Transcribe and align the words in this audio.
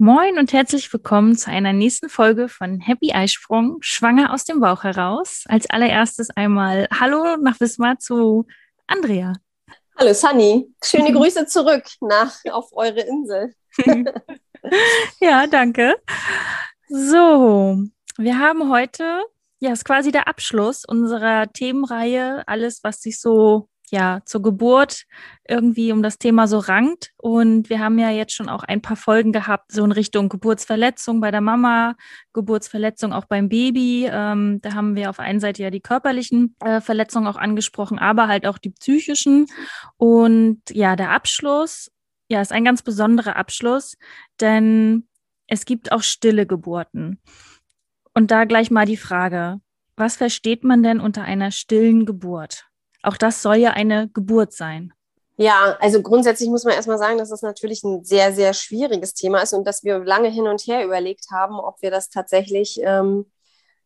Moin 0.00 0.38
und 0.38 0.52
herzlich 0.52 0.92
willkommen 0.92 1.36
zu 1.36 1.50
einer 1.50 1.72
nächsten 1.72 2.08
Folge 2.08 2.48
von 2.48 2.78
Happy 2.78 3.12
Eisprung, 3.12 3.78
schwanger 3.80 4.32
aus 4.32 4.44
dem 4.44 4.60
Bauch 4.60 4.84
heraus. 4.84 5.42
Als 5.48 5.68
allererstes 5.68 6.30
einmal 6.30 6.86
Hallo 7.00 7.36
nach 7.36 7.58
Wismar 7.58 7.98
zu 7.98 8.46
Andrea. 8.86 9.32
Hallo 9.96 10.14
Sunny, 10.14 10.72
schöne 10.84 11.12
Grüße 11.18 11.46
zurück 11.46 11.82
nach 12.00 12.36
auf 12.52 12.68
eure 12.72 13.00
Insel. 13.00 13.52
ja, 15.20 15.48
danke. 15.48 15.96
So, 16.88 17.82
wir 18.18 18.38
haben 18.38 18.70
heute, 18.70 19.20
ja, 19.58 19.72
ist 19.72 19.84
quasi 19.84 20.12
der 20.12 20.28
Abschluss 20.28 20.84
unserer 20.84 21.52
Themenreihe, 21.52 22.44
alles, 22.46 22.84
was 22.84 23.02
sich 23.02 23.20
so, 23.20 23.68
ja, 23.90 24.20
zur 24.24 24.42
Geburt 24.42 25.04
irgendwie 25.46 25.92
um 25.92 26.02
das 26.02 26.18
Thema 26.18 26.46
so 26.46 26.58
rankt. 26.58 27.12
Und 27.16 27.70
wir 27.70 27.80
haben 27.80 27.98
ja 27.98 28.10
jetzt 28.10 28.34
schon 28.34 28.48
auch 28.48 28.62
ein 28.62 28.82
paar 28.82 28.96
Folgen 28.96 29.32
gehabt, 29.32 29.72
so 29.72 29.84
in 29.84 29.92
Richtung 29.92 30.28
Geburtsverletzung 30.28 31.20
bei 31.20 31.30
der 31.30 31.40
Mama, 31.40 31.94
Geburtsverletzung 32.32 33.12
auch 33.12 33.24
beim 33.24 33.48
Baby. 33.48 34.08
Ähm, 34.10 34.60
da 34.60 34.74
haben 34.74 34.94
wir 34.94 35.10
auf 35.10 35.18
einer 35.18 35.40
Seite 35.40 35.62
ja 35.62 35.70
die 35.70 35.80
körperlichen 35.80 36.54
äh, 36.60 36.80
Verletzungen 36.80 37.26
auch 37.26 37.36
angesprochen, 37.36 37.98
aber 37.98 38.28
halt 38.28 38.46
auch 38.46 38.58
die 38.58 38.70
psychischen. 38.70 39.46
Und 39.96 40.60
ja, 40.70 40.96
der 40.96 41.10
Abschluss, 41.10 41.90
ja, 42.28 42.40
ist 42.40 42.52
ein 42.52 42.64
ganz 42.64 42.82
besonderer 42.82 43.36
Abschluss, 43.36 43.96
denn 44.40 45.08
es 45.46 45.64
gibt 45.64 45.92
auch 45.92 46.02
stille 46.02 46.46
Geburten. 46.46 47.20
Und 48.14 48.30
da 48.30 48.44
gleich 48.44 48.70
mal 48.70 48.84
die 48.84 48.96
Frage, 48.96 49.60
was 49.96 50.16
versteht 50.16 50.62
man 50.62 50.82
denn 50.82 51.00
unter 51.00 51.22
einer 51.22 51.50
stillen 51.50 52.06
Geburt? 52.06 52.67
Auch 53.08 53.16
das 53.16 53.40
soll 53.40 53.56
ja 53.56 53.70
eine 53.70 54.10
Geburt 54.10 54.52
sein. 54.52 54.92
Ja, 55.38 55.78
also 55.80 56.02
grundsätzlich 56.02 56.50
muss 56.50 56.64
man 56.64 56.74
erstmal 56.74 56.98
sagen, 56.98 57.16
dass 57.16 57.30
das 57.30 57.40
natürlich 57.40 57.82
ein 57.82 58.04
sehr, 58.04 58.34
sehr 58.34 58.52
schwieriges 58.52 59.14
Thema 59.14 59.40
ist 59.40 59.54
und 59.54 59.66
dass 59.66 59.82
wir 59.82 60.00
lange 60.00 60.28
hin 60.28 60.46
und 60.46 60.60
her 60.66 60.84
überlegt 60.84 61.30
haben, 61.30 61.58
ob 61.58 61.80
wir 61.80 61.90
das 61.90 62.10
tatsächlich 62.10 62.78
ähm, 62.82 63.24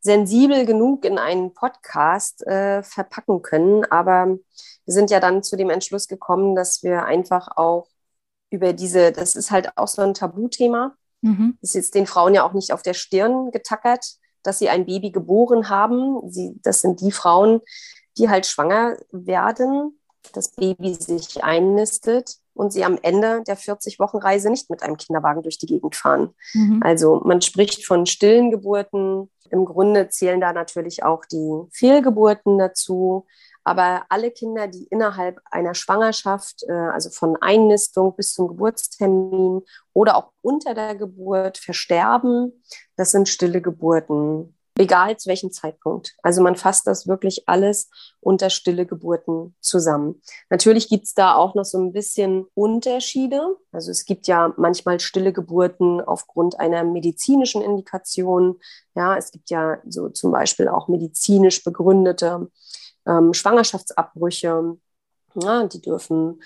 sensibel 0.01 0.67
genug 0.67 1.05
in 1.05 1.19
einen 1.19 1.55
Podcast 1.55 2.45
äh, 2.49 2.83
verpacken 2.83 3.43
können. 3.43 3.85
Aber 3.93 4.27
wir 4.27 4.93
sind 4.93 5.13
ja 5.13 5.21
dann 5.21 5.45
zu 5.45 5.57
dem 5.57 5.71
Entschluss 5.71 6.09
gekommen, 6.09 6.57
dass 6.57 6.83
wir 6.83 7.05
einfach 7.05 7.47
auch 7.57 7.87
über 8.51 8.73
diese, 8.73 9.13
das 9.13 9.37
ist 9.37 9.53
halt 9.53 9.77
auch 9.77 9.87
so 9.87 10.03
ein 10.03 10.15
Tabuthema. 10.15 10.97
Mhm. 11.21 11.59
Das 11.61 11.71
ist 11.71 11.75
jetzt 11.75 11.95
den 11.95 12.09
Frauen 12.09 12.35
ja 12.35 12.43
auch 12.43 12.55
nicht 12.55 12.73
auf 12.73 12.83
der 12.83 12.95
Stirn 12.95 13.53
getackert, 13.53 14.17
dass 14.43 14.59
sie 14.59 14.69
ein 14.69 14.87
Baby 14.87 15.13
geboren 15.13 15.69
haben. 15.69 16.29
Sie, 16.29 16.59
das 16.63 16.81
sind 16.81 17.01
die 17.01 17.13
Frauen, 17.13 17.61
die 18.19 18.29
halt 18.29 18.47
schwanger 18.47 18.97
werden, 19.11 19.99
das 20.33 20.51
Baby 20.51 20.95
sich 20.95 21.43
einnistet 21.43 22.37
und 22.55 22.73
sie 22.73 22.85
am 22.85 22.99
Ende 23.03 23.43
der 23.47 23.57
40-Wochen-Reise 23.57 24.51
nicht 24.51 24.71
mit 24.71 24.83
einem 24.83 24.97
Kinderwagen 24.97 25.43
durch 25.43 25.59
die 25.59 25.67
Gegend 25.67 25.97
fahren. 25.97 26.35
Mhm. 26.55 26.81
Also 26.83 27.21
man 27.25 27.41
spricht 27.41 27.87
von 27.87 28.07
stillen 28.07 28.51
Geburten. 28.51 29.31
Im 29.51 29.65
Grunde 29.65 30.09
zählen 30.09 30.41
da 30.41 30.53
natürlich 30.53 31.03
auch 31.03 31.25
die 31.25 31.63
Fehlgeburten 31.73 32.59
dazu. 32.59 33.27
Aber 33.65 34.05
alle 34.09 34.31
Kinder, 34.31 34.67
die 34.67 34.85
innerhalb 34.85 35.41
einer 35.51 35.75
Schwangerschaft, 35.75 36.65
äh, 36.69 36.73
also 36.73 37.11
von 37.11 37.37
Einnistung 37.41 38.17
bis 38.17 38.35
zum 38.35 38.49
Geburtstermin 38.49 39.63
oder 39.93 40.17
auch 40.17 40.33
unter 40.41 40.75
der 40.75 40.97
Geburt 40.97 41.59
versterben, 41.59 42.63
das 42.97 43.13
sind 43.13 43.29
stille 43.29 43.61
Geburten 43.61 44.57
egal 44.79 45.17
zu 45.17 45.29
welchem 45.29 45.53
Zeitpunkt. 45.53 46.15
Also 46.23 46.43
man 46.43 46.57
fasst 46.57 46.87
das 46.87 47.07
wirklich 47.07 47.49
alles 47.49 47.91
unter 48.21 48.51
stille 48.51 48.87
Geburten 48.87 49.55
zusammen. 49.61 50.23
Natürlich 50.51 50.89
gibt 50.89 51.05
es 51.05 51.15
da 51.15 51.35
auch 51.35 51.55
noch 51.55 51.65
so 51.65 51.79
ein 51.79 51.93
bisschen 51.93 52.47
Unterschiede. 52.55 53.57
Also 53.71 53.91
es 53.91 54.05
gibt 54.05 54.27
ja 54.27 54.55
manchmal 54.57 55.01
stille 55.01 55.33
Geburten 55.33 56.01
aufgrund 56.01 56.59
einer 56.59 56.85
medizinischen 56.85 57.63
Indikation. 57.63 58.59
Ja, 58.95 59.17
es 59.17 59.31
gibt 59.31 59.51
ja 59.51 59.79
so 59.89 60.09
zum 60.09 60.33
Beispiel 60.33 60.69
auch 60.69 60.89
medizinisch 60.89 61.63
begründete 61.65 62.51
ähm, 63.07 63.35
Schwangerschaftsabbrüche. 63.35 64.77
Ja, 65.35 65.67
die 65.67 65.81
dürfen 65.81 66.43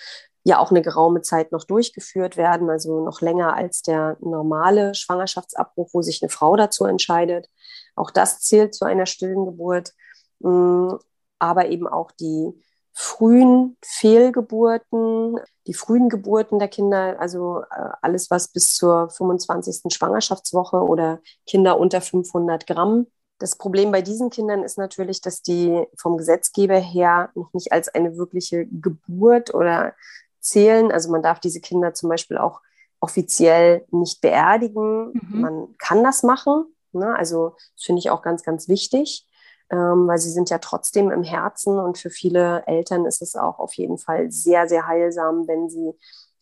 ja 0.47 0.61
auch 0.61 0.71
eine 0.71 0.83
geraume 0.83 1.23
Zeit 1.23 1.51
noch 1.51 1.65
durchgeführt 1.65 2.37
werden, 2.37 2.71
also 2.71 3.05
noch 3.05 3.21
länger 3.21 3.55
als 3.55 3.83
der 3.83 4.17
normale 4.21 4.95
Schwangerschaftsabbruch, 4.95 5.91
wo 5.93 6.03
sich 6.03 6.23
eine 6.23 6.31
Frau 6.31 6.55
dazu 6.55 6.85
entscheidet. 6.85 7.49
Auch 7.97 8.11
das 8.11 8.41
zählt 8.41 8.75
zu 8.75 8.85
einer 8.85 9.07
stillen 9.07 9.45
Geburt, 9.47 9.93
mm, 10.41 10.95
aber 11.39 11.69
eben 11.69 11.89
auch 11.89 12.13
die 12.13 12.53
frühen 12.93 13.77
Fehlgeburten, 13.83 15.39
die 15.67 15.75
frühen 15.75 16.09
Geburten 16.09 16.59
der 16.59 16.69
Kinder, 16.69 17.21
also 17.21 17.61
äh, 17.63 17.91
alles, 18.01 18.31
was 18.31 18.49
bis 18.49 18.75
zur 18.75 19.11
25. 19.11 19.93
Schwangerschaftswoche 19.93 20.79
oder 20.79 21.21
Kinder 21.47 21.79
unter 21.79 22.01
500 22.01 22.67
Gramm. 22.67 23.07
Das 23.39 23.57
Problem 23.57 23.93
bei 23.93 24.01
diesen 24.01 24.31
Kindern 24.31 24.63
ist 24.63 24.79
natürlich, 24.79 25.21
dass 25.21 25.43
die 25.43 25.85
vom 25.99 26.17
Gesetzgeber 26.17 26.79
her 26.79 27.31
noch 27.35 27.53
nicht 27.53 27.71
als 27.71 27.89
eine 27.89 28.17
wirkliche 28.17 28.67
Geburt 28.67 29.53
oder 29.53 29.93
zählen. 30.41 30.91
Also 30.91 31.11
man 31.11 31.23
darf 31.23 31.39
diese 31.39 31.61
Kinder 31.61 31.93
zum 31.93 32.09
Beispiel 32.09 32.39
auch 32.39 32.63
offiziell 33.01 33.85
nicht 33.91 34.23
beerdigen. 34.23 35.13
Mhm. 35.13 35.41
Man 35.41 35.75
kann 35.77 36.03
das 36.03 36.23
machen. 36.23 36.65
Ne? 36.99 37.15
Also 37.17 37.55
das 37.75 37.85
finde 37.85 38.01
ich 38.01 38.11
auch 38.11 38.23
ganz, 38.23 38.43
ganz 38.43 38.69
wichtig, 38.69 39.27
ähm, 39.71 40.07
weil 40.07 40.19
sie 40.19 40.31
sind 40.31 40.51
ja 40.51 40.59
trotzdem 40.59 41.11
im 41.11 41.23
Herzen 41.23 41.79
und 41.79 41.99
für 41.99 42.11
viele 42.11 42.65
Eltern 42.67 43.05
ist 43.07 43.23
es 43.23 43.37
auch 43.37 43.59
auf 43.59 43.75
jeden 43.75 43.99
Fall 43.99 44.31
sehr, 44.31 44.69
sehr 44.69 44.87
heilsam, 44.87 45.47
wenn 45.49 45.69
sie 45.69 45.93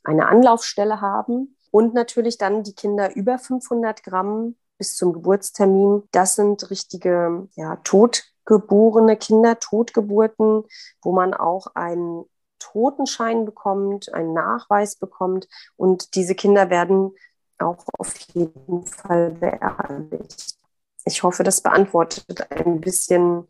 eine 0.02 0.28
Anlaufstelle 0.28 1.00
haben. 1.00 1.56
Und 1.70 1.94
natürlich 1.94 2.38
dann 2.38 2.62
die 2.62 2.74
Kinder 2.74 3.16
über 3.16 3.38
500 3.38 4.04
Gramm 4.04 4.54
bis 4.78 4.96
zum 4.96 5.12
Geburtstermin. 5.12 6.04
Das 6.12 6.36
sind 6.36 6.70
richtige 6.70 7.48
ja, 7.56 7.76
totgeborene 7.82 9.16
Kinder, 9.16 9.58
Totgeburten, 9.58 10.64
wo 11.02 11.12
man 11.12 11.34
auch 11.34 11.68
einen 11.74 12.26
Totenschein 12.60 13.44
bekommt, 13.44 14.12
einen 14.14 14.32
Nachweis 14.32 14.96
bekommt 14.96 15.48
und 15.76 16.14
diese 16.14 16.34
Kinder 16.34 16.70
werden 16.70 17.14
auch 17.58 17.84
auf 17.98 18.16
jeden 18.34 18.86
Fall 18.86 19.30
beerdigt. 19.30 20.56
Ich 21.04 21.22
hoffe, 21.22 21.42
das 21.42 21.60
beantwortet 21.60 22.50
ein 22.50 22.80
bisschen 22.80 23.46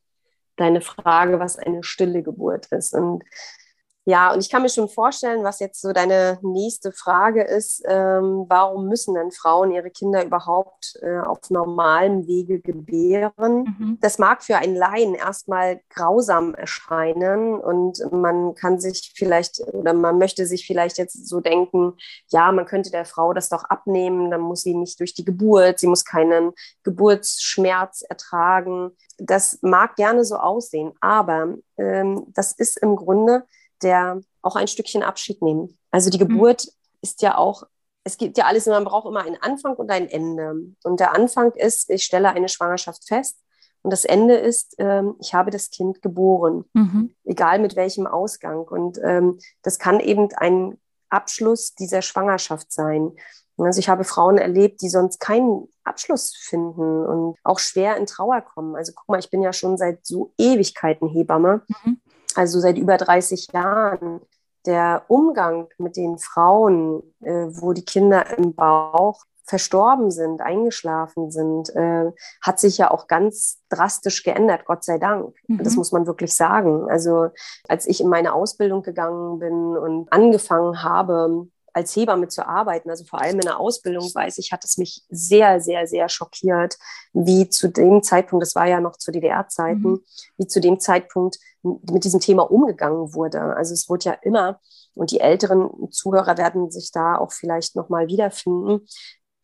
deine 0.56 0.80
Frage, 0.80 1.40
was 1.40 1.58
eine 1.58 1.82
stille 1.82 2.22
Geburt 2.22 2.66
ist. 2.66 2.94
Und 2.94 3.24
ja, 4.06 4.34
und 4.34 4.40
ich 4.40 4.50
kann 4.50 4.60
mir 4.60 4.68
schon 4.68 4.90
vorstellen, 4.90 5.44
was 5.44 5.60
jetzt 5.60 5.80
so 5.80 5.94
deine 5.94 6.38
nächste 6.42 6.92
Frage 6.92 7.42
ist. 7.42 7.82
Ähm, 7.86 8.44
warum 8.48 8.86
müssen 8.86 9.14
denn 9.14 9.30
Frauen 9.30 9.70
ihre 9.70 9.90
Kinder 9.90 10.22
überhaupt 10.22 10.98
äh, 11.00 11.20
auf 11.20 11.48
normalem 11.48 12.26
Wege 12.26 12.60
gebären? 12.60 13.64
Mhm. 13.78 13.98
Das 14.02 14.18
mag 14.18 14.42
für 14.42 14.56
einen 14.56 14.76
Laien 14.76 15.14
erstmal 15.14 15.80
grausam 15.88 16.54
erscheinen 16.54 17.58
und 17.58 17.98
man 18.12 18.54
kann 18.54 18.78
sich 18.78 19.12
vielleicht 19.16 19.60
oder 19.72 19.94
man 19.94 20.18
möchte 20.18 20.46
sich 20.46 20.66
vielleicht 20.66 20.98
jetzt 20.98 21.26
so 21.26 21.40
denken, 21.40 21.94
ja, 22.28 22.52
man 22.52 22.66
könnte 22.66 22.90
der 22.90 23.06
Frau 23.06 23.32
das 23.32 23.48
doch 23.48 23.64
abnehmen, 23.64 24.30
dann 24.30 24.42
muss 24.42 24.60
sie 24.60 24.74
nicht 24.74 25.00
durch 25.00 25.14
die 25.14 25.24
Geburt, 25.24 25.78
sie 25.78 25.86
muss 25.86 26.04
keinen 26.04 26.52
Geburtsschmerz 26.82 28.02
ertragen. 28.06 28.90
Das 29.16 29.60
mag 29.62 29.96
gerne 29.96 30.24
so 30.24 30.36
aussehen, 30.36 30.92
aber 31.00 31.54
ähm, 31.78 32.26
das 32.34 32.52
ist 32.52 32.76
im 32.82 32.96
Grunde 32.96 33.44
der 33.82 34.20
auch 34.42 34.56
ein 34.56 34.68
Stückchen 34.68 35.02
Abschied 35.02 35.42
nehmen. 35.42 35.78
Also 35.90 36.10
die 36.10 36.18
Geburt 36.18 36.66
ist 37.02 37.22
ja 37.22 37.36
auch, 37.38 37.64
es 38.04 38.18
gibt 38.18 38.36
ja 38.36 38.44
alles, 38.44 38.66
man 38.66 38.84
braucht 38.84 39.06
immer 39.06 39.22
einen 39.22 39.40
Anfang 39.40 39.74
und 39.76 39.90
ein 39.90 40.08
Ende. 40.08 40.54
Und 40.82 41.00
der 41.00 41.14
Anfang 41.14 41.52
ist, 41.52 41.88
ich 41.90 42.04
stelle 42.04 42.30
eine 42.30 42.48
Schwangerschaft 42.48 43.06
fest. 43.06 43.38
Und 43.82 43.90
das 43.92 44.04
Ende 44.04 44.34
ist, 44.36 44.74
ähm, 44.78 45.14
ich 45.20 45.34
habe 45.34 45.50
das 45.50 45.70
Kind 45.70 46.00
geboren, 46.02 46.64
Mhm. 46.72 47.14
egal 47.24 47.58
mit 47.58 47.76
welchem 47.76 48.06
Ausgang. 48.06 48.62
Und 48.66 48.98
ähm, 49.02 49.38
das 49.62 49.78
kann 49.78 50.00
eben 50.00 50.28
ein 50.36 50.78
Abschluss 51.10 51.74
dieser 51.74 52.02
Schwangerschaft 52.02 52.72
sein. 52.72 53.12
Also 53.56 53.78
ich 53.78 53.88
habe 53.88 54.02
Frauen 54.04 54.36
erlebt, 54.38 54.82
die 54.82 54.88
sonst 54.88 55.20
keinen 55.20 55.68
Abschluss 55.84 56.34
finden 56.34 57.06
und 57.06 57.36
auch 57.44 57.60
schwer 57.60 57.96
in 57.96 58.06
Trauer 58.06 58.40
kommen. 58.40 58.74
Also 58.74 58.92
guck 58.96 59.08
mal, 59.08 59.20
ich 59.20 59.30
bin 59.30 59.42
ja 59.42 59.52
schon 59.52 59.76
seit 59.78 60.04
so 60.04 60.32
Ewigkeiten 60.38 61.08
Hebamme 61.08 61.62
Mhm. 61.84 62.00
Also 62.34 62.60
seit 62.60 62.78
über 62.78 62.96
30 62.96 63.48
Jahren. 63.52 64.20
der 64.66 65.04
Umgang 65.08 65.68
mit 65.76 65.96
den 65.96 66.16
Frauen, 66.16 67.02
äh, 67.20 67.48
wo 67.50 67.74
die 67.74 67.84
Kinder 67.84 68.38
im 68.38 68.54
Bauch 68.54 69.22
verstorben 69.46 70.10
sind, 70.10 70.40
eingeschlafen 70.40 71.30
sind, 71.30 71.68
äh, 71.76 72.10
hat 72.40 72.58
sich 72.58 72.78
ja 72.78 72.90
auch 72.90 73.06
ganz 73.06 73.60
drastisch 73.68 74.22
geändert, 74.22 74.64
Gott 74.64 74.82
sei 74.82 74.98
Dank. 74.98 75.34
Mhm. 75.48 75.62
Das 75.62 75.76
muss 75.76 75.92
man 75.92 76.06
wirklich 76.06 76.34
sagen. 76.34 76.88
Also 76.88 77.28
als 77.68 77.86
ich 77.86 78.00
in 78.00 78.08
meine 78.08 78.32
Ausbildung 78.32 78.82
gegangen 78.82 79.38
bin 79.38 79.76
und 79.76 80.10
angefangen 80.10 80.82
habe, 80.82 81.46
als 81.74 81.94
Hebamme 81.94 82.28
zu 82.28 82.46
arbeiten, 82.46 82.88
also 82.88 83.04
vor 83.04 83.20
allem 83.20 83.34
in 83.34 83.46
der 83.46 83.58
Ausbildung, 83.58 84.04
weiß 84.14 84.38
ich, 84.38 84.52
hat 84.52 84.64
es 84.64 84.78
mich 84.78 85.02
sehr, 85.10 85.60
sehr, 85.60 85.86
sehr 85.86 86.08
schockiert, 86.08 86.78
wie 87.12 87.48
zu 87.48 87.68
dem 87.68 88.02
Zeitpunkt, 88.02 88.42
das 88.42 88.54
war 88.54 88.66
ja 88.66 88.80
noch 88.80 88.96
zu 88.96 89.10
DDR-Zeiten, 89.10 89.82
mhm. 89.82 90.00
wie 90.38 90.46
zu 90.46 90.60
dem 90.60 90.80
Zeitpunkt 90.80 91.38
mit 91.62 92.04
diesem 92.04 92.20
Thema 92.20 92.50
umgegangen 92.50 93.14
wurde. 93.14 93.40
Also 93.56 93.74
es 93.74 93.88
wurde 93.88 94.04
ja 94.04 94.12
immer, 94.22 94.60
und 94.94 95.10
die 95.10 95.20
älteren 95.20 95.90
Zuhörer 95.90 96.38
werden 96.38 96.70
sich 96.70 96.92
da 96.92 97.16
auch 97.16 97.32
vielleicht 97.32 97.74
nochmal 97.74 98.06
wiederfinden, 98.06 98.86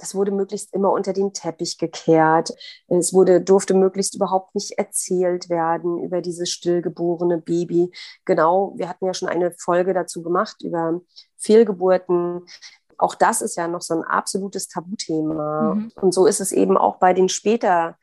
das 0.00 0.14
wurde 0.14 0.30
möglichst 0.30 0.72
immer 0.74 0.90
unter 0.92 1.12
den 1.12 1.34
Teppich 1.34 1.76
gekehrt. 1.76 2.54
Es 2.88 3.12
wurde, 3.12 3.42
durfte 3.42 3.74
möglichst 3.74 4.14
überhaupt 4.14 4.54
nicht 4.54 4.78
erzählt 4.78 5.50
werden 5.50 6.02
über 6.02 6.22
dieses 6.22 6.48
stillgeborene 6.48 7.36
Baby. 7.36 7.92
Genau, 8.24 8.72
wir 8.76 8.88
hatten 8.88 9.04
ja 9.04 9.12
schon 9.12 9.28
eine 9.28 9.52
Folge 9.52 9.92
dazu 9.92 10.22
gemacht 10.22 10.56
über 10.62 11.02
Fehlgeburten. 11.40 12.42
Auch 12.98 13.14
das 13.14 13.42
ist 13.42 13.56
ja 13.56 13.66
noch 13.66 13.82
so 13.82 13.94
ein 13.94 14.04
absolutes 14.04 14.68
Tabuthema. 14.68 15.74
Mhm. 15.74 15.92
Und 16.00 16.14
so 16.14 16.26
ist 16.26 16.40
es 16.40 16.52
eben 16.52 16.76
auch 16.76 16.96
bei 16.96 17.12
den 17.12 17.28
später 17.28 17.96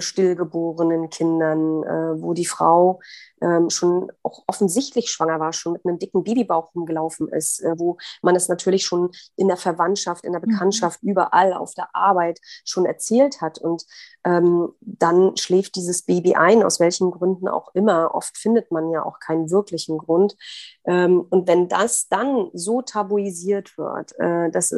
stillgeborenen 0.00 1.10
Kindern, 1.10 1.82
äh, 1.82 2.22
wo 2.22 2.34
die 2.34 2.46
Frau 2.46 3.00
ähm, 3.40 3.70
schon 3.70 4.10
auch 4.22 4.44
offensichtlich 4.46 5.10
schwanger 5.10 5.40
war, 5.40 5.52
schon 5.52 5.74
mit 5.74 5.84
einem 5.84 5.98
dicken 5.98 6.24
Babybauch 6.24 6.74
rumgelaufen 6.74 7.28
ist, 7.28 7.60
äh, 7.62 7.74
wo 7.76 7.98
man 8.22 8.34
es 8.34 8.48
natürlich 8.48 8.84
schon 8.84 9.10
in 9.36 9.48
der 9.48 9.56
Verwandtschaft, 9.56 10.24
in 10.24 10.32
der 10.32 10.40
mhm. 10.40 10.50
Bekanntschaft, 10.50 11.02
mhm. 11.02 11.10
überall 11.10 11.52
auf 11.52 11.74
der 11.74 11.94
Arbeit 11.94 12.40
schon 12.64 12.86
erzählt 12.86 13.40
hat. 13.40 13.58
Und 13.58 13.84
ähm, 14.24 14.70
dann 14.80 15.36
schläft 15.36 15.76
dieses 15.76 16.02
Baby 16.02 16.34
ein, 16.34 16.62
aus 16.62 16.80
welchen 16.80 17.10
Gründen 17.10 17.48
auch 17.48 17.74
immer. 17.74 18.14
Oft 18.14 18.36
findet 18.36 18.72
man 18.72 18.90
ja 18.90 19.04
auch 19.04 19.18
keinen 19.20 19.50
wirklichen 19.50 19.98
Grund. 19.98 20.36
Ähm, 20.84 21.26
und 21.30 21.46
wenn 21.46 21.68
das 21.68 22.08
dann 22.08 22.50
so 22.52 22.82
tabuisiert 22.82 23.76
wird, 23.78 24.18
äh, 24.18 24.50
das, 24.50 24.74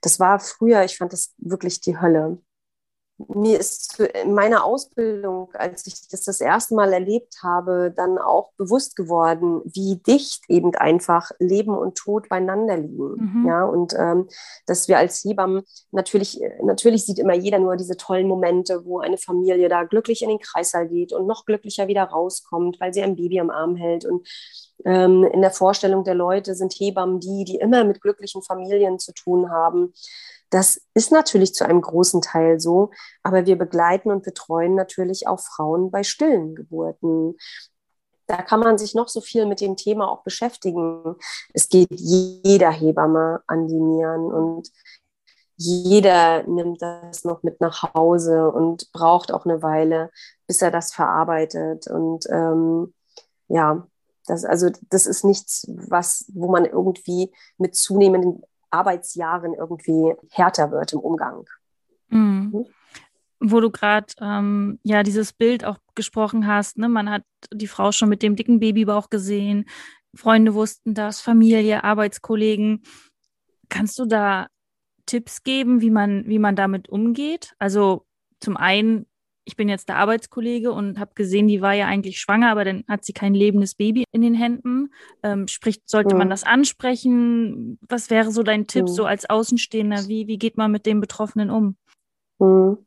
das 0.00 0.20
war 0.20 0.40
früher, 0.40 0.84
ich 0.84 0.98
fand 0.98 1.12
das 1.12 1.34
wirklich 1.38 1.80
die 1.80 1.98
Hölle 1.98 2.38
mir 3.28 3.58
ist 3.58 4.00
in 4.00 4.34
meiner 4.34 4.64
Ausbildung, 4.64 5.50
als 5.54 5.86
ich 5.86 6.08
das 6.08 6.22
das 6.24 6.40
erste 6.40 6.74
Mal 6.74 6.92
erlebt 6.92 7.36
habe, 7.42 7.92
dann 7.94 8.18
auch 8.18 8.52
bewusst 8.56 8.96
geworden, 8.96 9.60
wie 9.64 9.96
dicht 9.96 10.42
eben 10.48 10.74
einfach 10.74 11.30
Leben 11.38 11.76
und 11.76 11.96
Tod 11.96 12.28
beieinander 12.28 12.76
liegen. 12.76 13.40
Mhm. 13.40 13.46
Ja, 13.46 13.64
und 13.64 13.94
ähm, 13.98 14.28
dass 14.66 14.88
wir 14.88 14.98
als 14.98 15.24
Hebammen 15.24 15.62
natürlich, 15.92 16.40
natürlich 16.62 17.06
sieht 17.06 17.18
immer 17.18 17.34
jeder 17.34 17.58
nur 17.58 17.76
diese 17.76 17.96
tollen 17.96 18.28
Momente, 18.28 18.84
wo 18.84 19.00
eine 19.00 19.18
Familie 19.18 19.68
da 19.68 19.84
glücklich 19.84 20.22
in 20.22 20.28
den 20.28 20.40
Kreissaal 20.40 20.88
geht 20.88 21.12
und 21.12 21.26
noch 21.26 21.44
glücklicher 21.44 21.88
wieder 21.88 22.04
rauskommt, 22.04 22.80
weil 22.80 22.92
sie 22.92 23.02
ein 23.02 23.16
Baby 23.16 23.40
am 23.40 23.50
Arm 23.50 23.76
hält. 23.76 24.04
Und 24.04 24.26
ähm, 24.84 25.24
in 25.24 25.40
der 25.40 25.50
Vorstellung 25.50 26.04
der 26.04 26.14
Leute 26.14 26.54
sind 26.54 26.72
Hebammen 26.74 27.20
die, 27.20 27.44
die 27.44 27.56
immer 27.56 27.84
mit 27.84 28.00
glücklichen 28.00 28.42
Familien 28.42 28.98
zu 28.98 29.12
tun 29.12 29.50
haben. 29.50 29.92
Das 30.50 30.80
ist 30.94 31.10
natürlich 31.10 31.54
zu 31.54 31.64
einem 31.64 31.80
großen 31.80 32.20
Teil 32.20 32.60
so, 32.60 32.90
aber 33.22 33.46
wir 33.46 33.56
begleiten 33.56 34.10
und 34.10 34.24
betreuen 34.24 34.74
natürlich 34.74 35.26
auch 35.26 35.40
Frauen 35.40 35.90
bei 35.90 36.02
stillen 36.02 36.54
Geburten. 36.54 37.36
Da 38.26 38.36
kann 38.40 38.60
man 38.60 38.78
sich 38.78 38.94
noch 38.94 39.08
so 39.08 39.20
viel 39.20 39.46
mit 39.46 39.60
dem 39.60 39.76
Thema 39.76 40.08
auch 40.08 40.22
beschäftigen. 40.22 41.16
Es 41.52 41.68
geht 41.68 41.88
jeder 41.90 42.70
Hebamme 42.70 43.42
an 43.46 43.68
die 43.68 43.80
Nieren 43.80 44.32
und 44.32 44.70
jeder 45.56 46.42
nimmt 46.44 46.82
das 46.82 47.24
noch 47.24 47.42
mit 47.42 47.60
nach 47.60 47.94
Hause 47.94 48.50
und 48.50 48.90
braucht 48.92 49.32
auch 49.32 49.44
eine 49.44 49.62
Weile, 49.62 50.10
bis 50.46 50.62
er 50.62 50.70
das 50.70 50.92
verarbeitet. 50.92 51.86
Und 51.86 52.26
ähm, 52.30 52.94
ja, 53.48 53.86
das, 54.26 54.44
also 54.44 54.70
das 54.90 55.06
ist 55.06 55.24
nichts, 55.24 55.66
was, 55.68 56.30
wo 56.32 56.50
man 56.50 56.64
irgendwie 56.64 57.30
mit 57.58 57.74
zunehmenden 57.74 58.42
Arbeitsjahren 58.70 59.54
irgendwie 59.54 60.14
härter 60.30 60.70
wird 60.70 60.92
im 60.92 61.00
Umgang. 61.00 61.44
Mhm. 62.08 62.50
Mhm. 62.52 62.66
Wo 63.40 63.60
du 63.60 63.70
gerade 63.70 64.06
ähm, 64.20 64.78
ja 64.84 65.02
dieses 65.02 65.32
Bild 65.32 65.64
auch 65.64 65.78
gesprochen 65.94 66.46
hast, 66.46 66.78
ne? 66.78 66.88
man 66.88 67.10
hat 67.10 67.24
die 67.52 67.66
Frau 67.66 67.92
schon 67.92 68.08
mit 68.08 68.22
dem 68.22 68.36
dicken 68.36 68.58
Babybauch 68.58 69.10
gesehen, 69.10 69.66
Freunde 70.14 70.54
wussten 70.54 70.94
das, 70.94 71.20
Familie, 71.20 71.84
Arbeitskollegen. 71.84 72.82
Kannst 73.68 73.98
du 73.98 74.06
da 74.06 74.46
Tipps 75.06 75.42
geben, 75.42 75.80
wie 75.80 75.90
man, 75.90 76.26
wie 76.26 76.38
man 76.38 76.56
damit 76.56 76.88
umgeht? 76.88 77.54
Also 77.58 78.06
zum 78.40 78.56
einen 78.56 79.06
ich 79.44 79.56
bin 79.56 79.68
jetzt 79.68 79.88
der 79.88 79.96
Arbeitskollege 79.96 80.72
und 80.72 80.98
habe 80.98 81.12
gesehen, 81.14 81.48
die 81.48 81.60
war 81.60 81.74
ja 81.74 81.86
eigentlich 81.86 82.20
schwanger, 82.20 82.50
aber 82.50 82.64
dann 82.64 82.84
hat 82.88 83.04
sie 83.04 83.12
kein 83.12 83.34
lebendes 83.34 83.74
Baby 83.74 84.04
in 84.12 84.22
den 84.22 84.34
Händen. 84.34 84.92
Ähm, 85.22 85.48
sprich, 85.48 85.82
sollte 85.84 86.14
mhm. 86.14 86.20
man 86.20 86.30
das 86.30 86.44
ansprechen? 86.44 87.78
Was 87.88 88.10
wäre 88.10 88.30
so 88.30 88.42
dein 88.42 88.66
Tipp, 88.66 88.84
mhm. 88.84 88.88
so 88.88 89.04
als 89.04 89.28
Außenstehender? 89.28 90.08
Wie, 90.08 90.26
wie 90.26 90.38
geht 90.38 90.56
man 90.56 90.72
mit 90.72 90.86
dem 90.86 91.00
Betroffenen 91.00 91.50
um? 91.50 91.76
Mhm. 92.38 92.78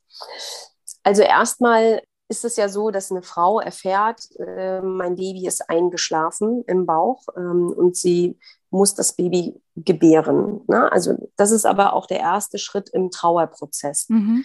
Also 1.04 1.22
erstmal 1.22 2.02
ist 2.30 2.44
es 2.44 2.58
ja 2.58 2.68
so, 2.68 2.92
dass 2.92 3.12
eine 3.12 3.22
Frau 3.22 3.60
erfährt, 3.60 4.22
äh, 4.40 4.82
mein 4.82 5.16
Baby 5.16 5.48
ist 5.48 5.70
eingeschlafen 5.70 6.64
im 6.68 6.86
Bauch 6.86 7.24
ähm, 7.38 7.74
und 7.76 7.96
sie 7.96 8.38
muss 8.70 8.96
das 8.96 9.14
Baby 9.16 9.62
gebären. 9.76 10.62
Ne? 10.68 10.92
Also 10.92 11.30
das 11.38 11.52
ist 11.52 11.66
aber 11.66 11.94
auch 11.94 12.06
der 12.06 12.20
erste 12.20 12.58
Schritt 12.58 12.90
im 12.90 13.12
Trauerprozess. 13.12 14.10
Mhm. 14.10 14.44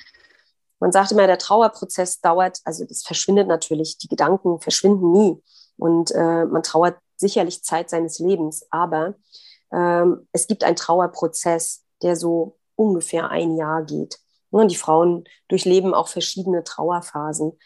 Man 0.82 0.90
sagt 0.90 1.12
immer, 1.12 1.29
der 1.29 1.38
Trauerprozess 1.38 2.20
dauert, 2.20 2.58
also 2.64 2.84
das 2.84 3.05
verschwindet 3.05 3.46
natürlich, 3.46 3.99
die 3.99 4.08
Gedanken 4.08 4.58
verschwinden 4.58 5.12
nie. 5.12 5.40
Und 5.76 6.11
äh, 6.11 6.44
man 6.44 6.64
trauert 6.64 6.96
sicherlich 7.17 7.62
Zeit 7.62 7.88
seines 7.88 8.19
Lebens, 8.19 8.67
aber 8.70 9.14
ähm, 9.73 10.26
es 10.32 10.49
gibt 10.49 10.64
einen 10.64 10.75
Trauerprozess, 10.75 11.84
der 12.02 12.17
so 12.17 12.58
ungefähr 12.75 13.31
ein 13.31 13.56
Jahr 13.56 13.84
geht. 13.84 14.19
Und 14.50 14.73
die 14.73 14.76
Frauen 14.76 15.23
durchleben 15.46 15.94
auch 15.94 16.08
verschiedene 16.08 16.64
Trauerphasen. 16.64 17.56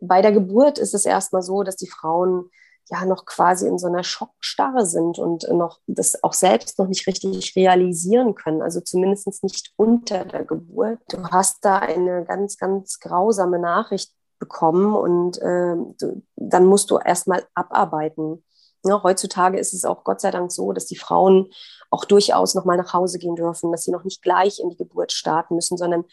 Bei 0.00 0.20
der 0.20 0.32
Geburt 0.32 0.78
ist 0.78 0.94
es 0.94 1.06
erstmal 1.06 1.42
so, 1.42 1.62
dass 1.62 1.76
die 1.76 1.88
Frauen 1.88 2.50
ja 2.90 3.04
noch 3.04 3.26
quasi 3.26 3.66
in 3.66 3.78
so 3.78 3.86
einer 3.86 4.02
Schockstarre 4.02 4.86
sind 4.86 5.18
und 5.18 5.46
noch 5.52 5.78
das 5.86 6.22
auch 6.22 6.32
selbst 6.32 6.78
noch 6.78 6.88
nicht 6.88 7.06
richtig 7.06 7.54
realisieren 7.54 8.34
können, 8.34 8.62
also 8.62 8.80
zumindest 8.80 9.42
nicht 9.42 9.72
unter 9.76 10.24
der 10.24 10.44
Geburt. 10.44 10.98
Du 11.08 11.22
hast 11.24 11.64
da 11.64 11.78
eine 11.78 12.24
ganz, 12.24 12.56
ganz 12.56 12.98
grausame 12.98 13.58
Nachricht 13.58 14.12
bekommen 14.38 14.94
und 14.94 15.38
äh, 15.38 15.76
du, 16.00 16.22
dann 16.36 16.66
musst 16.66 16.90
du 16.90 16.98
erstmal 16.98 17.44
abarbeiten. 17.54 18.44
Ja, 18.84 19.02
heutzutage 19.02 19.58
ist 19.58 19.74
es 19.74 19.84
auch 19.84 20.04
Gott 20.04 20.20
sei 20.20 20.30
Dank 20.30 20.52
so, 20.52 20.72
dass 20.72 20.86
die 20.86 20.96
Frauen 20.96 21.50
auch 21.90 22.04
durchaus 22.04 22.54
noch 22.54 22.64
mal 22.64 22.76
nach 22.76 22.92
Hause 22.92 23.18
gehen 23.18 23.34
dürfen, 23.34 23.72
dass 23.72 23.84
sie 23.84 23.90
noch 23.90 24.04
nicht 24.04 24.22
gleich 24.22 24.60
in 24.60 24.70
die 24.70 24.76
Geburt 24.76 25.12
starten 25.12 25.56
müssen, 25.56 25.76
sondern 25.76 26.04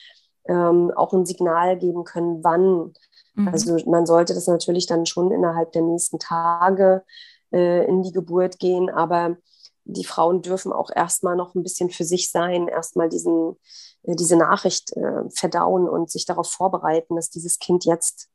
ähm, 0.47 0.91
auch 0.95 1.13
ein 1.13 1.25
Signal 1.25 1.77
geben 1.77 2.03
können, 2.03 2.43
wann 2.43 2.93
Mhm. 3.35 3.47
Also 3.49 3.77
man 3.85 4.05
sollte 4.05 4.33
das 4.33 4.47
natürlich 4.47 4.87
dann 4.87 5.05
schon 5.05 5.31
innerhalb 5.31 5.71
der 5.73 5.81
nächsten 5.81 6.19
Tage 6.19 7.03
äh, 7.51 7.85
in 7.85 8.01
die 8.01 8.11
Geburt 8.11 8.59
gehen, 8.59 8.89
aber 8.89 9.37
die 9.85 10.05
Frauen 10.05 10.41
dürfen 10.41 10.73
auch 10.73 10.89
erstmal 10.93 11.35
noch 11.35 11.53
ein 11.53 11.63
bisschen 11.63 11.89
für 11.91 12.03
sich 12.03 12.31
sein, 12.31 12.67
erstmal 12.67 13.07
diesen, 13.07 13.55
äh, 14.03 14.15
diese 14.15 14.35
Nachricht 14.35 14.95
äh, 14.97 15.29
verdauen 15.29 15.87
und 15.87 16.09
sich 16.09 16.25
darauf 16.25 16.49
vorbereiten, 16.49 17.15
dass 17.15 17.29
dieses 17.29 17.59
Kind 17.59 17.85
jetzt 17.85 18.29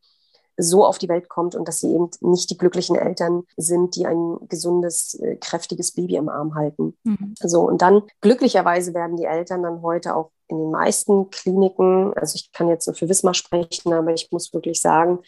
so 0.60 0.84
auf 0.84 0.98
die 0.98 1.08
Welt 1.08 1.28
kommt 1.28 1.54
und 1.54 1.66
dass 1.66 1.80
sie 1.80 1.92
eben 1.92 2.10
nicht 2.20 2.50
die 2.50 2.58
glücklichen 2.58 2.96
Eltern 2.96 3.44
sind, 3.56 3.96
die 3.96 4.06
ein 4.06 4.36
gesundes, 4.48 5.14
äh, 5.14 5.36
kräftiges 5.36 5.92
Baby 5.92 6.16
im 6.16 6.28
Arm 6.28 6.54
halten. 6.54 6.96
Mhm. 7.04 7.34
So, 7.40 7.62
und 7.62 7.82
dann 7.82 8.02
glücklicherweise 8.20 8.94
werden 8.94 9.16
die 9.16 9.24
Eltern 9.24 9.62
dann 9.62 9.82
heute 9.82 10.14
auch 10.14 10.30
in 10.48 10.58
den 10.58 10.70
meisten 10.70 11.30
Kliniken, 11.30 12.12
also 12.14 12.34
ich 12.34 12.52
kann 12.52 12.68
jetzt 12.68 12.86
nur 12.86 12.94
für 12.94 13.08
Wismar 13.08 13.34
sprechen, 13.34 13.92
aber 13.92 14.12
ich 14.12 14.30
muss 14.32 14.52
wirklich 14.52 14.80
sagen, 14.80 15.20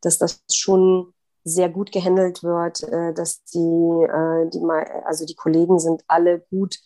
dass 0.00 0.18
das 0.18 0.42
schon 0.50 1.12
sehr 1.44 1.68
gut 1.68 1.92
gehandelt 1.92 2.42
wird, 2.42 2.82
äh, 2.84 3.12
dass 3.14 3.42
die, 3.44 3.58
äh, 3.58 4.48
die, 4.50 4.60
also 5.04 5.24
die 5.24 5.34
Kollegen 5.34 5.78
sind 5.78 6.02
alle 6.06 6.40
gut 6.50 6.78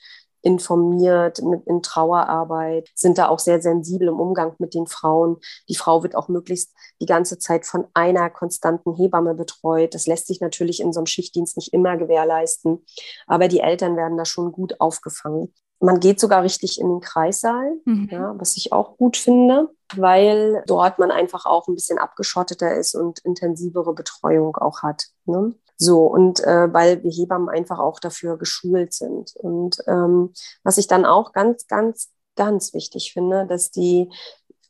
informiert 0.45 1.43
mit, 1.43 1.67
in 1.67 1.83
Trauerarbeit, 1.83 2.91
sind 2.95 3.19
da 3.19 3.29
auch 3.29 3.39
sehr 3.39 3.61
sensibel 3.61 4.09
im 4.09 4.21
Umgang 4.21 4.55
mit 4.59 4.75
den 4.75 4.87
Frauen. 4.87 5.39
Die 5.69 5.75
Frau 5.75 6.03
wird 6.03 6.15
auch 6.15 6.29
möglichst 6.29 6.73
die 7.01 7.07
ganze 7.07 7.39
Zeit 7.39 7.67
von 7.67 7.87
einer 7.95 8.31
konstanten 8.31 8.95
Hebamme 8.95 9.35
betreut. 9.35 9.95
Das 9.95 10.07
lässt 10.07 10.27
sich 10.27 10.41
natürlich 10.41 10.81
in 10.81 10.93
so 10.93 11.01
einem 11.01 11.07
Schichtdienst 11.07 11.57
nicht 11.57 11.73
immer 11.73 11.97
gewährleisten, 11.97 12.85
aber 13.27 13.49
die 13.49 13.61
Eltern 13.61 13.97
werden 13.97 14.19
da 14.19 14.25
schon 14.25 14.53
gut 14.53 14.81
aufgefangen. 14.81 15.53
Man 15.81 16.01
geht 16.01 16.21
sogar 16.21 16.43
richtig 16.43 16.81
in 16.81 16.89
den 16.89 17.01
Kreissaal, 17.01 17.73
mhm. 17.85 18.09
ja, 18.11 18.35
was 18.39 18.57
ich 18.57 18.73
auch 18.73 18.97
gut 18.97 19.17
finde, 19.17 19.71
weil 19.97 20.63
dort 20.67 20.99
man 20.99 21.11
einfach 21.11 21.47
auch 21.47 21.69
ein 21.69 21.75
bisschen 21.75 21.99
abgeschotteter 21.99 22.75
ist 22.75 22.95
und 22.95 23.19
intensivere 23.21 23.93
Betreuung 23.93 24.57
auch 24.57 24.83
hat. 24.83 25.07
Ne? 25.27 25.55
So, 25.77 26.07
und 26.07 26.41
äh, 26.45 26.73
weil 26.73 27.03
wir 27.03 27.11
Hebammen 27.11 27.49
einfach 27.49 27.79
auch 27.79 27.99
dafür 28.01 28.39
geschult 28.39 28.93
sind. 28.93 29.35
Und 29.37 29.79
ähm, 29.87 30.33
was 30.63 30.79
ich 30.79 30.87
dann 30.87 31.05
auch 31.05 31.33
ganz, 31.33 31.67
ganz, 31.67 32.11
ganz 32.37 32.75
wichtig 32.75 33.13
finde, 33.13 33.47
dass 33.47 33.71
die 33.71 34.11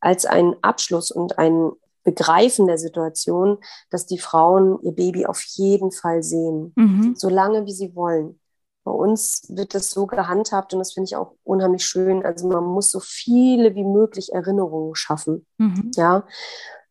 als 0.01 0.27
ein 0.27 0.57
Abschluss 0.63 1.11
und 1.11 1.39
ein 1.39 1.73
Begreifen 2.05 2.67
der 2.67 2.79
Situation, 2.79 3.59
dass 3.91 4.07
die 4.07 4.19
Frauen 4.19 4.79
ihr 4.83 4.93
Baby 4.93 5.25
auf 5.27 5.43
jeden 5.43 5.91
Fall 5.91 6.23
sehen, 6.23 6.73
mhm. 6.77 7.15
so 7.17 7.31
lange 7.31 7.65
wie 7.65 7.73
sie 7.73 7.95
wollen. 7.95 8.39
Bei 8.85 8.93
uns 8.93 9.47
wird 9.49 9.75
das 9.75 9.91
so 9.91 10.07
gehandhabt 10.07 10.75
und 10.75 10.79
das 10.79 10.93
finde 10.93 11.07
ich 11.07 11.17
auch 11.17 11.33
unheimlich 11.43 11.87
schön. 11.87 12.25
Also 12.25 12.47
man 12.49 12.65
muss 12.65 12.91
so 12.91 13.01
viele 13.01 13.75
wie 13.75 13.85
möglich 13.85 14.35
Erinnerungen 14.35 14.95
schaffen. 14.95 15.47
Mhm. 15.57 15.91
Ja. 15.97 16.27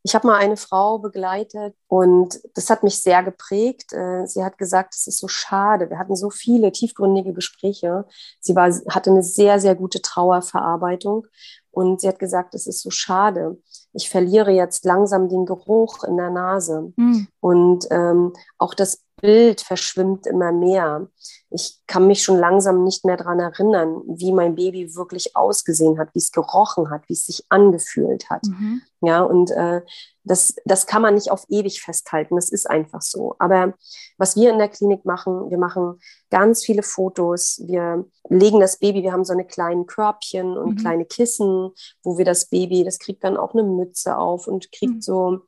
Ich 0.03 0.15
habe 0.15 0.27
mal 0.27 0.37
eine 0.37 0.57
Frau 0.57 0.99
begleitet 0.99 1.75
und 1.87 2.39
das 2.55 2.69
hat 2.69 2.83
mich 2.83 3.01
sehr 3.01 3.23
geprägt. 3.23 3.93
Äh, 3.93 4.27
sie 4.27 4.43
hat 4.43 4.57
gesagt, 4.57 4.93
es 4.95 5.07
ist 5.07 5.19
so 5.19 5.29
schade. 5.29 5.89
Wir 5.89 5.97
hatten 5.97 6.15
so 6.15 6.29
viele 6.29 6.71
tiefgründige 6.71 7.33
Gespräche. 7.33 8.05
Sie 8.39 8.55
war, 8.55 8.69
hatte 8.89 9.11
eine 9.11 9.23
sehr, 9.23 9.59
sehr 9.59 9.75
gute 9.75 10.01
Trauerverarbeitung 10.01 11.27
und 11.71 12.01
sie 12.01 12.07
hat 12.07 12.19
gesagt, 12.19 12.53
es 12.53 12.67
ist 12.67 12.81
so 12.81 12.91
schade. 12.91 13.57
Ich 13.93 14.09
verliere 14.09 14.51
jetzt 14.51 14.85
langsam 14.85 15.29
den 15.29 15.45
Geruch 15.45 16.03
in 16.03 16.17
der 16.17 16.29
Nase. 16.29 16.91
Mhm. 16.97 17.27
Und 17.39 17.87
ähm, 17.89 18.33
auch 18.57 18.73
das 18.73 19.03
Bild 19.21 19.61
verschwimmt 19.61 20.27
immer 20.27 20.51
mehr. 20.51 21.07
Ich 21.53 21.79
kann 21.87 22.07
mich 22.07 22.23
schon 22.23 22.37
langsam 22.37 22.83
nicht 22.83 23.05
mehr 23.05 23.17
daran 23.17 23.39
erinnern, 23.39 24.01
wie 24.07 24.33
mein 24.33 24.55
Baby 24.55 24.95
wirklich 24.95 25.35
ausgesehen 25.35 25.99
hat, 25.99 26.09
wie 26.13 26.19
es 26.19 26.31
gerochen 26.31 26.89
hat, 26.89 27.07
wie 27.07 27.13
es 27.13 27.25
sich 27.25 27.45
angefühlt 27.49 28.29
hat. 28.29 28.43
Mhm. 28.45 28.81
Ja, 29.01 29.21
und 29.21 29.51
äh, 29.51 29.81
das, 30.23 30.55
das 30.63 30.87
kann 30.87 31.01
man 31.01 31.15
nicht 31.15 31.29
auf 31.29 31.45
ewig 31.49 31.81
festhalten. 31.81 32.35
Das 32.35 32.49
ist 32.49 32.69
einfach 32.69 33.01
so. 33.01 33.35
Aber 33.39 33.73
was 34.17 34.35
wir 34.35 34.49
in 34.49 34.57
der 34.57 34.69
Klinik 34.69 35.03
machen, 35.03 35.49
wir 35.49 35.57
machen 35.57 35.99
ganz 36.29 36.63
viele 36.63 36.83
Fotos. 36.83 37.61
Wir 37.65 38.05
legen 38.29 38.61
das 38.61 38.79
Baby, 38.79 39.03
wir 39.03 39.11
haben 39.11 39.25
so 39.25 39.33
eine 39.33 39.45
kleinen 39.45 39.85
Körbchen 39.85 40.57
und 40.57 40.75
mhm. 40.75 40.77
kleine 40.77 41.05
Kissen, 41.05 41.71
wo 42.03 42.17
wir 42.17 42.25
das 42.25 42.45
Baby, 42.45 42.83
das 42.83 42.99
kriegt 42.99 43.23
dann 43.23 43.37
auch 43.37 43.53
eine 43.53 43.63
Mütze 43.63 44.17
auf 44.17 44.47
und 44.47 44.71
kriegt 44.71 44.95
mhm. 44.95 45.01
so, 45.01 45.39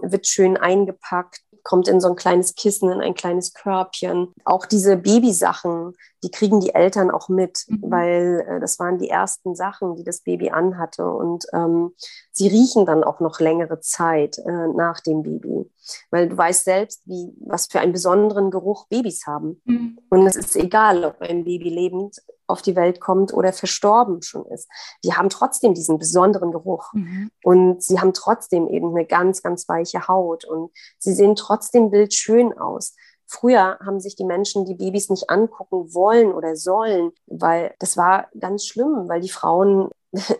wird 0.00 0.26
schön 0.26 0.56
eingepackt 0.56 1.42
kommt 1.62 1.88
in 1.88 2.00
so 2.00 2.08
ein 2.08 2.16
kleines 2.16 2.54
Kissen, 2.54 2.90
in 2.90 3.00
ein 3.00 3.14
kleines 3.14 3.54
Körbchen. 3.54 4.32
Auch 4.44 4.66
diese 4.66 4.96
Babysachen, 4.96 5.94
die 6.22 6.30
kriegen 6.30 6.60
die 6.60 6.74
Eltern 6.74 7.10
auch 7.10 7.28
mit, 7.28 7.64
mhm. 7.68 7.78
weil 7.82 8.46
äh, 8.48 8.60
das 8.60 8.78
waren 8.78 8.98
die 8.98 9.08
ersten 9.08 9.54
Sachen, 9.54 9.96
die 9.96 10.04
das 10.04 10.20
Baby 10.20 10.50
anhatte. 10.50 11.06
Und 11.06 11.46
ähm, 11.52 11.92
sie 12.32 12.48
riechen 12.48 12.86
dann 12.86 13.04
auch 13.04 13.20
noch 13.20 13.40
längere 13.40 13.80
Zeit 13.80 14.38
äh, 14.38 14.68
nach 14.68 15.00
dem 15.00 15.22
Baby. 15.22 15.70
Weil 16.10 16.28
du 16.28 16.36
weißt 16.36 16.64
selbst, 16.64 17.02
wie, 17.06 17.32
was 17.44 17.66
für 17.66 17.80
einen 17.80 17.92
besonderen 17.92 18.50
Geruch 18.50 18.86
Babys 18.88 19.26
haben. 19.26 19.60
Mhm. 19.64 19.98
Und 20.08 20.26
es 20.26 20.36
ist 20.36 20.56
egal, 20.56 21.04
ob 21.04 21.20
ein 21.20 21.44
Baby 21.44 21.68
lebend 21.68 22.16
auf 22.52 22.62
die 22.62 22.76
Welt 22.76 23.00
kommt 23.00 23.32
oder 23.32 23.52
verstorben 23.52 24.22
schon 24.22 24.46
ist. 24.46 24.68
Die 25.04 25.14
haben 25.14 25.28
trotzdem 25.28 25.74
diesen 25.74 25.98
besonderen 25.98 26.52
Geruch. 26.52 26.92
Mhm. 26.92 27.30
Und 27.42 27.82
sie 27.82 27.98
haben 28.00 28.12
trotzdem 28.12 28.68
eben 28.68 28.90
eine 28.90 29.06
ganz, 29.06 29.42
ganz 29.42 29.68
weiche 29.68 30.06
Haut. 30.06 30.44
Und 30.44 30.70
sie 30.98 31.14
sehen 31.14 31.34
trotzdem 31.34 31.90
bildschön 31.90 32.56
aus. 32.56 32.94
Früher 33.26 33.78
haben 33.84 33.98
sich 33.98 34.14
die 34.14 34.26
Menschen 34.26 34.66
die 34.66 34.74
Babys 34.74 35.08
nicht 35.08 35.30
angucken 35.30 35.94
wollen 35.94 36.34
oder 36.34 36.54
sollen, 36.54 37.12
weil 37.26 37.74
das 37.78 37.96
war 37.96 38.28
ganz 38.38 38.66
schlimm, 38.66 39.08
weil 39.08 39.22
die 39.22 39.30
Frauen 39.30 39.88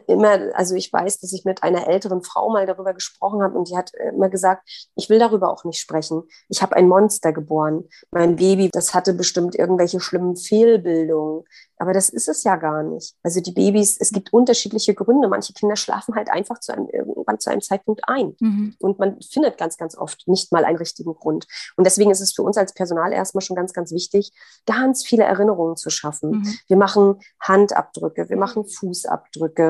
immer, 0.06 0.54
also 0.54 0.74
ich 0.74 0.92
weiß, 0.92 1.20
dass 1.20 1.32
ich 1.32 1.44
mit 1.44 1.62
einer 1.62 1.88
älteren 1.88 2.22
Frau 2.22 2.50
mal 2.50 2.66
darüber 2.66 2.92
gesprochen 2.92 3.42
habe 3.42 3.56
und 3.56 3.68
die 3.70 3.76
hat 3.76 3.92
immer 3.94 4.28
gesagt, 4.28 4.68
ich 4.94 5.08
will 5.08 5.18
darüber 5.18 5.50
auch 5.50 5.64
nicht 5.64 5.80
sprechen. 5.80 6.24
Ich 6.48 6.62
habe 6.62 6.76
ein 6.76 6.88
Monster 6.88 7.32
geboren. 7.32 7.88
Mein 8.10 8.36
Baby, 8.36 8.68
das 8.70 8.94
hatte 8.94 9.14
bestimmt 9.14 9.54
irgendwelche 9.54 10.00
schlimmen 10.00 10.36
Fehlbildungen. 10.36 11.44
Aber 11.82 11.92
das 11.92 12.10
ist 12.10 12.28
es 12.28 12.44
ja 12.44 12.54
gar 12.54 12.84
nicht. 12.84 13.16
Also 13.24 13.40
die 13.40 13.50
Babys, 13.50 13.96
es 13.98 14.12
gibt 14.12 14.32
unterschiedliche 14.32 14.94
Gründe. 14.94 15.26
Manche 15.26 15.52
Kinder 15.52 15.74
schlafen 15.74 16.14
halt 16.14 16.30
einfach 16.30 16.60
zu 16.60 16.72
einem, 16.72 16.86
irgendwann 16.88 17.40
zu 17.40 17.50
einem 17.50 17.60
Zeitpunkt 17.60 18.02
ein. 18.06 18.36
Mhm. 18.38 18.76
Und 18.78 19.00
man 19.00 19.20
findet 19.20 19.58
ganz, 19.58 19.76
ganz 19.78 19.98
oft 19.98 20.28
nicht 20.28 20.52
mal 20.52 20.64
einen 20.64 20.78
richtigen 20.78 21.12
Grund. 21.12 21.48
Und 21.76 21.84
deswegen 21.84 22.12
ist 22.12 22.20
es 22.20 22.34
für 22.34 22.44
uns 22.44 22.56
als 22.56 22.72
Personal 22.72 23.12
erstmal 23.12 23.42
schon 23.42 23.56
ganz, 23.56 23.72
ganz 23.72 23.90
wichtig, 23.90 24.32
ganz 24.64 25.04
viele 25.04 25.24
Erinnerungen 25.24 25.76
zu 25.76 25.90
schaffen. 25.90 26.30
Mhm. 26.30 26.54
Wir 26.68 26.76
machen 26.76 27.20
Handabdrücke, 27.40 28.28
wir 28.28 28.36
machen 28.36 28.64
Fußabdrücke, 28.64 29.61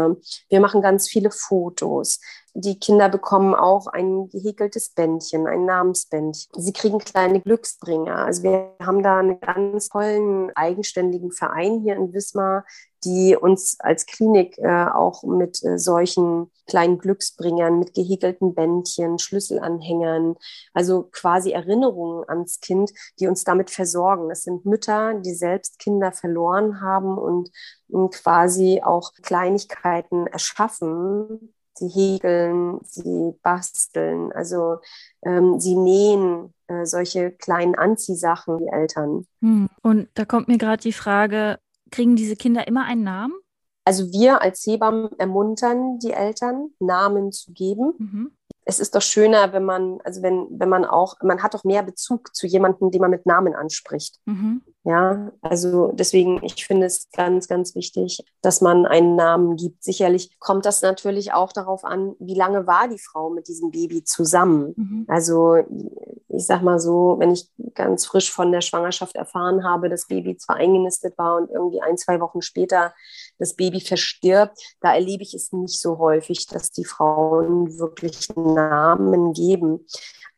wir 0.49 0.61
machen 0.61 0.82
ganz 0.82 1.08
viele 1.08 1.30
Fotos 1.30 2.20
die 2.54 2.78
Kinder 2.78 3.08
bekommen 3.08 3.54
auch 3.54 3.87
ein 3.87 4.28
gehäkeltes 4.28 4.90
Bändchen, 4.90 5.46
ein 5.46 5.64
Namensbändchen. 5.64 6.62
Sie 6.62 6.72
kriegen 6.72 6.99
kleine 6.99 7.40
Glücksbringer. 7.40 8.16
Also 8.16 8.42
wir 8.42 8.75
haben 8.80 9.02
da 9.02 9.18
einen 9.18 9.40
ganz 9.40 9.88
tollen, 9.88 10.50
eigenständigen 10.54 11.32
Verein 11.32 11.80
hier 11.80 11.96
in 11.96 12.12
Wismar, 12.12 12.64
die 13.04 13.37
uns 13.37 13.76
als 13.80 14.06
Klinik 14.06 14.59
äh, 14.59 14.87
auch 14.87 15.23
mit 15.25 15.62
äh, 15.64 15.78
solchen 15.78 16.50
kleinen 16.66 16.99
Glücksbringern, 16.99 17.78
mit 17.78 17.94
gehäkelten 17.94 18.54
Bändchen, 18.54 19.18
Schlüsselanhängern, 19.18 20.37
also 20.73 21.09
quasi 21.11 21.50
Erinnerungen 21.50 22.28
ans 22.28 22.61
Kind, 22.61 22.92
die 23.18 23.26
uns 23.26 23.44
damit 23.44 23.71
versorgen. 23.71 24.28
Das 24.28 24.44
sind 24.44 24.64
Mütter, 24.64 25.14
die 25.14 25.35
selbst 25.35 25.78
Kinder 25.78 26.12
verloren 26.12 26.80
haben 26.80 27.18
und, 27.18 27.50
und 27.88 28.14
quasi 28.14 28.80
auch 28.82 29.12
Kleinigkeiten 29.23 30.26
erschaffen, 30.28 31.52
sie 31.75 31.88
häkeln, 31.88 32.80
sie 32.85 33.35
basteln, 33.42 34.32
also 34.32 34.78
ähm, 35.25 35.59
sie 35.59 35.75
nähen 35.75 36.54
äh, 36.68 36.85
solche 36.85 37.32
kleinen 37.32 37.75
Anziehsachen, 37.75 38.59
die 38.59 38.68
Eltern. 38.68 39.26
Hm. 39.40 39.68
Und 39.82 40.09
da 40.14 40.25
kommt 40.25 40.49
mir 40.49 40.59
gerade 40.59 40.82
die 40.82 40.92
Frage, 40.92 41.59
kriegen 41.92 42.16
diese 42.16 42.34
Kinder 42.34 42.66
immer 42.66 42.84
einen 42.84 43.04
Namen? 43.04 43.34
Also 43.84 44.12
wir 44.12 44.42
als 44.42 44.64
Hebammen 44.66 45.11
ermuntern 45.18 45.99
die 45.99 46.12
Eltern, 46.12 46.70
Namen 46.80 47.32
zu 47.32 47.52
geben. 47.52 47.94
Mhm 47.99 48.32
es 48.64 48.78
ist 48.78 48.94
doch 48.94 49.02
schöner, 49.02 49.52
wenn 49.52 49.64
man, 49.64 50.00
also 50.04 50.22
wenn, 50.22 50.46
wenn 50.50 50.68
man 50.68 50.84
auch, 50.84 51.16
man 51.22 51.42
hat 51.42 51.54
doch 51.54 51.64
mehr 51.64 51.82
Bezug 51.82 52.34
zu 52.34 52.46
jemandem, 52.46 52.90
den 52.90 53.00
man 53.00 53.11
mit 53.11 53.26
Namen 53.26 53.54
anspricht. 53.54 54.20
Mhm. 54.25 54.62
Ja, 54.84 55.30
also 55.42 55.92
deswegen, 55.92 56.42
ich 56.42 56.66
finde 56.66 56.86
es 56.86 57.08
ganz, 57.12 57.46
ganz 57.46 57.76
wichtig, 57.76 58.18
dass 58.40 58.60
man 58.60 58.84
einen 58.84 59.14
Namen 59.14 59.56
gibt. 59.56 59.84
Sicherlich 59.84 60.36
kommt 60.40 60.66
das 60.66 60.82
natürlich 60.82 61.32
auch 61.32 61.52
darauf 61.52 61.84
an, 61.84 62.16
wie 62.18 62.34
lange 62.34 62.66
war 62.66 62.88
die 62.88 62.98
Frau 62.98 63.30
mit 63.30 63.46
diesem 63.46 63.70
Baby 63.70 64.02
zusammen. 64.02 64.74
Mhm. 64.76 65.04
Also 65.06 65.58
ich 66.28 66.46
sag 66.46 66.62
mal 66.62 66.80
so, 66.80 67.16
wenn 67.20 67.30
ich 67.30 67.48
ganz 67.74 68.06
frisch 68.06 68.32
von 68.32 68.50
der 68.50 68.60
Schwangerschaft 68.60 69.14
erfahren 69.14 69.62
habe, 69.62 69.88
das 69.88 70.08
Baby 70.08 70.36
zwar 70.36 70.56
eingenistet 70.56 71.16
war 71.16 71.36
und 71.36 71.50
irgendwie 71.50 71.80
ein, 71.80 71.96
zwei 71.96 72.20
Wochen 72.20 72.42
später 72.42 72.92
das 73.38 73.54
Baby 73.54 73.80
verstirbt, 73.80 74.58
da 74.80 74.94
erlebe 74.94 75.22
ich 75.22 75.34
es 75.34 75.52
nicht 75.52 75.78
so 75.78 75.98
häufig, 75.98 76.46
dass 76.46 76.72
die 76.72 76.84
Frauen 76.84 77.78
wirklich 77.78 78.28
Namen 78.34 79.32
geben. 79.32 79.86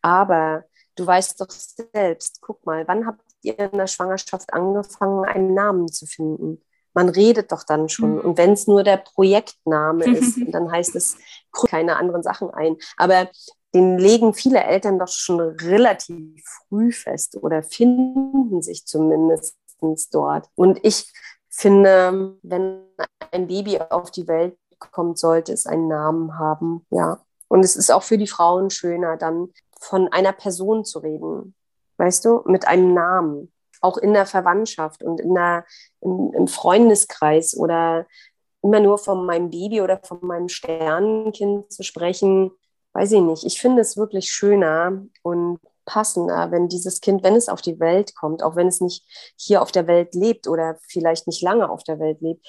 Aber 0.02 0.64
du 0.96 1.06
weißt 1.06 1.40
doch 1.40 1.50
selbst, 1.50 2.40
guck 2.42 2.66
mal, 2.66 2.86
wann 2.86 3.06
habt 3.06 3.22
ihr 3.44 3.58
in 3.58 3.78
der 3.78 3.86
Schwangerschaft 3.86 4.52
angefangen, 4.52 5.24
einen 5.24 5.54
Namen 5.54 5.88
zu 5.88 6.06
finden? 6.06 6.62
Man 6.94 7.08
redet 7.08 7.50
doch 7.50 7.64
dann 7.64 7.88
schon. 7.88 8.16
Mhm. 8.16 8.20
Und 8.20 8.38
wenn 8.38 8.52
es 8.52 8.66
nur 8.66 8.84
der 8.84 8.98
Projektname 8.98 10.04
ist, 10.04 10.38
dann 10.52 10.70
heißt 10.70 10.94
es 10.94 11.16
keine 11.68 11.96
anderen 11.96 12.22
Sachen 12.22 12.50
ein. 12.50 12.76
Aber 12.96 13.28
den 13.74 13.98
legen 13.98 14.34
viele 14.34 14.62
Eltern 14.62 14.98
doch 14.98 15.08
schon 15.08 15.40
relativ 15.40 16.42
früh 16.68 16.92
fest 16.92 17.36
oder 17.36 17.62
finden 17.62 18.62
sich 18.62 18.86
zumindest 18.86 19.56
dort. 20.12 20.48
Und 20.54 20.78
ich 20.84 21.12
finde, 21.50 22.36
wenn 22.42 22.84
ein 23.32 23.48
Baby 23.48 23.78
auf 23.78 24.10
die 24.10 24.28
Welt 24.28 24.56
kommt, 24.78 25.18
sollte 25.18 25.52
es 25.52 25.66
einen 25.66 25.88
Namen 25.88 26.38
haben. 26.38 26.86
Ja. 26.90 27.20
Und 27.48 27.64
es 27.64 27.76
ist 27.76 27.90
auch 27.90 28.02
für 28.02 28.18
die 28.18 28.26
Frauen 28.26 28.70
schöner, 28.70 29.16
dann 29.16 29.48
von 29.78 30.08
einer 30.08 30.32
Person 30.32 30.84
zu 30.84 31.00
reden. 31.00 31.54
Weißt 31.96 32.24
du, 32.24 32.42
mit 32.46 32.66
einem 32.66 32.94
Namen. 32.94 33.52
Auch 33.80 33.98
in 33.98 34.14
der 34.14 34.26
Verwandtschaft 34.26 35.02
und 35.02 35.20
in 35.20 35.34
der, 35.34 35.64
im, 36.00 36.32
im 36.34 36.48
Freundeskreis 36.48 37.56
oder 37.56 38.06
immer 38.62 38.80
nur 38.80 38.96
von 38.96 39.26
meinem 39.26 39.50
Baby 39.50 39.82
oder 39.82 40.00
von 40.02 40.18
meinem 40.22 40.48
Sternenkind 40.48 41.70
zu 41.70 41.82
sprechen, 41.82 42.50
weiß 42.94 43.12
ich 43.12 43.20
nicht. 43.20 43.44
Ich 43.44 43.60
finde 43.60 43.82
es 43.82 43.96
wirklich 43.96 44.30
schöner 44.30 45.04
und 45.22 45.58
passender, 45.84 46.50
wenn 46.50 46.68
dieses 46.68 47.00
Kind, 47.00 47.22
wenn 47.22 47.36
es 47.36 47.48
auf 47.48 47.62
die 47.62 47.78
Welt 47.80 48.14
kommt, 48.14 48.42
auch 48.42 48.56
wenn 48.56 48.68
es 48.68 48.80
nicht 48.80 49.04
hier 49.36 49.62
auf 49.62 49.72
der 49.72 49.86
Welt 49.86 50.14
lebt 50.14 50.48
oder 50.48 50.78
vielleicht 50.88 51.26
nicht 51.26 51.42
lange 51.42 51.68
auf 51.68 51.84
der 51.84 51.98
Welt 51.98 52.20
lebt, 52.20 52.46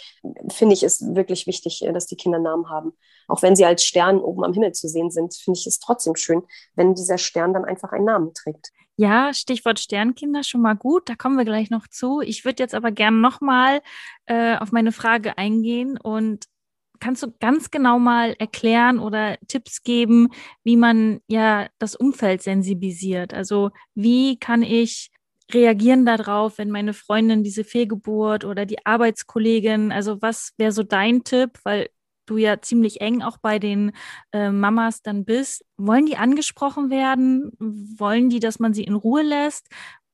finde 0.49 0.73
ich 0.73 0.83
es 0.83 1.01
wirklich 1.15 1.47
wichtig, 1.47 1.83
äh, 1.83 1.93
dass 1.93 2.07
die 2.07 2.17
Kinder 2.17 2.39
Namen 2.39 2.69
haben. 2.69 2.93
Auch 3.27 3.41
wenn 3.41 3.55
sie 3.55 3.65
als 3.65 3.83
Stern 3.83 4.19
oben 4.19 4.43
am 4.43 4.53
Himmel 4.53 4.73
zu 4.73 4.87
sehen 4.87 5.11
sind, 5.11 5.33
finde 5.35 5.59
ich 5.59 5.67
es 5.67 5.79
trotzdem 5.79 6.15
schön, 6.15 6.43
wenn 6.75 6.95
dieser 6.95 7.17
Stern 7.17 7.53
dann 7.53 7.65
einfach 7.65 7.91
einen 7.91 8.05
Namen 8.05 8.33
trägt. 8.33 8.71
Ja, 8.97 9.33
Stichwort 9.33 9.79
Sternkinder 9.79 10.43
schon 10.43 10.61
mal 10.61 10.75
gut, 10.75 11.09
da 11.09 11.15
kommen 11.15 11.37
wir 11.37 11.43
gleich 11.43 11.69
noch 11.69 11.87
zu. 11.87 12.21
Ich 12.21 12.45
würde 12.45 12.63
jetzt 12.63 12.73
aber 12.73 12.91
gerne 12.91 13.17
nochmal 13.17 13.81
äh, 14.25 14.57
auf 14.57 14.71
meine 14.71 14.93
Frage 14.93 15.37
eingehen 15.37 15.97
und 15.97 16.45
kannst 16.99 17.23
du 17.23 17.33
ganz 17.39 17.71
genau 17.71 17.99
mal 17.99 18.35
erklären 18.39 18.99
oder 18.99 19.37
Tipps 19.47 19.83
geben, 19.83 20.29
wie 20.63 20.77
man 20.77 21.19
ja 21.27 21.67
das 21.79 21.95
Umfeld 21.95 22.41
sensibilisiert? 22.41 23.33
Also 23.33 23.71
wie 23.93 24.37
kann 24.37 24.63
ich 24.63 25.11
reagieren 25.53 26.05
darauf, 26.05 26.57
wenn 26.57 26.71
meine 26.71 26.93
Freundin 26.93 27.43
diese 27.43 27.63
Fehlgeburt 27.63 28.45
oder 28.45 28.65
die 28.65 28.85
Arbeitskollegin, 28.85 29.91
also 29.91 30.21
was 30.21 30.53
wäre 30.57 30.71
so 30.71 30.83
dein 30.83 31.23
Tipp, 31.23 31.59
weil 31.63 31.89
du 32.25 32.37
ja 32.37 32.59
ziemlich 32.61 33.01
eng 33.01 33.21
auch 33.21 33.37
bei 33.37 33.59
den 33.59 33.91
äh, 34.31 34.49
Mamas 34.49 35.01
dann 35.01 35.25
bist. 35.25 35.63
Wollen 35.77 36.07
die 36.07 36.17
angesprochen 36.17 36.89
werden? 36.89 37.51
Wollen 37.59 38.29
die, 38.29 38.39
dass 38.39 38.59
man 38.59 38.73
sie 38.73 38.83
in 38.83 38.95
Ruhe 38.95 39.21
lässt? 39.21 39.67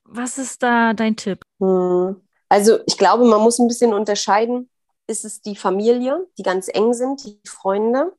Was 0.04 0.38
ist 0.38 0.62
da 0.62 0.94
dein 0.94 1.16
Tipp? 1.16 1.46
Hm. 1.60 2.18
Also 2.50 2.80
ich 2.86 2.98
glaube, 2.98 3.24
man 3.24 3.40
muss 3.40 3.60
ein 3.60 3.70
bisschen 3.70 3.94
unterscheiden. 3.94 4.70
Ist 5.12 5.26
es 5.26 5.42
die 5.42 5.58
Familie, 5.58 6.26
die 6.38 6.44
ganz 6.44 6.70
eng 6.70 6.94
sind, 6.94 7.26
die 7.26 7.38
Freunde? 7.46 8.14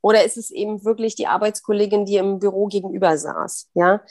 Oder 0.00 0.24
ist 0.24 0.36
es 0.36 0.52
eben 0.52 0.84
wirklich 0.84 1.16
die 1.16 1.26
Arbeitskollegin, 1.26 2.04
die 2.04 2.14
im 2.14 2.38
Büro 2.38 2.66
gegenüber 2.66 3.18
saß? 3.18 3.70
Ja, 3.74 4.02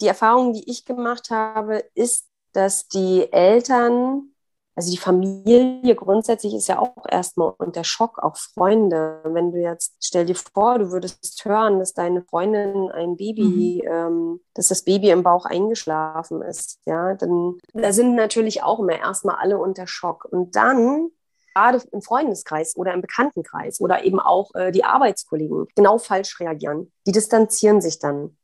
die 0.00 0.06
Erfahrung, 0.06 0.54
die 0.54 0.70
ich 0.70 0.86
gemacht 0.86 1.28
habe, 1.28 1.84
ist, 1.92 2.30
dass 2.54 2.88
die 2.88 3.30
Eltern, 3.30 4.30
also 4.74 4.90
die 4.90 4.96
Familie 4.96 5.94
grundsätzlich 5.94 6.54
ist 6.54 6.68
ja 6.68 6.78
auch 6.78 7.04
erstmal 7.10 7.52
unter 7.58 7.84
Schock, 7.84 8.20
auch 8.20 8.38
Freunde. 8.38 9.20
Wenn 9.24 9.52
du 9.52 9.58
jetzt, 9.60 9.96
stell 10.02 10.24
dir 10.24 10.34
vor, 10.34 10.78
du 10.78 10.92
würdest 10.92 11.44
hören, 11.44 11.78
dass 11.78 11.92
deine 11.92 12.22
Freundin 12.22 12.90
ein 12.90 13.18
Baby, 13.18 13.82
mhm. 13.84 13.92
ähm, 13.92 14.40
dass 14.54 14.68
das 14.68 14.82
Baby 14.82 15.10
im 15.10 15.22
Bauch 15.22 15.44
eingeschlafen 15.44 16.40
ist, 16.40 16.80
ja, 16.86 17.12
dann 17.12 17.58
da 17.74 17.92
sind 17.92 18.14
natürlich 18.14 18.62
auch 18.62 18.78
immer 18.78 18.98
erstmal 18.98 19.36
alle 19.36 19.58
unter 19.58 19.86
Schock. 19.86 20.24
Und 20.24 20.56
dann 20.56 21.10
gerade 21.56 21.82
im 21.90 22.02
Freundeskreis 22.02 22.76
oder 22.76 22.92
im 22.92 23.00
Bekanntenkreis 23.00 23.80
oder 23.80 24.04
eben 24.04 24.20
auch 24.20 24.54
äh, 24.54 24.72
die 24.72 24.84
Arbeitskollegen 24.84 25.66
genau 25.74 25.96
falsch 25.98 26.38
reagieren. 26.38 26.92
Die 27.06 27.12
distanzieren 27.12 27.80
sich 27.80 27.98
dann. 27.98 28.36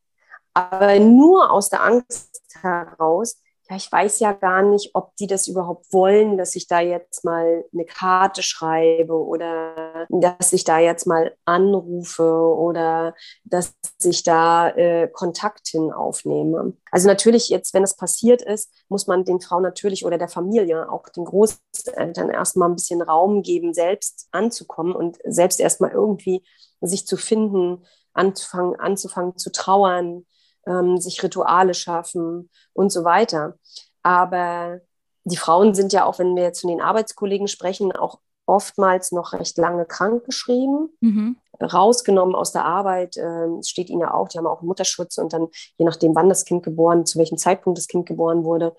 Aber 0.54 0.98
nur 0.98 1.50
aus 1.50 1.68
der 1.68 1.82
Angst 1.82 2.42
heraus, 2.62 3.41
ja, 3.72 3.76
ich 3.76 3.90
weiß 3.90 4.20
ja 4.20 4.32
gar 4.32 4.62
nicht, 4.62 4.90
ob 4.92 5.16
die 5.16 5.26
das 5.26 5.48
überhaupt 5.48 5.92
wollen, 5.92 6.36
dass 6.36 6.54
ich 6.56 6.66
da 6.66 6.80
jetzt 6.80 7.24
mal 7.24 7.64
eine 7.72 7.86
Karte 7.86 8.42
schreibe 8.42 9.14
oder 9.14 10.06
dass 10.10 10.52
ich 10.52 10.64
da 10.64 10.78
jetzt 10.78 11.06
mal 11.06 11.34
anrufe 11.46 12.22
oder 12.22 13.14
dass 13.44 13.74
ich 14.02 14.24
da 14.24 14.68
äh, 14.68 15.08
Kontakt 15.08 15.68
hin 15.68 15.90
aufnehme. 15.90 16.74
Also 16.90 17.08
natürlich 17.08 17.48
jetzt, 17.48 17.72
wenn 17.72 17.82
es 17.82 17.96
passiert 17.96 18.42
ist, 18.42 18.70
muss 18.88 19.06
man 19.06 19.24
den 19.24 19.40
Frauen 19.40 19.62
natürlich 19.62 20.04
oder 20.04 20.18
der 20.18 20.28
Familie, 20.28 20.90
auch 20.90 21.08
den 21.08 21.24
Großeltern 21.24 22.28
erstmal 22.28 22.68
ein 22.68 22.76
bisschen 22.76 23.00
Raum 23.00 23.42
geben, 23.42 23.72
selbst 23.72 24.28
anzukommen 24.32 24.94
und 24.94 25.18
selbst 25.24 25.60
erstmal 25.60 25.92
irgendwie 25.92 26.44
sich 26.82 27.06
zu 27.06 27.16
finden, 27.16 27.86
anzufangen, 28.12 28.78
anzufangen 28.78 29.38
zu 29.38 29.50
trauern, 29.50 30.26
ähm, 30.66 30.98
sich 31.00 31.22
Rituale 31.22 31.74
schaffen 31.74 32.50
und 32.72 32.90
so 32.90 33.04
weiter. 33.04 33.54
Aber 34.02 34.80
die 35.24 35.36
Frauen 35.36 35.74
sind 35.74 35.92
ja 35.92 36.04
auch, 36.04 36.18
wenn 36.18 36.34
wir 36.34 36.42
jetzt 36.42 36.60
von 36.60 36.70
den 36.70 36.80
Arbeitskollegen 36.80 37.48
sprechen, 37.48 37.92
auch 37.92 38.18
oftmals 38.46 39.12
noch 39.12 39.32
recht 39.34 39.56
lange 39.56 39.84
krankgeschrieben, 39.84 40.88
mhm. 41.00 41.36
rausgenommen 41.60 42.34
aus 42.34 42.50
der 42.50 42.64
Arbeit. 42.64 43.16
Es 43.16 43.68
steht 43.68 43.88
ihnen 43.88 44.00
ja 44.00 44.12
auch, 44.12 44.28
die 44.28 44.38
haben 44.38 44.48
auch 44.48 44.62
Mutterschutz 44.62 45.18
und 45.18 45.32
dann, 45.32 45.46
je 45.78 45.84
nachdem, 45.84 46.14
wann 46.16 46.28
das 46.28 46.44
Kind 46.44 46.64
geboren, 46.64 47.06
zu 47.06 47.20
welchem 47.20 47.38
Zeitpunkt 47.38 47.78
das 47.78 47.86
Kind 47.86 48.04
geboren 48.04 48.44
wurde. 48.44 48.74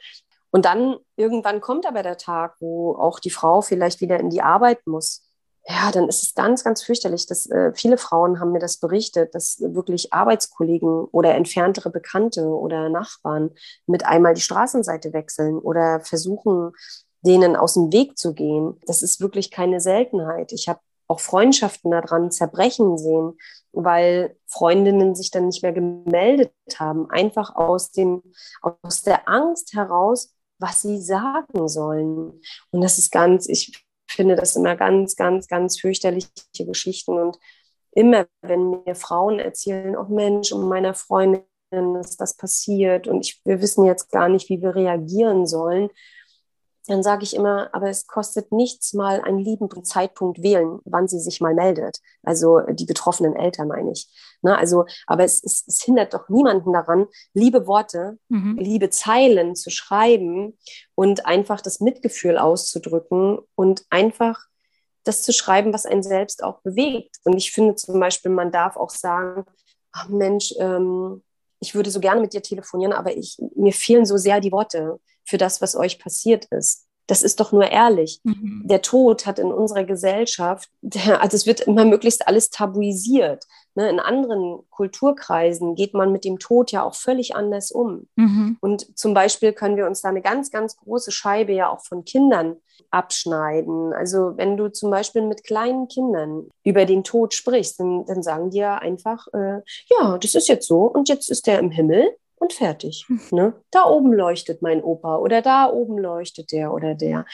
Und 0.52 0.66
dann 0.66 0.98
irgendwann 1.16 1.62
kommt 1.62 1.88
aber 1.88 2.04
der 2.04 2.18
Tag, 2.18 2.58
wo 2.60 2.96
auch 2.96 3.20
die 3.20 3.30
Frau 3.30 3.62
vielleicht 3.62 4.02
wieder 4.02 4.20
in 4.20 4.30
die 4.30 4.42
Arbeit 4.42 4.86
muss 4.86 5.24
ja, 5.66 5.92
dann 5.92 6.10
ist 6.10 6.24
es 6.24 6.34
ganz, 6.36 6.64
ganz 6.64 6.84
fürchterlich. 6.84 7.26
Dass, 7.26 7.50
äh, 7.50 7.72
viele 7.74 7.98
Frauen 7.98 8.40
haben 8.40 8.52
mir 8.52 8.60
das 8.60 8.78
berichtet, 8.78 9.34
dass 9.34 9.62
wirklich 9.62 10.12
Arbeitskollegen 10.12 11.06
oder 11.06 11.36
entferntere 11.36 11.90
Bekannte 11.90 12.46
oder 12.48 12.90
Nachbarn 12.90 13.52
mit 13.86 14.06
einmal 14.06 14.34
die 14.34 14.42
Straßenseite 14.42 15.14
wechseln 15.14 15.58
oder 15.58 16.02
versuchen, 16.02 16.74
denen 17.22 17.56
aus 17.56 17.76
dem 17.76 17.94
Weg 17.94 18.18
zu 18.18 18.34
gehen. 18.34 18.80
Das 18.86 19.02
ist 19.02 19.22
wirklich 19.22 19.52
keine 19.52 19.80
Seltenheit. 19.80 20.52
Ich 20.52 20.68
habe 20.68 20.82
auch 21.08 21.22
Freundschaften 21.22 21.92
daran 21.92 22.32
zerbrechen 22.32 22.98
sehen, 22.98 23.38
weil 23.72 24.36
Freundinnen 24.48 25.16
sich 25.16 25.32
dann 25.32 25.48
nicht 25.48 25.64
mehr 25.64 25.74
gemeldet 25.74 26.52
haben, 26.78 27.10
einfach 27.10 27.56
aus, 27.56 27.92
dem, 27.92 28.22
aus 28.62 29.04
der 29.04 29.30
Angst 29.30 29.74
heraus, 29.74 30.34
was 30.60 30.82
sie 30.82 31.02
sagen 31.02 31.68
sollen. 31.68 32.42
Und 32.72 32.82
das 32.82 32.98
ist 32.98 33.12
ganz, 33.12 33.48
ich 33.48 33.83
finde 34.16 34.36
das 34.36 34.56
immer 34.56 34.76
ganz, 34.76 35.16
ganz, 35.16 35.48
ganz 35.48 35.80
fürchterliche 35.80 36.30
Geschichten. 36.66 37.18
Und 37.18 37.38
immer, 37.92 38.26
wenn 38.42 38.82
mir 38.86 38.96
Frauen 38.96 39.40
erzählen, 39.40 39.96
oh 39.96 40.06
Mensch, 40.10 40.52
um 40.52 40.68
meiner 40.68 40.94
Freundin 40.94 41.46
ist 42.00 42.22
das 42.22 42.36
passiert 42.38 43.08
und 43.08 43.22
ich, 43.26 43.42
wir 43.46 43.62
wissen 43.62 43.86
jetzt 43.86 44.12
gar 44.12 44.30
nicht, 44.30 44.50
wie 44.50 44.62
wir 44.62 44.76
reagieren 44.76 45.48
sollen, 45.48 45.90
dann 46.88 47.02
sage 47.02 47.24
ich 47.24 47.36
immer, 47.36 47.70
aber 47.72 47.90
es 47.90 48.08
kostet 48.08 48.52
nichts 48.52 48.94
mal 48.94 49.22
einen 49.22 49.40
liebenden 49.40 49.86
Zeitpunkt 49.86 50.44
wählen, 50.44 50.80
wann 50.84 51.08
sie 51.08 51.20
sich 51.20 51.40
mal 51.40 51.54
meldet. 51.54 52.00
Also 52.24 52.60
die 52.70 52.86
betroffenen 52.86 53.36
Eltern 53.36 53.70
meine 53.70 53.92
ich. 53.92 54.08
Ne? 54.42 54.58
Also, 54.58 54.86
aber 55.08 55.24
es, 55.24 55.42
es, 55.44 55.64
es 55.66 55.82
hindert 55.84 56.14
doch 56.14 56.28
niemanden 56.28 56.74
daran, 56.74 57.08
liebe 57.34 57.68
Worte, 57.68 58.18
mhm. 58.28 58.58
liebe 58.58 58.90
Zeilen 58.90 59.56
zu 59.56 59.70
schreiben 59.70 60.58
und 60.96 61.26
einfach 61.26 61.62
das 61.62 61.80
Mitgefühl 61.80 62.38
auszudrücken 62.38 63.40
und 63.56 63.86
einfach 63.90 64.42
das 65.06 65.24
zu 65.24 65.32
schreiben, 65.32 65.74
was 65.74 65.86
einen 65.86 66.04
selbst 66.04 66.44
auch 66.44 66.62
bewegt. 66.62 67.18
Und 67.24 67.38
ich 67.38 67.52
finde 67.52 67.76
zum 67.76 68.00
Beispiel, 68.00 68.32
man 68.32 68.52
darf 68.52 68.76
auch 68.76 68.90
sagen, 68.90 69.46
ach 69.94 70.10
Mensch, 70.10 70.54
ähm, 70.60 71.24
ich 71.60 71.76
würde 71.76 71.92
so 71.92 72.02
gerne 72.02 72.20
mit 72.20 72.34
dir 72.34 72.42
telefonieren, 72.42 72.92
aber 72.92 73.16
ich, 73.16 73.38
mir 73.56 73.72
fehlen 73.72 74.06
so 74.06 74.18
sehr 74.18 74.42
die 74.42 74.52
Worte 74.52 75.00
für 75.26 75.38
das, 75.38 75.62
was 75.62 75.76
euch 75.76 76.00
passiert 76.00 76.46
ist. 76.46 76.88
Das 77.08 77.22
ist 77.22 77.40
doch 77.40 77.52
nur 77.52 77.70
ehrlich. 77.70 78.22
Mhm. 78.24 78.62
Der 78.66 78.82
Tod 78.82 79.26
hat 79.26 79.38
in 79.38 79.52
unserer 79.52 79.84
Gesellschaft, 79.84 80.70
also 81.20 81.36
es 81.36 81.46
wird 81.46 81.62
immer 81.62 81.84
möglichst 81.84 82.28
alles 82.28 82.50
tabuisiert. 82.50 83.46
Ne? 83.76 83.90
In 83.90 84.00
anderen 84.00 84.60
Kulturkreisen 84.70 85.76
geht 85.76 85.94
man 85.94 86.12
mit 86.14 86.24
dem 86.24 86.40
Tod 86.40 86.72
ja 86.72 86.84
auch 86.84 86.96
völlig 86.96 87.36
anders 87.36 87.72
um. 87.72 88.08
Mhm. 88.16 88.58
Und 88.62 88.98
zum 88.98 89.14
Beispiel 89.14 89.52
können 89.52 89.76
wir 89.76 89.86
uns 89.86 90.02
da 90.02 90.10
eine 90.10 90.22
ganz, 90.22 90.50
ganz 90.50 90.78
große 90.78 91.12
Scheibe 91.12 91.52
ja 91.52 91.70
auch 91.70 91.82
von 91.84 92.06
Kindern 92.06 92.58
abschneiden. 92.90 93.92
Also 93.94 94.38
wenn 94.38 94.56
du 94.56 94.72
zum 94.72 94.90
Beispiel 94.90 95.24
mit 95.24 95.44
kleinen 95.44 95.88
Kindern 95.90 96.48
über 96.64 96.86
den 96.86 97.04
Tod 97.04 97.34
sprichst, 97.34 97.80
dann, 97.80 98.06
dann 98.06 98.24
sagen 98.24 98.52
die 98.52 98.60
ja 98.60 98.78
einfach, 98.78 99.28
äh, 99.34 99.62
ja, 99.90 100.18
das 100.20 100.36
ist 100.36 100.48
jetzt 100.48 100.68
so 100.68 100.84
und 100.84 101.10
jetzt 101.10 101.30
ist 101.30 101.48
der 101.48 101.60
im 101.60 101.72
Himmel 101.72 102.16
und 102.44 102.54
fertig. 102.54 103.06
Hm. 103.08 103.22
Ne? 103.32 103.54
Da 103.72 103.86
oben 103.86 104.14
leuchtet 104.14 104.62
mein 104.62 104.84
Opa 104.84 105.18
oder 105.18 105.42
da 105.42 105.72
oben 105.72 105.98
leuchtet 105.98 106.52
der 106.52 106.74
oder 106.74 106.94
der. 106.94 107.26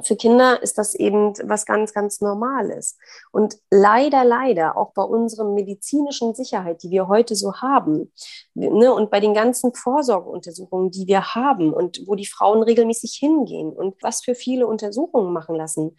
Für 0.00 0.14
Kinder 0.14 0.62
ist 0.62 0.78
das 0.78 0.94
eben 0.94 1.34
was 1.42 1.66
ganz, 1.66 1.92
ganz 1.92 2.20
Normales. 2.20 2.96
Und 3.32 3.56
leider, 3.68 4.24
leider, 4.24 4.76
auch 4.76 4.92
bei 4.92 5.02
unserer 5.02 5.44
medizinischen 5.44 6.36
Sicherheit, 6.36 6.84
die 6.84 6.90
wir 6.90 7.08
heute 7.08 7.34
so 7.34 7.54
haben, 7.54 8.12
ne, 8.54 8.94
und 8.94 9.10
bei 9.10 9.18
den 9.18 9.34
ganzen 9.34 9.74
Vorsorgeuntersuchungen, 9.74 10.92
die 10.92 11.08
wir 11.08 11.34
haben 11.34 11.72
und 11.72 12.06
wo 12.06 12.14
die 12.14 12.26
Frauen 12.26 12.62
regelmäßig 12.62 13.16
hingehen 13.18 13.72
und 13.72 14.00
was 14.00 14.22
für 14.22 14.36
viele 14.36 14.68
Untersuchungen 14.68 15.32
machen 15.32 15.56
lassen, 15.56 15.96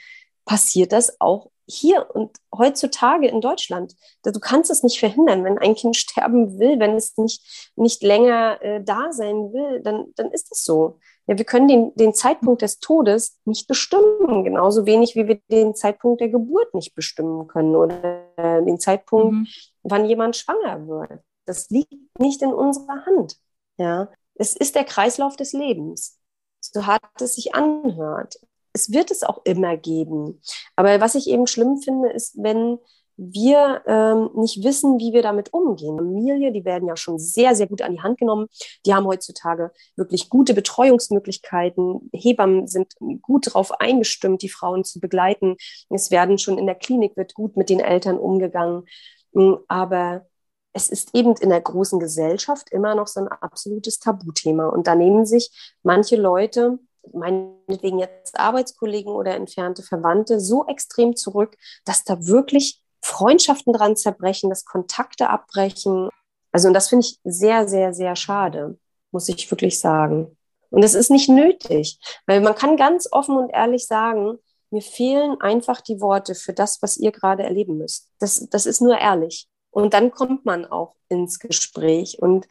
passiert 0.50 0.94
das 0.94 1.22
auch 1.22 1.52
hier 1.68 2.08
und 2.16 2.36
heutzutage 2.58 3.28
in 3.28 3.40
Deutschland. 3.40 3.96
Du 4.24 4.40
kannst 4.40 4.72
es 4.72 4.82
nicht 4.82 4.98
verhindern. 4.98 5.44
Wenn 5.44 5.60
ein 5.60 5.76
Kind 5.76 5.96
sterben 5.96 6.58
will, 6.58 6.80
wenn 6.80 6.96
es 6.96 7.18
nicht, 7.18 7.72
nicht 7.76 8.02
länger 8.02 8.60
äh, 8.64 8.84
da 8.84 9.12
sein 9.12 9.54
will, 9.54 9.80
dann, 9.84 10.08
dann 10.16 10.32
ist 10.32 10.52
es 10.52 10.66
so. 10.66 10.98
Ja, 11.28 11.38
wir 11.38 11.46
können 11.46 11.68
den, 11.68 11.94
den 11.94 12.16
Zeitpunkt 12.16 12.64
des 12.64 12.80
Todes 12.80 13.38
nicht 13.46 13.68
bestimmen, 13.68 14.44
genauso 14.44 14.88
wenig 14.88 15.16
wie 15.16 15.28
wir 15.28 15.40
den 15.52 15.76
Zeitpunkt 15.76 16.20
der 16.20 16.30
Geburt 16.30 16.74
nicht 16.74 16.96
bestimmen 16.96 17.48
können 17.48 17.76
oder 17.76 18.24
den 18.62 18.80
Zeitpunkt, 18.80 19.34
mhm. 19.34 19.48
wann 19.84 20.06
jemand 20.06 20.36
schwanger 20.36 20.88
wird. 20.88 21.22
Das 21.46 21.70
liegt 21.70 21.94
nicht 22.18 22.42
in 22.42 22.52
unserer 22.52 23.06
Hand. 23.06 23.36
Ja, 23.78 24.10
es 24.34 24.56
ist 24.56 24.74
der 24.74 24.86
Kreislauf 24.86 25.36
des 25.36 25.54
Lebens. 25.54 26.18
So 26.62 26.88
hart 26.88 27.04
es 27.22 27.36
sich 27.36 27.54
anhört 27.54 28.40
es 28.74 28.92
wird 28.92 29.12
es 29.12 29.24
auch 29.24 29.42
immer 29.46 29.78
geben. 29.78 30.42
Aber 30.76 31.02
was 31.02 31.16
ich 31.16 31.28
eben 31.30 31.48
schlimm 31.48 31.78
finde, 31.78 32.10
ist, 32.10 32.36
wenn 32.38 32.80
wir 33.22 33.82
ähm, 33.86 34.30
nicht 34.36 34.64
wissen, 34.64 34.98
wie 34.98 35.12
wir 35.12 35.22
damit 35.22 35.52
umgehen. 35.54 35.98
Familie, 35.98 36.54
die 36.54 36.64
werden 36.64 36.88
ja 36.88 36.96
schon 36.96 37.20
sehr, 37.20 37.54
sehr 37.54 37.68
gut 37.68 37.82
an 37.82 37.92
die 37.92 38.02
Hand 38.02 38.18
genommen. 38.18 38.48
Die 38.86 38.94
haben 38.94 39.06
heutzutage 39.06 39.72
wirklich 39.98 40.30
gute 40.30 40.54
Betreuungsmöglichkeiten. 40.54 42.10
Hebammen 42.14 42.68
sind 42.68 42.94
gut 43.22 43.48
darauf 43.48 43.74
eingestimmt, 43.74 44.42
die 44.42 44.48
Frauen 44.48 44.86
zu 44.86 45.02
begleiten. 45.02 45.58
Es 45.90 46.12
werden 46.12 46.38
schon 46.38 46.58
in 46.58 46.66
der 46.66 46.76
Klinik 46.76 47.18
wird 47.18 47.34
gut 47.34 47.58
mit 47.58 47.70
den 47.70 47.82
Eltern 47.82 48.18
umgegangen. 48.18 48.86
Hm, 49.34 49.58
aber 49.68 50.26
es 50.72 50.88
ist 50.88 51.14
eben 51.14 51.36
in 51.42 51.50
der 51.50 51.62
großen 51.62 52.00
Gesellschaft 52.00 52.72
immer 52.72 52.96
noch 52.96 53.08
so 53.08 53.20
ein 53.20 53.28
absolutes 53.28 54.00
Tabuthema. 54.00 54.68
Und 54.70 54.88
da 54.88 54.96
nehmen 54.96 55.26
sich 55.26 55.76
manche 55.84 56.16
Leute 56.16 56.80
meinetwegen 57.14 58.00
jetzt 58.00 58.40
Arbeitskollegen 58.40 59.12
oder 59.12 59.36
entfernte 59.36 59.84
Verwandte 59.84 60.40
so 60.40 60.66
extrem 60.68 61.16
zurück, 61.16 61.56
dass 61.86 62.04
da 62.04 62.26
wirklich 62.26 62.82
Freundschaften 63.02 63.74
dran 63.74 63.96
zerbrechen, 63.96 64.50
dass 64.50 64.66
Kontakte 64.66 65.30
abbrechen. 65.30 66.10
Also 66.52 66.68
und 66.68 66.74
das 66.74 66.90
finde 66.90 67.06
ich 67.06 67.20
sehr, 67.24 67.68
sehr, 67.68 67.94
sehr 67.94 68.16
schade, 68.16 68.78
muss 69.12 69.30
ich 69.30 69.50
wirklich 69.50 69.80
sagen. 69.80 70.38
Und 70.70 70.84
das 70.84 70.94
ist 70.94 71.10
nicht 71.10 71.30
nötig, 71.30 72.00
weil 72.28 72.42
man 72.42 72.56
kann 72.56 72.78
ganz 72.78 73.08
offen 73.12 73.38
und 73.38 73.50
ehrlich 73.50 73.88
sagen, 73.88 74.38
mir 74.72 74.82
fehlen 74.82 75.42
einfach 75.42 75.82
die 75.82 76.00
Worte 76.00 76.36
für 76.36 76.54
das, 76.54 76.82
was 76.82 76.98
ihr 76.98 77.12
gerade 77.12 77.44
erleben 77.44 77.78
müsst. 77.78 78.10
Das, 78.20 78.48
das 78.50 78.66
ist 78.66 78.82
nur 78.82 78.98
ehrlich. 78.98 79.48
Und 79.72 79.94
dann 79.94 80.12
kommt 80.12 80.46
man 80.46 80.66
auch 80.66 80.96
ins 81.10 81.40
Gespräch. 81.40 82.20
Und 82.22 82.48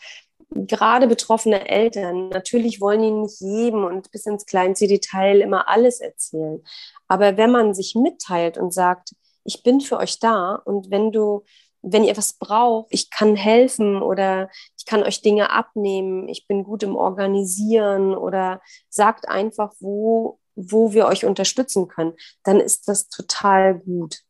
gerade 0.51 1.07
betroffene 1.07 1.69
Eltern, 1.69 2.29
natürlich 2.29 2.81
wollen 2.81 3.03
die 3.03 3.11
nicht 3.11 3.41
jedem 3.41 3.85
und 3.85 4.11
bis 4.11 4.27
ins 4.27 4.47
kleinste 4.47 4.87
Detail 4.87 5.41
immer 5.41 5.69
alles 5.69 6.01
erzählen. 6.01 6.63
Aber 7.07 7.37
wenn 7.37 7.51
man 7.51 7.75
sich 7.75 7.95
mitteilt 7.95 8.59
und 8.59 8.73
sagt, 8.73 9.15
ich 9.45 9.63
bin 9.63 9.81
für 9.81 9.99
euch 9.99 10.19
da 10.21 10.55
und 10.55 10.91
wenn 10.91 11.13
du, 11.13 11.45
wenn 11.83 12.05
ihr 12.05 12.17
was 12.17 12.35
braucht, 12.35 12.89
ich 12.91 13.11
kann 13.11 13.37
helfen 13.37 14.03
oder 14.03 14.51
ich 14.77 14.85
kann 14.85 15.03
euch 15.03 15.23
Dinge 15.23 15.51
abnehmen, 15.51 16.29
ich 16.29 16.47
bin 16.47 16.65
gut 16.65 16.83
im 16.83 16.97
Organisieren 16.97 18.15
oder 18.15 18.61
sagt 18.89 19.29
einfach, 19.29 19.75
wo, 19.81 20.39
wo 20.55 20.93
wir 20.93 21.07
euch 21.07 21.25
unterstützen 21.25 21.89
können, 21.89 22.15
dann 22.43 22.61
ist 22.61 22.89
das 22.89 23.09
total 23.09 23.79
gut. 23.79 24.21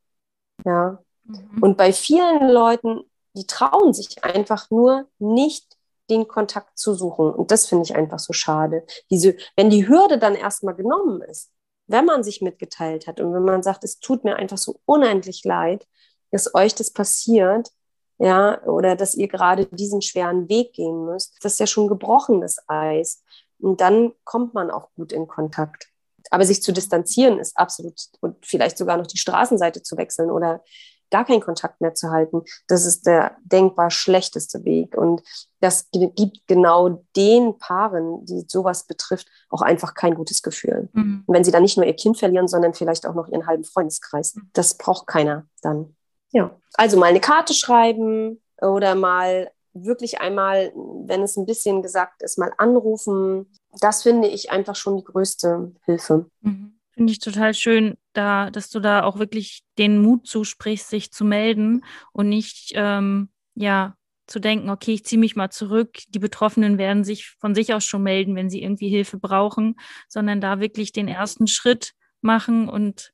Ja. 0.64 1.02
Mhm. 1.24 1.62
Und 1.62 1.76
bei 1.76 1.92
vielen 1.92 2.48
Leuten, 2.48 3.02
die 3.34 3.46
trauen 3.46 3.94
sich 3.94 4.24
einfach 4.24 4.70
nur 4.70 5.08
nicht 5.18 5.77
den 6.10 6.28
Kontakt 6.28 6.78
zu 6.78 6.94
suchen. 6.94 7.30
Und 7.32 7.50
das 7.50 7.66
finde 7.66 7.84
ich 7.84 7.96
einfach 7.96 8.18
so 8.18 8.32
schade. 8.32 8.84
Diese, 9.10 9.36
wenn 9.56 9.70
die 9.70 9.88
Hürde 9.88 10.18
dann 10.18 10.34
erstmal 10.34 10.74
genommen 10.74 11.22
ist, 11.22 11.50
wenn 11.86 12.04
man 12.04 12.22
sich 12.22 12.42
mitgeteilt 12.42 13.06
hat 13.06 13.20
und 13.20 13.32
wenn 13.32 13.44
man 13.44 13.62
sagt, 13.62 13.84
es 13.84 13.98
tut 13.98 14.24
mir 14.24 14.36
einfach 14.36 14.58
so 14.58 14.80
unendlich 14.84 15.44
leid, 15.44 15.86
dass 16.30 16.54
euch 16.54 16.74
das 16.74 16.92
passiert, 16.92 17.70
ja, 18.18 18.62
oder 18.64 18.96
dass 18.96 19.14
ihr 19.14 19.28
gerade 19.28 19.66
diesen 19.66 20.02
schweren 20.02 20.48
Weg 20.48 20.72
gehen 20.72 21.04
müsst, 21.04 21.36
das 21.42 21.54
ist 21.54 21.60
ja 21.60 21.66
schon 21.66 21.88
gebrochenes 21.88 22.58
Eis. 22.66 23.22
Und 23.60 23.80
dann 23.80 24.12
kommt 24.24 24.54
man 24.54 24.70
auch 24.70 24.92
gut 24.94 25.12
in 25.12 25.28
Kontakt. 25.28 25.88
Aber 26.30 26.44
sich 26.44 26.62
zu 26.62 26.72
distanzieren 26.72 27.38
ist 27.38 27.56
absolut 27.56 27.94
und 28.20 28.44
vielleicht 28.44 28.76
sogar 28.76 28.96
noch 28.96 29.06
die 29.06 29.18
Straßenseite 29.18 29.82
zu 29.82 29.96
wechseln 29.96 30.30
oder 30.30 30.62
gar 31.10 31.24
keinen 31.24 31.40
Kontakt 31.40 31.80
mehr 31.80 31.94
zu 31.94 32.10
halten, 32.10 32.42
das 32.66 32.84
ist 32.84 33.06
der 33.06 33.36
denkbar 33.44 33.90
schlechteste 33.90 34.64
Weg. 34.64 34.96
Und 34.96 35.22
das 35.60 35.88
gibt 35.90 36.46
genau 36.46 37.04
den 37.16 37.58
Paaren, 37.58 38.24
die 38.24 38.44
sowas 38.46 38.86
betrifft, 38.86 39.28
auch 39.50 39.62
einfach 39.62 39.94
kein 39.94 40.14
gutes 40.14 40.42
Gefühl. 40.42 40.88
Mhm. 40.92 41.24
wenn 41.26 41.44
sie 41.44 41.50
dann 41.50 41.62
nicht 41.62 41.76
nur 41.76 41.86
ihr 41.86 41.96
Kind 41.96 42.18
verlieren, 42.18 42.48
sondern 42.48 42.74
vielleicht 42.74 43.06
auch 43.06 43.14
noch 43.14 43.28
ihren 43.28 43.46
halben 43.46 43.64
Freundeskreis. 43.64 44.34
Mhm. 44.34 44.50
Das 44.52 44.76
braucht 44.76 45.06
keiner 45.06 45.46
dann. 45.62 45.96
Ja. 46.30 46.56
Also 46.74 46.98
mal 46.98 47.06
eine 47.06 47.20
Karte 47.20 47.54
schreiben 47.54 48.40
oder 48.60 48.94
mal 48.94 49.50
wirklich 49.72 50.20
einmal, 50.20 50.72
wenn 50.74 51.22
es 51.22 51.36
ein 51.36 51.46
bisschen 51.46 51.82
gesagt 51.82 52.22
ist, 52.22 52.38
mal 52.38 52.52
anrufen. 52.58 53.50
Das 53.80 54.02
finde 54.02 54.28
ich 54.28 54.50
einfach 54.50 54.76
schon 54.76 54.96
die 54.96 55.04
größte 55.04 55.72
Hilfe. 55.84 56.26
Mhm. 56.40 56.77
Finde 56.98 57.12
ich 57.12 57.20
total 57.20 57.54
schön, 57.54 57.96
da, 58.12 58.50
dass 58.50 58.70
du 58.70 58.80
da 58.80 59.04
auch 59.04 59.20
wirklich 59.20 59.62
den 59.78 60.02
Mut 60.02 60.26
zusprichst, 60.26 60.90
sich 60.90 61.12
zu 61.12 61.24
melden 61.24 61.84
und 62.10 62.28
nicht 62.28 62.72
ähm, 62.74 63.28
ja 63.54 63.94
zu 64.26 64.40
denken, 64.40 64.68
okay, 64.68 64.94
ich 64.94 65.04
ziehe 65.04 65.20
mich 65.20 65.36
mal 65.36 65.48
zurück. 65.48 65.98
Die 66.08 66.18
Betroffenen 66.18 66.76
werden 66.76 67.04
sich 67.04 67.36
von 67.38 67.54
sich 67.54 67.72
aus 67.72 67.84
schon 67.84 68.02
melden, 68.02 68.34
wenn 68.34 68.50
sie 68.50 68.64
irgendwie 68.64 68.88
Hilfe 68.88 69.16
brauchen, 69.16 69.76
sondern 70.08 70.40
da 70.40 70.58
wirklich 70.58 70.90
den 70.90 71.06
ersten 71.06 71.46
Schritt 71.46 71.92
machen 72.20 72.68
und 72.68 73.12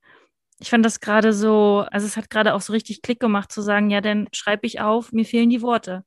ich 0.61 0.71
fand 0.71 0.83
das 0.83 1.01
gerade 1.01 1.35
so, 1.35 1.85
also 1.91 2.07
es 2.07 2.17
hat 2.17 2.31
gerade 2.31 2.55
auch 2.55 2.63
so 2.63 2.73
richtig 2.73 3.03
Klick 3.03 3.21
gemacht 3.21 3.53
zu 3.53 3.61
sagen, 3.61 3.91
ja, 3.91 4.01
dann 4.01 4.29
schreibe 4.33 4.67
ich 4.67 4.81
auf, 4.81 5.13
mir 5.13 5.27
fehlen 5.27 5.51
die 5.51 5.61
Worte. 5.61 6.07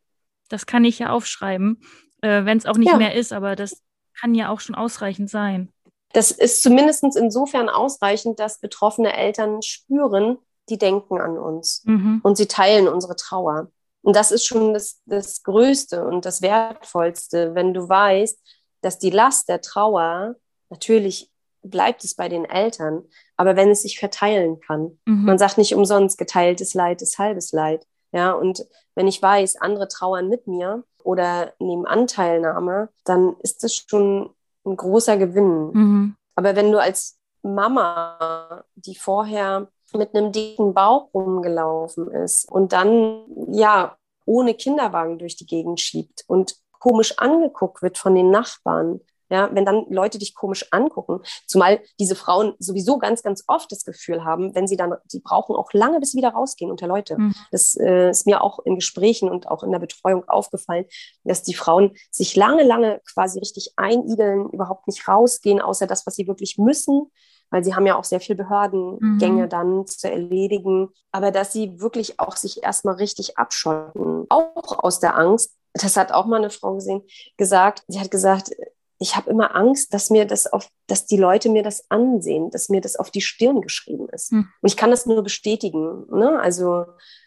Das 0.50 0.66
kann 0.66 0.84
ich 0.84 0.98
ja 0.98 1.12
aufschreiben, 1.12 1.80
äh, 2.22 2.44
wenn 2.44 2.58
es 2.58 2.66
auch 2.66 2.78
nicht 2.78 2.90
ja. 2.90 2.98
mehr 2.98 3.14
ist, 3.14 3.34
aber 3.34 3.56
das 3.56 3.84
kann 4.20 4.34
ja 4.34 4.50
auch 4.50 4.62
schon 4.62 4.74
ausreichend 4.74 5.30
sein. 5.30 5.72
Das 6.18 6.32
ist 6.32 6.64
zumindest 6.64 7.04
insofern 7.16 7.70
ausreichend, 7.70 8.40
dass 8.40 8.60
betroffene 8.60 9.16
Eltern 9.16 9.62
spüren, 9.62 10.40
die 10.68 10.80
denken 10.80 11.22
an 11.22 11.38
uns 11.38 11.84
mhm. 11.86 12.22
und 12.24 12.38
sie 12.38 12.48
teilen 12.48 12.88
unsere 12.88 13.16
Trauer. 13.16 13.70
Und 14.02 14.16
das 14.16 14.32
ist 14.32 14.44
schon 14.44 14.74
das, 14.74 15.00
das 15.06 15.44
Größte 15.44 16.04
und 16.04 16.26
das 16.26 16.42
Wertvollste, 16.42 17.54
wenn 17.54 17.72
du 17.76 17.88
weißt, 17.88 18.36
dass 18.82 18.98
die 18.98 19.12
Last 19.12 19.48
der 19.48 19.62
Trauer, 19.62 20.34
natürlich 20.72 21.32
bleibt 21.62 22.04
es 22.04 22.16
bei 22.16 22.30
den 22.30 22.46
Eltern, 22.46 23.04
aber 23.36 23.56
wenn 23.56 23.70
es 23.70 23.84
sich 23.84 24.00
verteilen 24.00 24.60
kann. 24.60 24.98
Mhm. 25.06 25.24
Man 25.24 25.38
sagt 25.38 25.60
nicht 25.60 25.76
umsonst, 25.76 26.18
geteiltes 26.18 26.74
Leid 26.74 27.04
ist 27.04 27.20
halbes 27.20 27.52
Leid. 27.52 27.86
Ja, 28.12 28.32
und 28.32 28.66
wenn 28.96 29.08
ich 29.08 29.22
weiß, 29.22 29.58
andere 29.58 29.88
trauern 29.88 30.30
mit 30.30 30.48
mir 30.48 30.84
oder 31.04 31.54
nehmen 31.60 31.86
Anteilnahme, 31.86 32.90
dann 33.04 33.36
ist 33.42 33.64
das 33.64 33.76
schon 33.76 34.32
ein 34.68 34.78
großer 34.78 35.18
Gewinn. 35.18 35.72
Mhm. 35.72 36.16
Aber 36.36 36.56
wenn 36.56 36.72
du 36.72 36.80
als 36.80 37.18
Mama, 37.42 38.64
die 38.76 38.96
vorher 38.96 39.68
mit 39.94 40.14
einem 40.14 40.32
dicken 40.32 40.74
Bauch 40.74 41.14
rumgelaufen 41.14 42.12
ist 42.12 42.52
und 42.52 42.74
dann 42.74 43.24
ja 43.52 43.98
ohne 44.26 44.54
Kinderwagen 44.54 45.18
durch 45.18 45.38
die 45.38 45.46
Gegend 45.46 45.80
schiebt 45.80 46.26
und 46.28 46.56
komisch 46.80 47.18
angeguckt 47.18 47.82
wird 47.82 47.98
von 47.98 48.14
den 48.14 48.30
Nachbarn, 48.30 49.00
ja, 49.30 49.50
wenn 49.54 49.66
dann 49.66 49.86
Leute 49.90 50.18
dich 50.18 50.36
komisch 50.36 50.66
angucken, 50.72 51.20
zumal 51.46 51.80
diese 52.00 52.16
Frauen 52.16 52.54
sowieso 52.60 52.98
ganz, 52.98 53.24
ganz 53.24 53.44
oft 53.48 53.72
das 53.72 53.84
Gefühl 53.86 54.24
haben, 54.24 54.56
wenn 54.56 54.68
sie 54.68 54.78
dann, 54.78 54.96
die 55.12 55.20
brauchen 55.20 55.56
auch 55.56 55.74
lange, 55.74 56.00
bis 56.00 56.12
sie 56.12 56.18
wieder 56.18 56.30
rausgehen 56.30 56.72
unter 56.72 56.88
Leute. 56.88 57.18
Mhm. 57.18 57.36
Das 57.52 57.76
äh, 57.76 58.10
ist 58.10 58.26
mir 58.26 58.42
auch 58.42 58.60
in 58.60 58.76
Gesprächen 58.76 59.30
und 59.30 59.48
auch 59.48 59.64
in 59.64 59.72
der 59.72 59.80
Betreuung 59.80 60.28
aufgefallen, 60.28 60.86
dass 61.24 61.44
die 61.44 61.54
Frauen 61.54 61.96
sich 62.12 62.36
lange, 62.36 62.64
lange 62.64 63.02
quasi 63.14 63.40
richtig 63.40 63.74
einigeln, 63.76 64.50
überhaupt 64.50 64.88
nicht 64.88 65.08
rausgehen, 65.08 65.62
außer 65.62 65.88
das, 65.88 66.06
was 66.06 66.16
sie 66.16 66.28
wirklich 66.28 66.58
müssen 66.58 67.12
weil 67.50 67.64
sie 67.64 67.76
haben 67.76 67.86
ja 67.86 67.98
auch 67.98 68.04
sehr 68.04 68.20
viel 68.20 68.36
Behördengänge 68.36 69.46
mhm. 69.46 69.50
dann 69.50 69.88
zu 69.88 70.12
erledigen, 70.12 70.90
aber 71.12 71.32
dass 71.32 71.54
sie 71.54 71.80
wirklich 71.80 72.20
auch 72.20 72.36
sich 72.36 72.64
erstmal 72.64 72.96
richtig 72.96 73.38
abschotten, 73.38 74.26
auch 74.30 74.80
aus 74.84 75.00
der 75.00 75.18
Angst. 75.18 75.56
Das 75.74 75.96
hat 75.96 76.12
auch 76.12 76.26
mal 76.26 76.38
eine 76.38 76.50
Frau 76.50 76.74
gesehen, 76.74 77.04
gesagt. 77.38 77.84
Sie 77.88 78.00
hat 78.00 78.12
gesagt, 78.12 78.52
ich 79.00 79.16
habe 79.16 79.30
immer 79.30 79.56
Angst, 79.56 79.94
dass 79.94 80.10
mir 80.10 80.26
das 80.26 80.52
auf, 80.52 80.70
dass 80.88 81.06
die 81.06 81.18
Leute 81.18 81.50
mir 81.50 81.64
das 81.64 81.90
ansehen, 81.90 82.50
dass 82.50 82.70
mir 82.70 82.82
das 82.82 82.96
auf 82.96 83.12
die 83.12 83.22
Stirn 83.22 83.62
geschrieben 83.62 84.08
ist. 84.12 84.32
Hm. 84.32 84.48
Und 84.62 84.70
ich 84.70 84.78
kann 84.78 84.90
das 84.90 85.06
nur 85.06 85.24
bestätigen. 85.24 86.06
Ne? 86.10 86.40
Also 86.40 86.86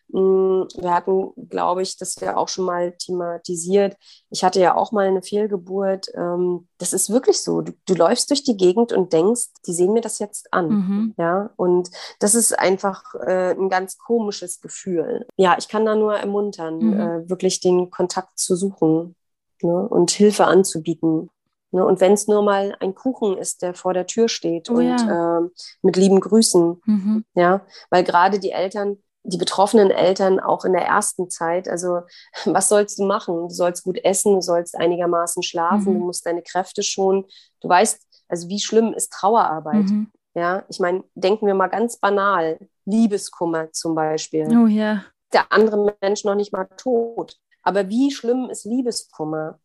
mh, 0.09 0.21
mm, 0.21 0.69
wir 0.81 0.93
hatten, 0.93 1.31
glaube 1.49 1.83
ich, 1.83 1.97
das 1.97 2.21
wäre 2.21 2.37
auch 2.37 2.49
schon 2.49 2.65
mal 2.65 2.93
thematisiert. 2.99 3.97
Ich 4.31 4.43
hatte 4.43 4.61
ja 4.61 4.75
auch 4.75 4.91
mal 4.91 5.07
eine 5.07 5.23
Fehlgeburt. 5.23 6.09
Ähm, 6.15 6.67
das 6.79 6.93
ist 6.93 7.11
wirklich 7.11 7.41
so. 7.41 7.61
Du, 7.61 7.73
du, 7.87 7.95
läufst 7.95 8.31
durch 8.31 8.43
die 8.43 8.57
Gegend 8.57 8.93
und 8.93 9.13
denkst, 9.13 9.51
die 9.67 9.73
sehen 9.73 9.93
mir 9.93 10.01
das 10.03 10.19
jetzt 10.19 10.53
an. 10.53 10.69
Mhm. 10.69 11.15
Ja, 11.19 11.51
und 11.57 11.91
das 12.19 12.35
ist 12.35 12.59
einfach 12.59 13.15
äh, 13.15 13.53
ein 13.53 13.69
ganz 13.69 13.97
komisches 13.97 14.61
Gefühl. 14.61 15.27
Ja, 15.37 15.57
ich 15.57 15.69
kann 15.69 15.85
da 15.85 15.95
nur 15.95 16.17
ermuntern, 16.17 16.79
mhm. 16.79 17.01
äh, 17.01 17.31
wirklich 17.31 17.61
den 17.61 17.91
Kontakt 17.91 18.39
zu 18.39 18.57
suchen. 18.57 19.15
Ne? 19.63 19.89
und 19.89 20.11
Hilfe 20.11 20.47
anzubieten. 20.47 21.29
Ne? 21.73 21.85
Und 21.85 22.01
wenn 22.01 22.13
es 22.13 22.27
nur 22.27 22.43
mal 22.43 22.77
ein 22.81 22.95
Kuchen 22.95 23.37
ist, 23.39 23.63
der 23.63 23.75
vor 23.75 23.95
der 23.95 24.07
Tür 24.07 24.29
steht 24.29 24.71
oh, 24.71 24.75
und 24.75 24.87
ja. 24.89 25.39
äh, 25.39 25.49
mit 25.83 25.97
lieben 25.97 26.21
Grüßen, 26.21 26.81
mhm. 26.85 27.25
ja, 27.35 27.63
weil 27.91 28.05
gerade 28.05 28.39
die 28.39 28.51
Eltern, 28.51 28.99
die 29.23 29.39
betroffenen 29.39 29.91
Eltern 29.91 30.41
auch 30.41 30.65
in 30.65 30.73
der 30.73 30.87
ersten 30.87 31.31
Zeit, 31.31 31.69
also 31.69 32.01
was 32.45 32.69
sollst 32.69 32.99
du 32.99 33.05
machen? 33.05 33.49
Du 33.49 33.55
sollst 33.55 33.85
gut 33.85 33.99
essen, 34.05 34.35
du 34.35 34.43
sollst 34.43 34.77
einigermaßen 34.77 35.43
schlafen, 35.43 35.95
mhm. 35.95 35.99
du 36.01 36.07
musst 36.07 36.27
deine 36.27 36.43
Kräfte 36.43 36.83
schonen. 36.83 37.25
Du 37.61 37.69
weißt, 37.69 38.01
also 38.29 38.49
wie 38.49 38.61
schlimm 38.61 38.93
ist 38.95 39.13
Trauerarbeit? 39.13 39.87
Mhm. 39.87 40.11
Ja, 40.35 40.65
ich 40.69 40.79
meine, 40.79 41.03
denken 41.15 41.47
wir 41.47 41.55
mal 41.55 41.67
ganz 41.67 41.99
banal, 41.99 42.59
Liebeskummer 42.85 43.73
zum 43.73 43.95
Beispiel. 43.95 44.47
Oh 44.57 44.67
ja. 44.67 45.05
Der 45.33 45.53
andere 45.53 45.97
Mensch 46.01 46.25
noch 46.25 46.37
nicht 46.37 46.53
mal 46.53 46.69
tot. 46.77 47.37
Aber 47.63 47.89
wie 47.89 48.11
schlimm 48.11 48.49
ist 48.49 48.65
Liebeskummer? 48.65 49.59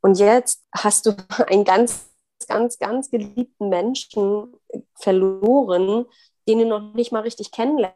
Und 0.00 0.18
jetzt 0.18 0.64
hast 0.72 1.06
du 1.06 1.16
einen 1.48 1.64
ganz, 1.64 2.10
ganz, 2.48 2.78
ganz 2.78 3.10
geliebten 3.10 3.68
Menschen 3.68 4.54
verloren, 4.94 6.06
den 6.46 6.58
du 6.60 6.66
noch 6.66 6.94
nicht 6.94 7.12
mal 7.12 7.22
richtig 7.22 7.50
kennenlernen 7.50 7.94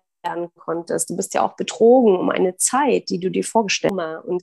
konntest. 0.57 1.11
Du 1.11 1.17
bist 1.17 1.35
ja 1.35 1.43
auch 1.43 1.57
betrogen 1.57 2.17
um 2.17 2.31
eine 2.31 2.57
Zeit, 2.57 3.09
die 3.09 3.19
du 3.19 3.31
dir 3.31 3.45
vorgestellt 3.45 3.95
hast. 3.97 4.25
Und 4.25 4.43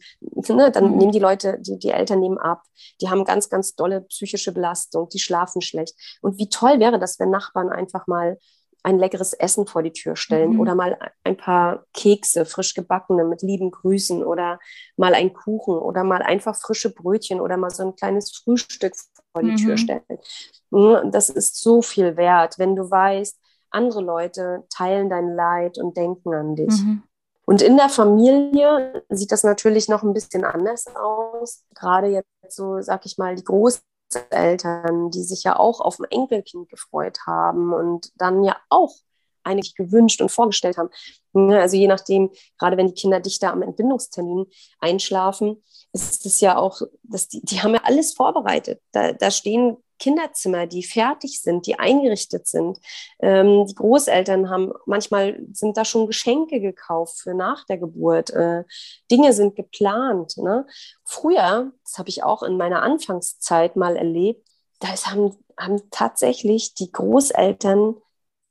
ne, 0.49 0.71
dann 0.71 0.91
mhm. 0.91 0.97
nehmen 0.97 1.11
die 1.11 1.19
Leute, 1.19 1.57
die, 1.59 1.77
die 1.77 1.91
Eltern 1.91 2.19
nehmen 2.19 2.37
ab. 2.37 2.63
Die 3.01 3.09
haben 3.09 3.23
ganz, 3.23 3.49
ganz 3.49 3.75
dolle 3.75 4.01
psychische 4.01 4.51
Belastung. 4.51 5.09
Die 5.09 5.19
schlafen 5.19 5.61
schlecht. 5.61 5.95
Und 6.21 6.37
wie 6.37 6.49
toll 6.49 6.79
wäre 6.79 6.99
das, 6.99 7.19
wenn 7.19 7.29
Nachbarn 7.29 7.69
einfach 7.69 8.07
mal 8.07 8.37
ein 8.83 8.97
leckeres 8.97 9.33
Essen 9.33 9.67
vor 9.67 9.83
die 9.83 9.91
Tür 9.91 10.15
stellen 10.15 10.53
mhm. 10.53 10.59
oder 10.59 10.75
mal 10.75 10.97
ein 11.23 11.37
paar 11.37 11.85
Kekse, 11.93 12.45
frisch 12.45 12.73
gebackene 12.73 13.25
mit 13.25 13.41
lieben 13.41 13.71
Grüßen 13.71 14.23
oder 14.23 14.59
mal 14.97 15.13
ein 15.13 15.33
Kuchen 15.33 15.77
oder 15.77 16.03
mal 16.03 16.21
einfach 16.21 16.55
frische 16.55 16.93
Brötchen 16.93 17.41
oder 17.41 17.57
mal 17.57 17.69
so 17.69 17.83
ein 17.83 17.95
kleines 17.95 18.31
Frühstück 18.31 18.93
vor 19.33 19.43
die 19.43 19.51
mhm. 19.51 19.57
Tür 19.57 19.77
stellen. 19.77 20.03
Mhm, 20.71 21.11
das 21.11 21.29
ist 21.29 21.61
so 21.61 21.81
viel 21.81 22.17
wert, 22.17 22.57
wenn 22.57 22.75
du 22.75 22.89
weißt, 22.89 23.39
andere 23.71 24.01
Leute 24.01 24.63
teilen 24.69 25.09
dein 25.09 25.35
Leid 25.35 25.77
und 25.77 25.95
denken 25.97 26.33
an 26.33 26.55
dich. 26.55 26.81
Mhm. 26.81 27.03
Und 27.45 27.63
in 27.63 27.77
der 27.77 27.89
Familie 27.89 29.03
sieht 29.09 29.31
das 29.31 29.43
natürlich 29.43 29.89
noch 29.89 30.03
ein 30.03 30.13
bisschen 30.13 30.43
anders 30.45 30.85
aus. 30.95 31.63
Gerade 31.73 32.07
jetzt 32.07 32.27
so, 32.49 32.79
sag 32.81 33.07
ich 33.07 33.17
mal, 33.17 33.35
die 33.35 33.43
großen 33.43 33.81
Großeltern, 34.09 35.11
die 35.11 35.23
sich 35.23 35.43
ja 35.43 35.57
auch 35.57 35.79
auf 35.81 35.99
ein 35.99 36.05
Enkelkind 36.09 36.69
gefreut 36.69 37.19
haben 37.25 37.73
und 37.73 38.11
dann 38.15 38.43
ja 38.43 38.57
auch 38.69 38.93
eigentlich 39.43 39.75
gewünscht 39.75 40.21
und 40.21 40.29
vorgestellt 40.29 40.77
haben. 40.77 40.89
Also 41.33 41.77
je 41.77 41.87
nachdem, 41.87 42.29
gerade 42.57 42.77
wenn 42.77 42.87
die 42.87 42.93
Kinder 42.93 43.19
dichter 43.19 43.51
am 43.51 43.61
Entbindungstermin 43.61 44.45
einschlafen, 44.79 45.63
ist 45.93 46.25
es 46.25 46.39
ja 46.39 46.57
auch, 46.57 46.81
dass 47.03 47.27
die, 47.29 47.41
die 47.43 47.61
haben 47.61 47.73
ja 47.73 47.81
alles 47.83 48.13
vorbereitet. 48.13 48.81
Da, 48.91 49.13
da 49.13 49.31
stehen 49.31 49.77
Kinderzimmer, 49.99 50.65
die 50.65 50.83
fertig 50.83 51.41
sind, 51.41 51.67
die 51.67 51.77
eingerichtet 51.77 52.47
sind. 52.47 52.79
Ähm, 53.19 53.65
die 53.67 53.75
Großeltern 53.75 54.49
haben, 54.49 54.73
manchmal 54.85 55.39
sind 55.51 55.77
da 55.77 55.85
schon 55.85 56.07
Geschenke 56.07 56.59
gekauft 56.59 57.19
für 57.19 57.33
nach 57.33 57.65
der 57.65 57.77
Geburt. 57.77 58.31
Äh, 58.31 58.63
Dinge 59.11 59.33
sind 59.33 59.55
geplant. 59.55 60.37
Ne? 60.37 60.65
Früher, 61.03 61.71
das 61.83 61.97
habe 61.97 62.09
ich 62.09 62.23
auch 62.23 62.43
in 62.43 62.57
meiner 62.57 62.81
Anfangszeit 62.81 63.75
mal 63.75 63.95
erlebt, 63.95 64.47
da 64.79 64.87
haben, 64.87 65.35
haben 65.57 65.81
tatsächlich 65.91 66.73
die 66.73 66.91
Großeltern 66.91 67.95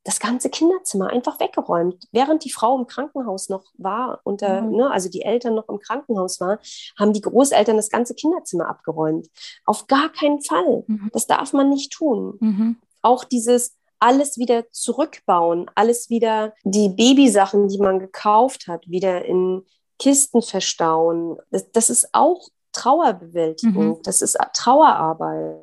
das 0.08 0.20
ganze 0.20 0.48
Kinderzimmer 0.48 1.10
einfach 1.10 1.38
weggeräumt. 1.38 2.08
Während 2.12 2.42
die 2.42 2.50
Frau 2.50 2.78
im 2.78 2.86
Krankenhaus 2.86 3.50
noch 3.50 3.64
war, 3.76 4.20
unter, 4.24 4.62
mhm. 4.62 4.76
ne, 4.76 4.90
also 4.90 5.10
die 5.10 5.20
Eltern 5.20 5.54
noch 5.54 5.68
im 5.68 5.80
Krankenhaus 5.80 6.40
waren, 6.40 6.58
haben 6.98 7.12
die 7.12 7.20
Großeltern 7.20 7.76
das 7.76 7.90
ganze 7.90 8.14
Kinderzimmer 8.14 8.70
abgeräumt. 8.70 9.28
Auf 9.66 9.86
gar 9.86 10.08
keinen 10.10 10.40
Fall. 10.40 10.84
Mhm. 10.86 11.10
Das 11.12 11.26
darf 11.26 11.52
man 11.52 11.68
nicht 11.68 11.92
tun. 11.92 12.38
Mhm. 12.40 12.76
Auch 13.02 13.22
dieses 13.22 13.76
alles 13.98 14.38
wieder 14.38 14.70
zurückbauen, 14.70 15.70
alles 15.74 16.08
wieder 16.08 16.54
die 16.64 16.88
Babysachen, 16.88 17.68
die 17.68 17.78
man 17.78 17.98
gekauft 17.98 18.66
hat, 18.66 18.88
wieder 18.88 19.26
in 19.26 19.66
Kisten 19.98 20.40
verstauen. 20.40 21.36
Das, 21.50 21.70
das 21.70 21.90
ist 21.90 22.14
auch 22.14 22.48
Trauerbewältigung, 22.72 23.98
mhm. 23.98 24.02
das 24.04 24.22
ist 24.22 24.38
Trauerarbeit. 24.54 25.58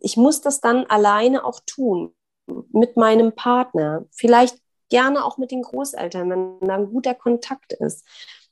Ich 0.00 0.18
muss 0.18 0.42
das 0.42 0.60
dann 0.60 0.84
alleine 0.84 1.46
auch 1.46 1.60
tun 1.64 2.12
mit 2.72 2.96
meinem 2.96 3.34
Partner, 3.34 4.04
vielleicht 4.10 4.56
gerne 4.88 5.24
auch 5.24 5.38
mit 5.38 5.50
den 5.50 5.62
Großeltern, 5.62 6.30
wenn 6.30 6.68
da 6.68 6.76
ein 6.76 6.90
guter 6.90 7.14
Kontakt 7.14 7.72
ist. 7.72 8.06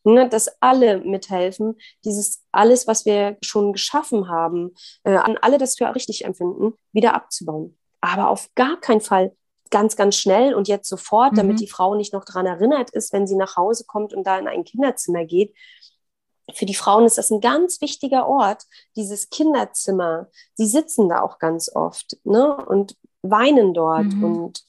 Ne, 0.06 0.28
dass 0.28 0.60
alle 0.60 0.98
mithelfen, 0.98 1.78
dieses 2.04 2.44
alles, 2.52 2.86
was 2.86 3.06
wir 3.06 3.38
schon 3.40 3.72
geschaffen 3.72 4.28
haben, 4.28 4.74
äh, 5.04 5.16
an 5.16 5.38
alle 5.40 5.56
das 5.56 5.78
für 5.78 5.94
richtig 5.94 6.26
empfinden, 6.26 6.74
wieder 6.92 7.14
abzubauen. 7.14 7.78
Aber 8.02 8.28
auf 8.28 8.50
gar 8.54 8.78
keinen 8.78 9.00
Fall 9.00 9.34
ganz, 9.70 9.96
ganz 9.96 10.16
schnell 10.16 10.54
und 10.54 10.68
jetzt 10.68 10.88
sofort, 10.88 11.32
mhm. 11.32 11.36
damit 11.36 11.60
die 11.60 11.68
Frau 11.68 11.94
nicht 11.94 12.12
noch 12.12 12.24
daran 12.24 12.46
erinnert 12.46 12.90
ist, 12.90 13.12
wenn 13.12 13.26
sie 13.26 13.34
nach 13.34 13.56
Hause 13.56 13.84
kommt 13.86 14.12
und 14.12 14.24
da 14.24 14.38
in 14.38 14.46
ein 14.46 14.64
Kinderzimmer 14.64 15.24
geht. 15.24 15.54
Für 16.52 16.66
die 16.66 16.74
Frauen 16.74 17.06
ist 17.06 17.16
das 17.16 17.30
ein 17.30 17.40
ganz 17.40 17.80
wichtiger 17.80 18.28
Ort, 18.28 18.64
dieses 18.94 19.30
Kinderzimmer. 19.30 20.28
Sie 20.54 20.66
sitzen 20.66 21.08
da 21.08 21.22
auch 21.22 21.38
ganz 21.38 21.74
oft 21.74 22.18
ne? 22.24 22.54
und 22.56 22.96
weinen 23.24 23.74
dort. 23.74 24.12
Mhm. 24.12 24.24
Und 24.24 24.64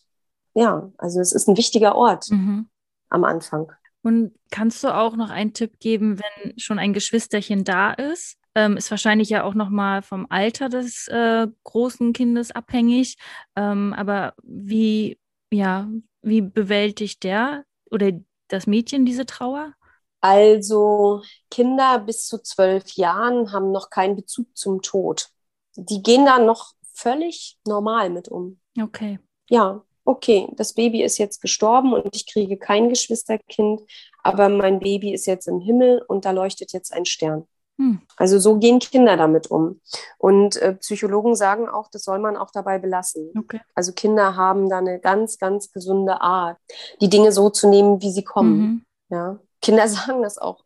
ja, 0.53 0.89
also 0.97 1.19
es 1.19 1.33
ist 1.33 1.47
ein 1.47 1.57
wichtiger 1.57 1.95
Ort 1.95 2.31
mhm. 2.31 2.67
am 3.09 3.23
Anfang. 3.23 3.71
Und 4.01 4.33
kannst 4.51 4.83
du 4.83 4.95
auch 4.95 5.15
noch 5.15 5.29
einen 5.29 5.53
Tipp 5.53 5.79
geben, 5.79 6.19
wenn 6.19 6.59
schon 6.59 6.79
ein 6.79 6.93
Geschwisterchen 6.93 7.63
da 7.63 7.91
ist? 7.91 8.37
Ähm, 8.53 8.77
ist 8.77 8.89
wahrscheinlich 8.89 9.29
ja 9.29 9.43
auch 9.43 9.53
nochmal 9.53 10.01
vom 10.01 10.27
Alter 10.29 10.69
des 10.69 11.07
äh, 11.09 11.47
großen 11.63 12.13
Kindes 12.13 12.51
abhängig. 12.51 13.17
Ähm, 13.55 13.93
aber 13.97 14.33
wie, 14.43 15.19
ja, 15.51 15.89
wie 16.21 16.41
bewältigt 16.41 17.23
der 17.23 17.65
oder 17.91 18.11
das 18.47 18.67
Mädchen 18.67 19.05
diese 19.05 19.25
Trauer? 19.25 19.73
Also 20.21 21.21
Kinder 21.51 21.99
bis 21.99 22.27
zu 22.27 22.41
zwölf 22.41 22.91
Jahren 22.93 23.51
haben 23.51 23.71
noch 23.71 23.89
keinen 23.89 24.15
Bezug 24.15 24.55
zum 24.55 24.81
Tod. 24.81 25.29
Die 25.75 26.01
gehen 26.01 26.25
da 26.25 26.39
noch 26.39 26.73
völlig 26.95 27.57
normal 27.65 28.09
mit 28.09 28.27
um. 28.27 28.59
Okay. 28.81 29.19
Ja, 29.49 29.83
okay, 30.05 30.47
das 30.55 30.73
Baby 30.73 31.03
ist 31.03 31.17
jetzt 31.17 31.41
gestorben 31.41 31.93
und 31.93 32.15
ich 32.15 32.31
kriege 32.31 32.57
kein 32.57 32.89
Geschwisterkind, 32.89 33.81
aber 34.23 34.49
mein 34.49 34.79
Baby 34.79 35.13
ist 35.13 35.25
jetzt 35.25 35.47
im 35.47 35.59
Himmel 35.59 36.01
und 36.07 36.25
da 36.25 36.31
leuchtet 36.31 36.71
jetzt 36.73 36.93
ein 36.93 37.05
Stern. 37.05 37.47
Hm. 37.77 37.99
Also 38.15 38.39
so 38.39 38.57
gehen 38.57 38.79
Kinder 38.79 39.17
damit 39.17 39.47
um. 39.51 39.81
Und 40.17 40.55
äh, 40.57 40.75
Psychologen 40.75 41.35
sagen 41.35 41.67
auch, 41.67 41.89
das 41.89 42.03
soll 42.03 42.19
man 42.19 42.37
auch 42.37 42.51
dabei 42.51 42.79
belassen. 42.79 43.31
Okay. 43.37 43.59
Also 43.73 43.91
Kinder 43.91 44.37
haben 44.37 44.69
da 44.69 44.77
eine 44.77 44.99
ganz, 44.99 45.37
ganz 45.39 45.71
gesunde 45.73 46.21
Art, 46.21 46.57
die 47.01 47.09
Dinge 47.09 47.33
so 47.33 47.49
zu 47.49 47.67
nehmen, 47.67 48.01
wie 48.01 48.11
sie 48.11 48.23
kommen. 48.23 48.59
Mhm. 48.59 48.85
Ja. 49.09 49.39
Kinder 49.61 49.87
sagen 49.89 50.21
das 50.21 50.37
auch. 50.37 50.63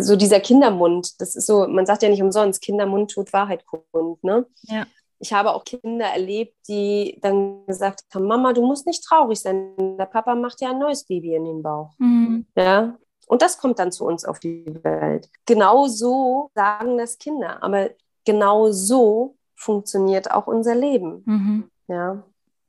So 0.00 0.14
dieser 0.14 0.40
Kindermund, 0.40 1.20
das 1.20 1.34
ist 1.34 1.46
so, 1.46 1.66
man 1.66 1.86
sagt 1.86 2.02
ja 2.02 2.10
nicht 2.10 2.22
umsonst, 2.22 2.60
Kindermund 2.60 3.10
tut 3.10 3.32
Wahrheit 3.32 3.64
kund. 3.66 4.22
Ne? 4.22 4.46
Ja 4.62 4.86
ich 5.24 5.32
habe 5.32 5.54
auch 5.54 5.64
Kinder 5.64 6.04
erlebt, 6.04 6.54
die 6.68 7.18
dann 7.22 7.64
gesagt 7.66 8.02
haben, 8.14 8.26
Mama, 8.26 8.52
du 8.52 8.60
musst 8.60 8.86
nicht 8.86 9.02
traurig 9.02 9.40
sein, 9.40 9.96
der 9.96 10.04
Papa 10.04 10.34
macht 10.34 10.60
ja 10.60 10.70
ein 10.70 10.78
neues 10.78 11.04
Baby 11.04 11.34
in 11.34 11.46
den 11.46 11.62
Bauch. 11.62 11.92
Mhm. 11.96 12.46
Ja, 12.54 12.98
und 13.26 13.40
das 13.40 13.56
kommt 13.56 13.78
dann 13.78 13.90
zu 13.90 14.04
uns 14.04 14.26
auf 14.26 14.38
die 14.38 14.66
Welt. 14.82 15.30
Genau 15.46 15.86
so 15.86 16.50
sagen 16.54 16.98
das 16.98 17.16
Kinder, 17.16 17.62
aber 17.62 17.88
genau 18.26 18.70
so 18.70 19.36
funktioniert 19.56 20.30
auch 20.30 20.46
unser 20.46 20.74
Leben. 20.74 21.22
Mhm. 21.24 21.70
Ja, 21.88 22.22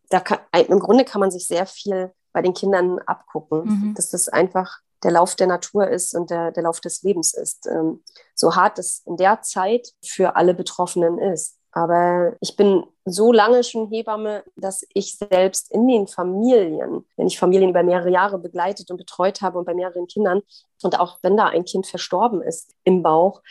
da 0.09 0.21
kann, 0.21 0.39
im 0.53 0.79
Grunde 0.79 1.03
kann 1.03 1.19
man 1.19 1.31
sich 1.31 1.47
sehr 1.47 1.65
viel 1.65 2.13
bei 2.31 2.41
den 2.41 2.53
Kindern 2.53 2.99
abgucken, 2.99 3.63
mhm. 3.65 3.93
dass 3.95 4.11
das 4.11 4.29
einfach 4.29 4.79
der 5.03 5.11
Lauf 5.11 5.35
der 5.35 5.47
Natur 5.47 5.89
ist 5.89 6.15
und 6.15 6.29
der, 6.29 6.53
der 6.53 6.63
Lauf 6.63 6.79
des 6.79 7.03
Lebens 7.03 7.33
ist. 7.33 7.67
Ähm, 7.67 8.01
so 8.33 8.55
hart 8.55 8.79
es 8.79 9.03
in 9.05 9.17
der 9.17 9.41
Zeit 9.41 9.89
für 10.01 10.37
alle 10.37 10.53
Betroffenen 10.53 11.19
ist. 11.19 11.57
Aber 11.75 12.37
ich 12.39 12.55
bin 12.55 12.85
so 13.03 13.33
lange 13.33 13.61
schon 13.65 13.89
Hebamme, 13.89 14.45
dass 14.55 14.87
ich 14.93 15.17
selbst 15.17 15.69
in 15.71 15.85
den 15.87 16.07
Familien, 16.07 17.05
wenn 17.17 17.27
ich 17.27 17.37
Familien 17.37 17.69
über 17.71 17.83
mehrere 17.83 18.09
Jahre 18.09 18.39
begleitet 18.39 18.89
und 18.89 18.97
betreut 18.97 19.41
habe 19.41 19.59
und 19.59 19.65
bei 19.65 19.73
mehreren 19.73 20.07
Kindern 20.07 20.41
und 20.83 20.97
auch 20.97 21.19
wenn 21.21 21.35
da 21.35 21.47
ein 21.47 21.65
Kind 21.65 21.85
verstorben 21.85 22.41
ist 22.41 22.73
im 22.85 23.03
Bauch, 23.03 23.41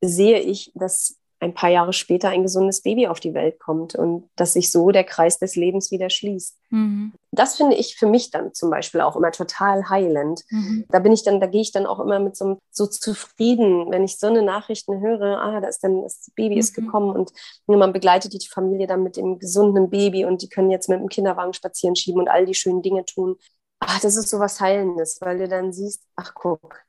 sehe 0.00 0.38
ich, 0.38 0.70
dass 0.76 1.18
ein 1.42 1.54
paar 1.54 1.70
Jahre 1.70 1.92
später 1.92 2.28
ein 2.28 2.42
gesundes 2.42 2.82
Baby 2.82 3.08
auf 3.08 3.18
die 3.18 3.34
Welt 3.34 3.58
kommt 3.58 3.96
und 3.96 4.30
dass 4.36 4.52
sich 4.52 4.70
so 4.70 4.92
der 4.92 5.02
Kreis 5.02 5.38
des 5.38 5.56
Lebens 5.56 5.90
wieder 5.90 6.08
schließt. 6.08 6.56
Mhm. 6.70 7.12
Das 7.32 7.56
finde 7.56 7.74
ich 7.76 7.96
für 7.96 8.06
mich 8.06 8.30
dann 8.30 8.54
zum 8.54 8.70
Beispiel 8.70 9.00
auch 9.00 9.16
immer 9.16 9.32
total 9.32 9.88
heilend. 9.88 10.42
Mhm. 10.50 10.84
Da 10.88 11.00
bin 11.00 11.12
ich 11.12 11.24
dann, 11.24 11.40
da 11.40 11.46
gehe 11.48 11.60
ich 11.60 11.72
dann 11.72 11.86
auch 11.86 11.98
immer 11.98 12.20
mit 12.20 12.36
so, 12.36 12.58
so 12.70 12.86
zufrieden, 12.86 13.90
wenn 13.90 14.04
ich 14.04 14.18
so 14.18 14.28
eine 14.28 14.42
Nachrichten 14.42 15.00
höre, 15.00 15.40
ah, 15.40 15.60
da 15.60 15.66
ist 15.66 15.82
dann, 15.82 16.02
das 16.02 16.30
Baby 16.36 16.54
mhm. 16.54 16.60
ist 16.60 16.74
gekommen 16.74 17.10
und 17.10 17.32
man 17.66 17.92
begleitet 17.92 18.32
die 18.32 18.48
Familie 18.48 18.86
dann 18.86 19.02
mit 19.02 19.16
dem 19.16 19.40
gesunden 19.40 19.90
Baby 19.90 20.24
und 20.24 20.42
die 20.42 20.48
können 20.48 20.70
jetzt 20.70 20.88
mit 20.88 21.00
dem 21.00 21.08
Kinderwagen 21.08 21.54
spazieren 21.54 21.96
schieben 21.96 22.20
und 22.20 22.28
all 22.28 22.46
die 22.46 22.54
schönen 22.54 22.82
Dinge 22.82 23.04
tun. 23.04 23.36
Ach, 23.80 23.98
das 24.00 24.14
ist 24.14 24.28
so 24.28 24.38
was 24.38 24.60
Heilendes, 24.60 25.18
weil 25.20 25.38
du 25.38 25.48
dann 25.48 25.72
siehst, 25.72 26.04
ach 26.14 26.34
guck, 26.34 26.84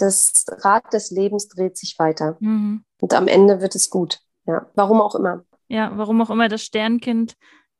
das 0.00 0.44
Rad 0.48 0.92
des 0.92 1.10
Lebens 1.10 1.48
dreht 1.48 1.76
sich 1.76 1.98
weiter. 1.98 2.36
Mhm. 2.40 2.84
Und 3.00 3.14
am 3.14 3.28
Ende 3.28 3.60
wird 3.60 3.74
es 3.74 3.90
gut. 3.90 4.20
Ja, 4.46 4.66
warum 4.74 5.00
auch 5.00 5.14
immer. 5.14 5.44
Ja, 5.68 5.92
warum 5.96 6.20
auch 6.20 6.30
immer 6.30 6.48
das 6.48 6.62
Sternkind 6.62 7.36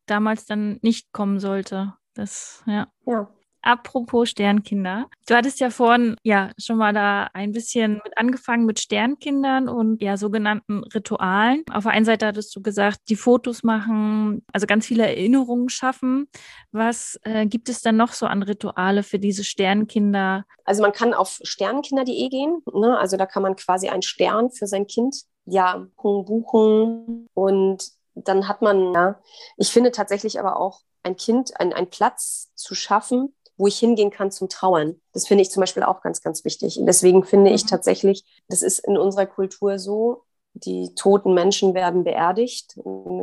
damals 0.06 0.46
dann 0.46 0.78
nicht 0.82 1.12
kommen 1.12 1.40
sollte. 1.40 1.94
Das, 2.14 2.62
ja. 2.66 2.88
Ja. 3.06 3.28
Apropos 3.62 4.30
Sternkinder. 4.30 5.06
Du 5.26 5.34
hattest 5.34 5.60
ja 5.60 5.70
vorhin 5.70 6.16
ja 6.22 6.50
schon 6.58 6.78
mal 6.78 6.92
da 6.92 7.28
ein 7.34 7.52
bisschen 7.52 8.00
mit 8.04 8.16
angefangen 8.16 8.64
mit 8.64 8.80
Sternkindern 8.80 9.68
und 9.68 10.02
ja 10.02 10.16
sogenannten 10.16 10.82
Ritualen. 10.84 11.64
Auf 11.72 11.84
der 11.84 11.92
einen 11.92 12.04
Seite 12.04 12.26
hattest 12.26 12.54
du 12.56 12.62
gesagt, 12.62 13.00
die 13.08 13.16
Fotos 13.16 13.62
machen, 13.62 14.42
also 14.52 14.66
ganz 14.66 14.86
viele 14.86 15.06
Erinnerungen 15.06 15.68
schaffen. 15.68 16.28
Was 16.72 17.18
äh, 17.22 17.46
gibt 17.46 17.68
es 17.68 17.82
dann 17.82 17.96
noch 17.96 18.12
so 18.12 18.26
an 18.26 18.42
Rituale 18.42 19.02
für 19.02 19.18
diese 19.18 19.44
Sternkinder? 19.44 20.44
Also 20.64 20.82
man 20.82 20.92
kann 20.92 21.14
auf 21.14 21.38
sternkinder.de 21.42 22.28
gehen. 22.28 22.62
Ne? 22.72 22.98
Also 22.98 23.16
da 23.16 23.26
kann 23.26 23.42
man 23.42 23.56
quasi 23.56 23.88
einen 23.88 24.02
Stern 24.02 24.50
für 24.50 24.66
sein 24.66 24.86
Kind 24.86 25.24
ja 25.44 25.86
buchen 25.96 27.26
und 27.34 27.90
dann 28.14 28.48
hat 28.48 28.62
man, 28.62 28.94
ja, 28.94 29.20
ich 29.56 29.70
finde 29.70 29.90
tatsächlich 29.90 30.38
aber 30.38 30.58
auch 30.58 30.80
ein 31.02 31.16
Kind, 31.16 31.58
ein, 31.58 31.72
ein 31.72 31.88
Platz 31.88 32.50
zu 32.54 32.74
schaffen, 32.74 33.34
wo 33.60 33.66
ich 33.66 33.78
hingehen 33.78 34.10
kann 34.10 34.30
zum 34.30 34.48
Trauern. 34.48 35.00
Das 35.12 35.28
finde 35.28 35.42
ich 35.42 35.50
zum 35.50 35.60
Beispiel 35.60 35.82
auch 35.82 36.00
ganz, 36.00 36.22
ganz 36.22 36.44
wichtig. 36.44 36.78
Und 36.78 36.86
deswegen 36.86 37.24
finde 37.24 37.50
ich 37.50 37.64
mhm. 37.64 37.68
tatsächlich, 37.68 38.24
das 38.48 38.62
ist 38.62 38.78
in 38.80 38.96
unserer 38.96 39.26
Kultur 39.26 39.78
so, 39.78 40.22
die 40.54 40.94
toten 40.94 41.34
Menschen 41.34 41.74
werden 41.74 42.02
beerdigt, 42.02 42.74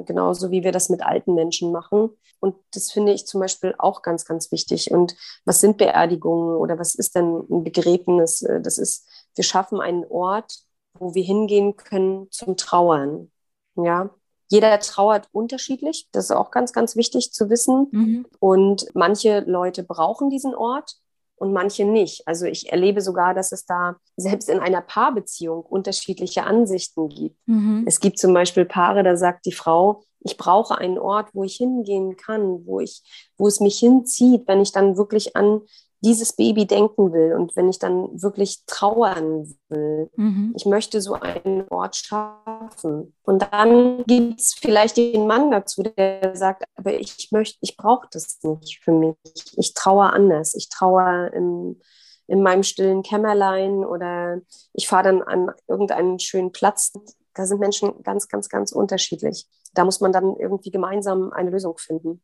genauso 0.05 0.49
wie 0.51 0.63
wir 0.63 0.71
das 0.71 0.89
mit 0.89 1.01
alten 1.03 1.33
Menschen 1.33 1.71
machen. 1.71 2.11
Und 2.39 2.55
das 2.71 2.91
finde 2.91 3.11
ich 3.11 3.25
zum 3.25 3.41
Beispiel 3.41 3.73
auch 3.79 4.01
ganz, 4.01 4.25
ganz 4.25 4.51
wichtig. 4.51 4.91
Und 4.91 5.15
was 5.43 5.59
sind 5.59 5.77
Beerdigungen 5.77 6.55
oder 6.55 6.79
was 6.79 6.95
ist 6.95 7.15
denn 7.15 7.43
ein 7.49 7.63
Begräbnis? 7.63 8.45
Das 8.61 8.77
ist, 8.77 9.09
wir 9.35 9.43
schaffen 9.43 9.81
einen 9.81 10.05
Ort, 10.05 10.59
wo 10.93 11.15
wir 11.15 11.23
hingehen 11.23 11.75
können 11.75 12.27
zum 12.31 12.55
Trauern. 12.57 13.31
Ja, 13.75 14.11
jeder 14.49 14.79
trauert 14.79 15.27
unterschiedlich. 15.31 16.07
Das 16.11 16.25
ist 16.25 16.31
auch 16.31 16.51
ganz, 16.51 16.73
ganz 16.73 16.95
wichtig 16.95 17.33
zu 17.33 17.49
wissen. 17.49 17.87
Mhm. 17.91 18.25
Und 18.39 18.85
manche 18.93 19.41
Leute 19.41 19.83
brauchen 19.83 20.29
diesen 20.29 20.55
Ort. 20.55 20.95
und 21.37 21.53
manche 21.53 21.85
nicht. 21.85 22.27
Also 22.27 22.45
ich 22.45 22.71
erlebe 22.71 23.01
sogar, 23.01 23.33
dass 23.33 23.51
es 23.51 23.65
da 23.65 23.97
selbst 24.17 24.49
in 24.49 24.59
einer 24.59 24.81
Paarbeziehung 24.81 25.61
unterschiedliche 25.61 26.43
Ansichten 26.43 27.09
gibt. 27.09 27.37
Mhm. 27.45 27.83
Es 27.87 27.99
gibt 27.99 28.17
zum 28.19 28.33
Beispiel 28.33 28.65
Paare, 28.65 29.03
da 29.03 29.15
sagt 29.15 29.45
die 29.45 29.51
Frau, 29.51 30.03
ich 30.21 30.35
brauche 30.35 30.77
einen 30.77 30.97
Ort, 30.97 31.29
wo 31.33 31.43
ich 31.43 31.55
hingehen 31.55 32.17
kann, 32.17 32.65
wo 32.65 32.79
ich, 32.79 33.03
wo 33.37 33.47
es 33.47 33.59
mich 33.59 33.77
hinzieht, 33.77 34.47
wenn 34.47 34.61
ich 34.61 34.71
dann 34.71 34.97
wirklich 34.97 35.35
an 35.35 35.61
dieses 36.01 36.33
Baby 36.33 36.67
denken 36.67 37.11
will 37.11 37.33
und 37.33 37.55
wenn 37.55 37.69
ich 37.69 37.79
dann 37.79 38.21
wirklich 38.21 38.63
trauern 38.67 39.53
will. 39.69 40.09
Mhm. 40.15 40.53
Ich 40.55 40.65
möchte 40.65 41.01
so 41.01 41.13
einen 41.13 41.67
Ort 41.69 41.95
schaffen. 41.95 43.15
Und 43.23 43.47
dann 43.51 44.03
gibt 44.05 44.39
es 44.39 44.53
vielleicht 44.53 44.97
den 44.97 45.25
Mann 45.25 45.49
dazu, 45.49 45.83
der 45.83 46.35
sagt, 46.35 46.65
aber 46.75 46.93
ich 46.93 47.29
möchte, 47.31 47.57
ich 47.61 47.77
brauche 47.77 48.07
das 48.11 48.39
nicht 48.43 48.79
für 48.83 48.91
mich. 48.91 49.15
Ich 49.55 49.73
traue 49.73 50.11
anders. 50.11 50.53
Ich 50.53 50.69
traue 50.69 51.27
in, 51.33 51.81
in 52.27 52.43
meinem 52.43 52.63
stillen 52.63 53.01
Kämmerlein 53.01 53.83
oder 53.83 54.41
ich 54.73 54.87
fahre 54.87 55.05
dann 55.05 55.23
an 55.23 55.51
irgendeinen 55.67 56.19
schönen 56.19 56.51
Platz. 56.51 56.93
Da 57.33 57.45
sind 57.45 57.59
Menschen 57.59 58.03
ganz, 58.03 58.27
ganz, 58.27 58.49
ganz 58.49 58.71
unterschiedlich. 58.71 59.47
Da 59.73 59.83
muss 59.83 59.99
man 59.99 60.11
dann 60.11 60.35
irgendwie 60.37 60.71
gemeinsam 60.71 61.31
eine 61.33 61.49
Lösung 61.49 61.77
finden. 61.77 62.21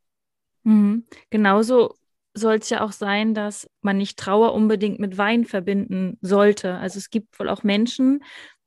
Mhm. 0.64 1.06
Genauso 1.32 1.96
soll 2.34 2.56
es 2.56 2.70
ja 2.70 2.84
auch 2.84 2.92
sein, 2.92 3.34
dass 3.34 3.70
man 3.82 3.98
nicht 3.98 4.18
Trauer 4.18 4.54
unbedingt 4.54 5.00
mit 5.00 5.18
Wein 5.18 5.46
verbinden 5.46 6.18
sollte. 6.22 6.76
Also 6.76 6.98
es 6.98 7.10
gibt 7.10 7.40
wohl 7.40 7.50
auch 7.50 7.64
Menschen, 7.64 8.24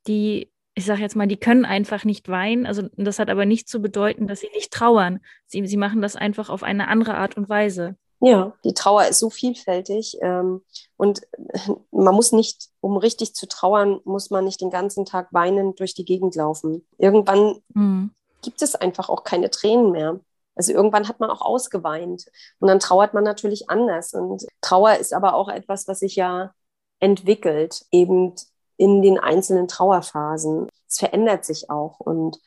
die, 0.06 0.52
ich 0.74 0.84
sage 0.84 1.00
jetzt 1.00 1.16
mal, 1.16 1.26
die 1.26 1.36
können 1.36 1.64
einfach 1.64 2.04
nicht 2.04 2.28
weinen. 2.28 2.66
Also 2.66 2.88
das 2.96 3.18
hat 3.18 3.30
aber 3.30 3.44
nicht 3.44 3.68
zu 3.68 3.80
bedeuten, 3.80 4.26
dass 4.26 4.40
sie 4.40 4.50
nicht 4.54 4.72
trauern. 4.72 5.20
Sie, 5.46 5.66
sie 5.66 5.76
machen 5.76 6.00
das 6.00 6.16
einfach 6.16 6.48
auf 6.48 6.62
eine 6.62 6.88
andere 6.88 7.16
Art 7.16 7.36
und 7.36 7.48
Weise. 7.48 7.96
Ja, 8.20 8.54
die 8.64 8.72
Trauer 8.72 9.06
ist 9.06 9.18
so 9.18 9.28
vielfältig 9.28 10.16
ähm, 10.22 10.62
und 10.96 11.22
man 11.90 12.14
muss 12.14 12.32
nicht, 12.32 12.68
um 12.80 12.96
richtig 12.96 13.34
zu 13.34 13.46
trauern, 13.46 14.00
muss 14.04 14.30
man 14.30 14.44
nicht 14.44 14.60
den 14.60 14.70
ganzen 14.70 15.04
Tag 15.04 15.28
weinend 15.32 15.80
durch 15.80 15.94
die 15.94 16.04
Gegend 16.04 16.34
laufen. 16.34 16.86
Irgendwann 16.98 17.60
mhm. 17.74 18.10
gibt 18.42 18.62
es 18.62 18.74
einfach 18.74 19.10
auch 19.10 19.22
keine 19.24 19.50
Tränen 19.50 19.92
mehr. 19.92 20.20
Also 20.56 20.72
irgendwann 20.72 21.08
hat 21.08 21.20
man 21.20 21.30
auch 21.30 21.42
ausgeweint 21.42 22.26
und 22.58 22.68
dann 22.68 22.80
trauert 22.80 23.14
man 23.14 23.24
natürlich 23.24 23.70
anders. 23.70 24.14
Und 24.14 24.46
Trauer 24.62 24.94
ist 24.94 25.12
aber 25.12 25.34
auch 25.34 25.48
etwas, 25.48 25.86
was 25.86 26.00
sich 26.00 26.16
ja 26.16 26.52
entwickelt, 26.98 27.82
eben 27.92 28.34
in 28.78 29.02
den 29.02 29.18
einzelnen 29.18 29.68
Trauerphasen. 29.68 30.68
Es 30.88 30.98
verändert 30.98 31.44
sich 31.44 31.70
auch. 31.70 32.00
Und 32.00 32.38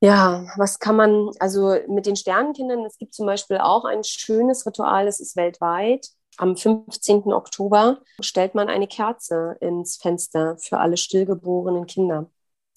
ja, 0.00 0.46
was 0.56 0.80
kann 0.80 0.96
man, 0.96 1.30
also 1.38 1.76
mit 1.88 2.06
den 2.06 2.16
Sternenkindern, 2.16 2.84
es 2.84 2.98
gibt 2.98 3.14
zum 3.14 3.26
Beispiel 3.26 3.58
auch 3.58 3.84
ein 3.84 4.02
schönes 4.02 4.66
Ritual, 4.66 5.06
das 5.06 5.20
ist 5.20 5.36
weltweit. 5.36 6.08
Am 6.38 6.56
15. 6.56 7.32
Oktober 7.32 8.00
stellt 8.20 8.54
man 8.54 8.68
eine 8.68 8.88
Kerze 8.88 9.56
ins 9.60 9.96
Fenster 9.98 10.56
für 10.58 10.78
alle 10.78 10.96
stillgeborenen 10.96 11.86
Kinder. 11.86 12.30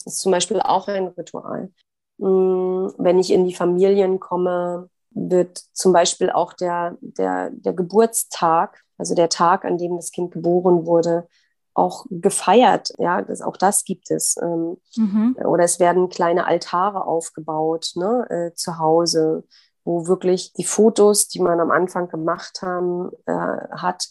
Das 0.03 0.15
ist 0.15 0.21
zum 0.21 0.31
Beispiel 0.31 0.59
auch 0.59 0.87
ein 0.87 1.07
Ritual. 1.07 1.71
Mm, 2.17 2.87
wenn 2.97 3.19
ich 3.19 3.31
in 3.31 3.45
die 3.45 3.55
Familien 3.55 4.19
komme, 4.19 4.89
wird 5.11 5.57
zum 5.73 5.93
Beispiel 5.93 6.29
auch 6.29 6.53
der, 6.53 6.97
der, 7.01 7.49
der 7.51 7.73
Geburtstag, 7.73 8.83
also 8.97 9.15
der 9.15 9.29
Tag, 9.29 9.65
an 9.65 9.77
dem 9.77 9.95
das 9.95 10.11
Kind 10.11 10.31
geboren 10.31 10.85
wurde, 10.85 11.27
auch 11.73 12.05
gefeiert. 12.09 12.93
Ja, 12.97 13.21
das, 13.21 13.41
auch 13.41 13.57
das 13.57 13.83
gibt 13.83 14.11
es. 14.11 14.37
Ähm, 14.41 14.77
mhm. 14.95 15.35
Oder 15.45 15.65
es 15.65 15.79
werden 15.79 16.09
kleine 16.09 16.47
Altare 16.47 17.05
aufgebaut 17.05 17.91
ne, 17.95 18.25
äh, 18.29 18.55
zu 18.55 18.79
Hause, 18.79 19.43
wo 19.83 20.07
wirklich 20.07 20.53
die 20.53 20.63
Fotos, 20.63 21.27
die 21.27 21.41
man 21.41 21.59
am 21.59 21.71
Anfang 21.71 22.07
gemacht 22.07 22.61
haben, 22.61 23.11
äh, 23.25 23.33
hat, 23.33 24.07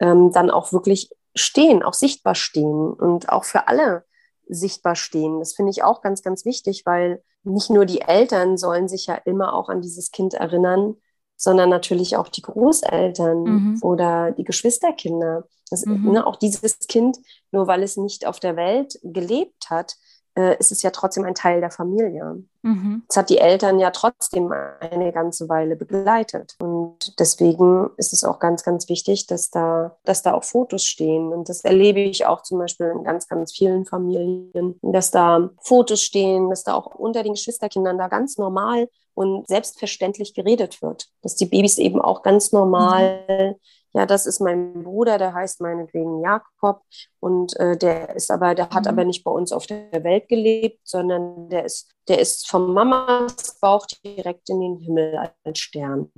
ähm, 0.00 0.32
dann 0.32 0.50
auch 0.50 0.72
wirklich 0.72 1.10
stehen, 1.34 1.82
auch 1.82 1.94
sichtbar 1.94 2.34
stehen 2.34 2.92
und 2.92 3.28
auch 3.28 3.44
für 3.44 3.68
alle 3.68 4.04
sichtbar 4.48 4.96
stehen. 4.96 5.38
Das 5.38 5.54
finde 5.54 5.70
ich 5.70 5.82
auch 5.82 6.02
ganz, 6.02 6.22
ganz 6.22 6.44
wichtig, 6.44 6.84
weil 6.86 7.22
nicht 7.42 7.70
nur 7.70 7.86
die 7.86 8.00
Eltern 8.00 8.56
sollen 8.56 8.88
sich 8.88 9.06
ja 9.06 9.14
immer 9.14 9.54
auch 9.54 9.68
an 9.68 9.82
dieses 9.82 10.10
Kind 10.10 10.34
erinnern, 10.34 10.96
sondern 11.36 11.68
natürlich 11.68 12.16
auch 12.16 12.28
die 12.28 12.42
Großeltern 12.42 13.42
mhm. 13.42 13.78
oder 13.82 14.32
die 14.32 14.44
Geschwisterkinder. 14.44 15.46
Das, 15.70 15.84
mhm. 15.84 16.12
ne, 16.12 16.26
auch 16.26 16.36
dieses 16.36 16.78
Kind, 16.88 17.18
nur 17.50 17.66
weil 17.66 17.82
es 17.82 17.96
nicht 17.96 18.26
auf 18.26 18.40
der 18.40 18.56
Welt 18.56 18.98
gelebt 19.02 19.70
hat, 19.70 19.96
äh, 20.36 20.56
ist 20.58 20.72
es 20.72 20.82
ja 20.82 20.90
trotzdem 20.90 21.24
ein 21.24 21.34
Teil 21.34 21.60
der 21.60 21.70
Familie. 21.70 22.42
Mhm. 22.62 23.02
Es 23.08 23.16
hat 23.16 23.30
die 23.30 23.38
Eltern 23.38 23.78
ja 23.78 23.90
trotzdem 23.90 24.52
eine 24.52 25.12
ganze 25.12 25.48
Weile 25.48 25.76
begleitet. 25.76 26.56
Und 26.60 27.18
deswegen 27.18 27.90
ist 27.96 28.12
es 28.12 28.24
auch 28.24 28.38
ganz, 28.38 28.64
ganz 28.64 28.88
wichtig, 28.88 29.26
dass 29.26 29.50
da, 29.50 29.96
dass 30.04 30.22
da 30.22 30.34
auch 30.34 30.44
Fotos 30.44 30.84
stehen. 30.84 31.32
Und 31.32 31.48
das 31.48 31.62
erlebe 31.64 32.00
ich 32.00 32.26
auch 32.26 32.42
zum 32.42 32.58
Beispiel 32.58 32.86
in 32.86 33.04
ganz, 33.04 33.28
ganz 33.28 33.52
vielen 33.52 33.86
Familien, 33.86 34.78
dass 34.82 35.10
da 35.10 35.50
Fotos 35.60 36.02
stehen, 36.02 36.50
dass 36.50 36.64
da 36.64 36.74
auch 36.74 36.94
unter 36.94 37.22
den 37.22 37.34
Geschwisterkindern 37.34 37.98
da 37.98 38.08
ganz 38.08 38.38
normal 38.38 38.88
und 39.14 39.46
selbstverständlich 39.46 40.34
geredet 40.34 40.82
wird. 40.82 41.08
Dass 41.22 41.36
die 41.36 41.46
Babys 41.46 41.78
eben 41.78 42.00
auch 42.00 42.22
ganz 42.22 42.50
normal 42.50 43.20
mhm 43.28 43.54
ja, 43.94 44.06
das 44.06 44.26
ist 44.26 44.40
mein 44.40 44.82
Bruder, 44.82 45.18
der 45.18 45.34
heißt 45.34 45.60
meinetwegen 45.60 46.20
Jakob 46.20 46.82
und 47.20 47.56
äh, 47.60 47.76
der 47.76 48.14
ist 48.16 48.30
aber, 48.30 48.56
der 48.56 48.70
hat 48.70 48.84
mhm. 48.84 48.90
aber 48.90 49.04
nicht 49.04 49.22
bei 49.22 49.30
uns 49.30 49.52
auf 49.52 49.66
der 49.66 50.02
Welt 50.02 50.28
gelebt, 50.28 50.80
sondern 50.82 51.48
der 51.48 51.64
ist, 51.64 51.90
der 52.08 52.18
ist 52.18 52.48
vom 52.48 52.74
Mamas 52.74 53.56
Bauch 53.60 53.86
direkt 54.04 54.50
in 54.50 54.60
den 54.60 54.78
Himmel 54.80 55.30
als 55.44 55.58
Stern. 55.60 56.10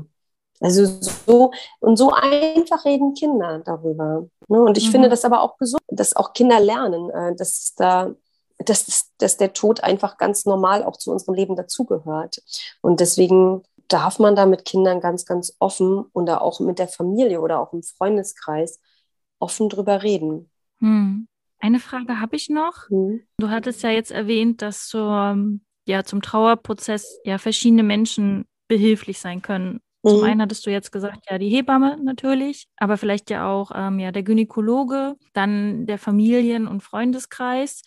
Also 0.58 0.86
so 0.86 1.50
und 1.80 1.98
so 1.98 2.12
einfach 2.12 2.86
reden 2.86 3.12
Kinder 3.12 3.58
darüber. 3.58 4.26
Ne? 4.48 4.62
Und 4.62 4.78
ich 4.78 4.86
mhm. 4.86 4.92
finde 4.92 5.08
das 5.10 5.26
aber 5.26 5.42
auch 5.42 5.58
gesund, 5.58 5.82
dass 5.88 6.16
auch 6.16 6.32
Kinder 6.32 6.60
lernen, 6.60 7.10
äh, 7.10 7.36
dass 7.36 7.74
da 7.76 8.14
dass, 8.58 9.12
dass 9.18 9.36
der 9.36 9.52
Tod 9.52 9.84
einfach 9.84 10.16
ganz 10.16 10.46
normal 10.46 10.82
auch 10.82 10.96
zu 10.96 11.12
unserem 11.12 11.34
Leben 11.34 11.56
dazugehört. 11.56 12.42
Und 12.80 13.00
deswegen 13.00 13.62
darf 13.88 14.18
man 14.18 14.36
da 14.36 14.46
mit 14.46 14.64
Kindern 14.64 15.00
ganz, 15.00 15.26
ganz 15.26 15.56
offen 15.58 16.04
und 16.12 16.26
da 16.26 16.38
auch 16.38 16.60
mit 16.60 16.78
der 16.78 16.88
Familie 16.88 17.40
oder 17.40 17.60
auch 17.60 17.72
im 17.72 17.82
Freundeskreis 17.82 18.80
offen 19.38 19.68
drüber 19.68 20.02
reden. 20.02 20.50
Hm. 20.78 21.28
Eine 21.58 21.80
Frage 21.80 22.20
habe 22.20 22.36
ich 22.36 22.48
noch. 22.48 22.88
Hm. 22.88 23.22
Du 23.38 23.50
hattest 23.50 23.82
ja 23.82 23.90
jetzt 23.90 24.10
erwähnt, 24.10 24.62
dass 24.62 24.88
zur, 24.88 25.36
ja, 25.86 26.04
zum 26.04 26.22
Trauerprozess 26.22 27.20
ja 27.24 27.38
verschiedene 27.38 27.82
Menschen 27.82 28.44
behilflich 28.68 29.18
sein 29.20 29.42
können. 29.42 29.80
Zum 30.04 30.18
hm. 30.18 30.24
einen 30.24 30.42
hattest 30.42 30.66
du 30.66 30.70
jetzt 30.70 30.92
gesagt, 30.92 31.26
ja, 31.30 31.38
die 31.38 31.48
Hebamme 31.48 31.96
natürlich, 32.02 32.68
aber 32.76 32.96
vielleicht 32.96 33.30
ja 33.30 33.48
auch 33.48 33.72
ähm, 33.74 33.98
ja, 33.98 34.12
der 34.12 34.22
Gynäkologe, 34.22 35.16
dann 35.32 35.86
der 35.86 35.98
Familien- 35.98 36.68
und 36.68 36.82
Freundeskreis. 36.82 37.82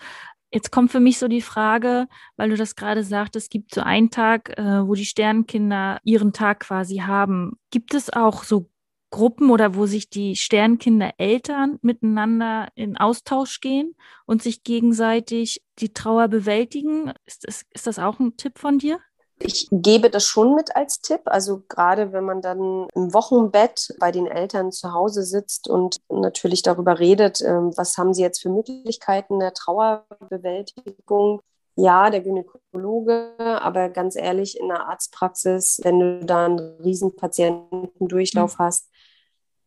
Jetzt 0.51 0.71
kommt 0.71 0.91
für 0.91 0.99
mich 0.99 1.19
so 1.19 1.27
die 1.27 1.41
Frage, 1.41 2.07
weil 2.35 2.49
du 2.49 2.55
das 2.55 2.75
gerade 2.75 3.03
sagst, 3.03 3.35
es 3.35 3.49
gibt 3.49 3.73
so 3.73 3.81
einen 3.81 4.09
Tag, 4.09 4.57
äh, 4.57 4.88
wo 4.88 4.95
die 4.95 5.05
Sternkinder 5.05 5.99
ihren 6.03 6.33
Tag 6.33 6.62
quasi 6.62 6.97
haben. 6.97 7.59
Gibt 7.69 7.93
es 7.93 8.12
auch 8.12 8.43
so 8.43 8.69
Gruppen 9.12 9.49
oder 9.49 9.75
wo 9.75 9.85
sich 9.85 10.09
die 10.09 10.35
Sternkinder 10.35 11.13
Eltern 11.17 11.79
miteinander 11.81 12.69
in 12.75 12.97
Austausch 12.97 13.59
gehen 13.59 13.95
und 14.25 14.41
sich 14.41 14.63
gegenseitig 14.63 15.63
die 15.79 15.93
Trauer 15.93 16.27
bewältigen? 16.27 17.13
Ist 17.25 17.47
das, 17.47 17.65
ist 17.71 17.88
das 17.88 17.99
auch 17.99 18.19
ein 18.19 18.38
Tipp 18.38 18.57
von 18.59 18.79
dir? 18.79 18.99
Ich 19.41 19.67
gebe 19.71 20.10
das 20.10 20.25
schon 20.25 20.54
mit 20.54 20.75
als 20.75 21.02
Tipp. 21.02 21.21
Also 21.25 21.63
gerade 21.69 22.12
wenn 22.12 22.25
man 22.25 22.41
dann 22.41 22.88
im 22.93 23.13
Wochenbett 23.13 23.95
bei 23.99 24.12
den 24.12 24.28
Eltern 24.28 24.71
zu 24.71 24.93
Hause 24.93 25.23
sitzt 25.23 25.69
und 25.69 25.97
natürlich 26.10 26.62
darüber 26.62 26.99
redet, 26.99 27.41
ähm, 27.41 27.71
was 27.75 27.97
haben 27.97 28.13
sie 28.13 28.21
jetzt 28.21 28.41
für 28.41 28.49
Möglichkeiten 28.49 29.39
der 29.39 29.54
Trauerbewältigung. 29.54 31.41
Ja, 31.75 32.10
der 32.10 32.19
Gynäkologe, 32.19 33.36
aber 33.39 33.88
ganz 33.88 34.17
ehrlich, 34.17 34.60
in 34.60 34.67
der 34.67 34.89
Arztpraxis, 34.89 35.80
wenn 35.84 35.99
du 35.99 36.25
da 36.25 36.45
einen 36.45 36.60
riesen 36.84 37.15
Patientendurchlauf 37.15 38.60
mhm. 38.60 38.63
hast, 38.63 38.88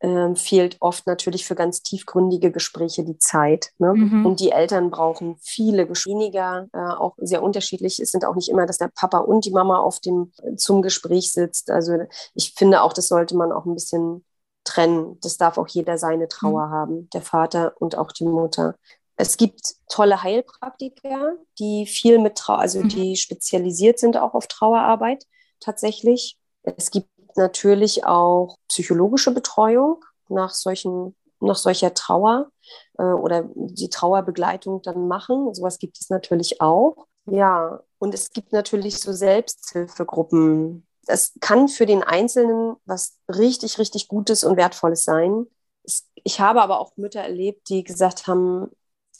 äh, 0.02 0.34
fehlt 0.34 0.76
oft 0.80 1.06
natürlich 1.06 1.46
für 1.46 1.54
ganz 1.54 1.82
tiefgründige 1.82 2.50
Gespräche 2.50 3.04
die 3.04 3.18
Zeit. 3.18 3.70
Ne? 3.78 3.94
Mhm. 3.94 4.26
Und 4.26 4.40
die 4.40 4.50
Eltern 4.50 4.90
brauchen 4.90 5.36
viele 5.40 5.88
weniger, 5.88 6.68
äh, 6.72 6.78
auch 6.78 7.14
sehr 7.18 7.42
unterschiedlich. 7.42 8.00
Es 8.00 8.10
sind 8.10 8.24
auch 8.24 8.34
nicht 8.34 8.48
immer, 8.48 8.66
dass 8.66 8.78
der 8.78 8.90
Papa 8.92 9.18
und 9.18 9.44
die 9.44 9.52
Mama 9.52 9.78
auf 9.78 10.00
dem 10.00 10.32
zum 10.56 10.82
Gespräch 10.82 11.32
sitzt. 11.32 11.70
Also 11.70 11.98
ich 12.34 12.54
finde 12.56 12.82
auch, 12.82 12.92
das 12.92 13.06
sollte 13.08 13.36
man 13.36 13.52
auch 13.52 13.64
ein 13.64 13.74
bisschen 13.74 14.24
trennen. 14.64 15.18
Das 15.20 15.36
darf 15.36 15.56
auch 15.56 15.68
jeder 15.68 15.98
seine 15.98 16.26
Trauer 16.26 16.66
mhm. 16.66 16.72
haben, 16.72 17.10
der 17.10 17.22
Vater 17.22 17.74
und 17.78 17.96
auch 17.96 18.10
die 18.10 18.24
Mutter. 18.24 18.74
Es 19.16 19.36
gibt 19.36 19.74
tolle 19.88 20.24
Heilpraktiker, 20.24 21.34
die 21.60 21.86
viel 21.86 22.18
mit 22.18 22.36
Trauer, 22.36 22.58
also 22.58 22.80
mhm. 22.80 22.88
die 22.88 23.16
spezialisiert 23.16 24.00
sind 24.00 24.16
auch 24.16 24.34
auf 24.34 24.48
Trauerarbeit 24.48 25.26
tatsächlich. 25.60 26.38
Es 26.64 26.90
gibt 26.90 27.08
natürlich 27.36 28.04
auch 28.04 28.56
psychologische 28.68 29.32
Betreuung 29.32 30.04
nach 30.28 30.50
solchen 30.50 31.14
nach 31.42 31.56
solcher 31.56 31.92
Trauer 31.92 32.50
äh, 32.98 33.02
oder 33.02 33.44
die 33.54 33.90
Trauerbegleitung 33.90 34.80
dann 34.82 35.08
machen. 35.08 35.52
Sowas 35.54 35.78
gibt 35.78 36.00
es 36.00 36.08
natürlich 36.08 36.60
auch. 36.60 37.06
Ja, 37.26 37.80
und 37.98 38.14
es 38.14 38.30
gibt 38.30 38.52
natürlich 38.52 39.00
so 39.00 39.12
Selbsthilfegruppen. 39.12 40.86
Das 41.06 41.32
kann 41.40 41.68
für 41.68 41.86
den 41.86 42.02
Einzelnen 42.02 42.76
was 42.84 43.18
richtig, 43.28 43.78
richtig 43.78 44.08
Gutes 44.08 44.44
und 44.44 44.56
Wertvolles 44.56 45.04
sein. 45.04 45.46
Es 45.84 46.08
Ich 46.22 46.40
habe 46.40 46.62
aber 46.62 46.80
auch 46.80 46.96
Mütter 46.96 47.20
erlebt, 47.20 47.68
die 47.68 47.84
gesagt 47.84 48.26
haben, 48.26 48.70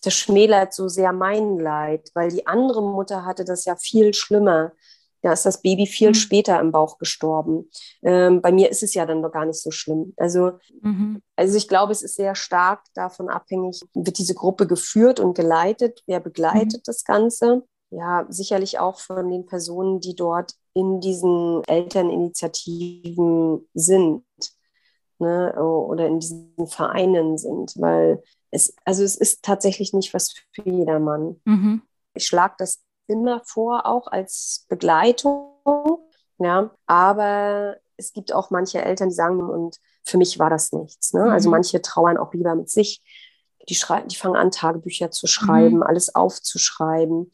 das 0.03 0.15
schmälert 0.15 0.75
so 0.75 0.89
sehr 0.89 1.13
mein 1.13 1.59
Leid, 1.59 2.11
weil 2.15 2.31
die 2.31 2.47
andere 2.47 2.83
Mutter 2.83 3.25
hatte 3.25 3.45
das 3.45 3.65
ja 3.65 3.77
viel 3.77 4.15
schlimmer. 4.15 4.73
Da 5.23 5.33
ist 5.33 5.47
das 5.47 5.63
Baby 5.63 5.87
viel 5.87 6.09
mhm. 6.09 6.15
später 6.15 6.61
im 6.61 6.73
Bauch 6.73 6.99
gestorben. 6.99 7.71
Ähm, 8.03 8.43
bei 8.43 8.53
mir 8.53 8.71
ist 8.71 8.83
es 8.83 8.95
ja 8.95 9.07
dann 9.07 9.21
noch 9.21 9.33
gar 9.33 9.47
nicht 9.47 9.61
so 9.61 9.71
schlimm. 9.71 10.13
Also, 10.17 10.53
mhm. 10.81 11.23
also 11.37 11.57
ich 11.57 11.69
glaube, 11.69 11.93
es 11.93 12.03
ist 12.03 12.17
sehr 12.17 12.35
stark 12.35 12.83
davon 12.95 13.29
abhängig, 13.29 13.81
wird 13.95 14.19
diese 14.19 14.35
Gruppe 14.35 14.67
geführt 14.67 15.21
und 15.21 15.35
geleitet, 15.35 16.03
wer 16.07 16.21
begleitet 16.21 16.81
mhm. 16.81 16.85
das 16.85 17.05
Ganze. 17.05 17.63
Ja, 17.91 18.27
sicherlich 18.31 18.79
auch 18.79 19.01
von 19.01 19.31
den 19.31 19.47
Personen, 19.47 20.01
die 20.01 20.17
dort 20.17 20.55
in 20.75 21.01
diesen 21.01 21.63
Elterninitiativen 21.65 23.69
sind 23.75 24.25
ne, 25.19 25.55
oder 25.55 26.07
in 26.07 26.19
diesen 26.19 26.67
Vereinen 26.67 27.39
sind, 27.39 27.75
weil 27.77 28.23
es, 28.51 28.75
also 28.85 29.03
es 29.03 29.17
ist 29.17 29.43
tatsächlich 29.43 29.93
nicht 29.93 30.13
was 30.13 30.35
für 30.53 30.69
jedermann. 30.69 31.41
Mhm. 31.45 31.83
Ich 32.15 32.27
schlage 32.27 32.55
das 32.59 32.83
immer 33.07 33.43
vor, 33.45 33.87
auch 33.87 34.07
als 34.07 34.67
Begleitung, 34.69 35.99
ja, 36.39 36.71
aber 36.87 37.77
es 37.97 38.13
gibt 38.13 38.33
auch 38.33 38.51
manche 38.51 38.83
Eltern, 38.83 39.11
die 39.11 39.15
sagen, 39.15 39.41
und 39.41 39.79
für 40.05 40.19
mich 40.19 40.39
war 40.39 40.51
das 40.51 40.73
nichts. 40.73 41.13
Ne? 41.13 41.21
Also 41.21 41.29
mhm. 41.29 41.35
Also 41.35 41.51
manche 41.51 41.83
trauern 41.83 42.17
auch 42.17 42.33
lieber 42.35 42.55
mit 42.55 42.71
sich. 42.71 43.03
Die, 43.69 43.79
die 44.11 44.17
fangen 44.17 44.37
an, 44.37 44.51
Tagebücher 44.51 45.11
zu 45.11 45.27
schreiben, 45.27 45.77
mhm. 45.77 45.83
alles 45.83 46.15
aufzuschreiben, 46.15 47.31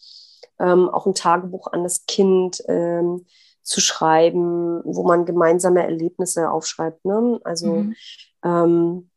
ähm, 0.59 0.89
auch 0.91 1.07
ein 1.07 1.15
Tagebuch 1.15 1.69
an 1.69 1.85
das 1.85 2.05
Kind 2.07 2.63
ähm, 2.69 3.25
zu 3.63 3.81
schreiben, 3.81 4.83
wo 4.85 5.05
man 5.05 5.25
gemeinsame 5.25 5.83
Erlebnisse 5.83 6.51
aufschreibt. 6.51 7.05
Ne? 7.05 7.41
Also 7.45 7.75
mhm. 7.75 7.97
ähm, 8.45 9.11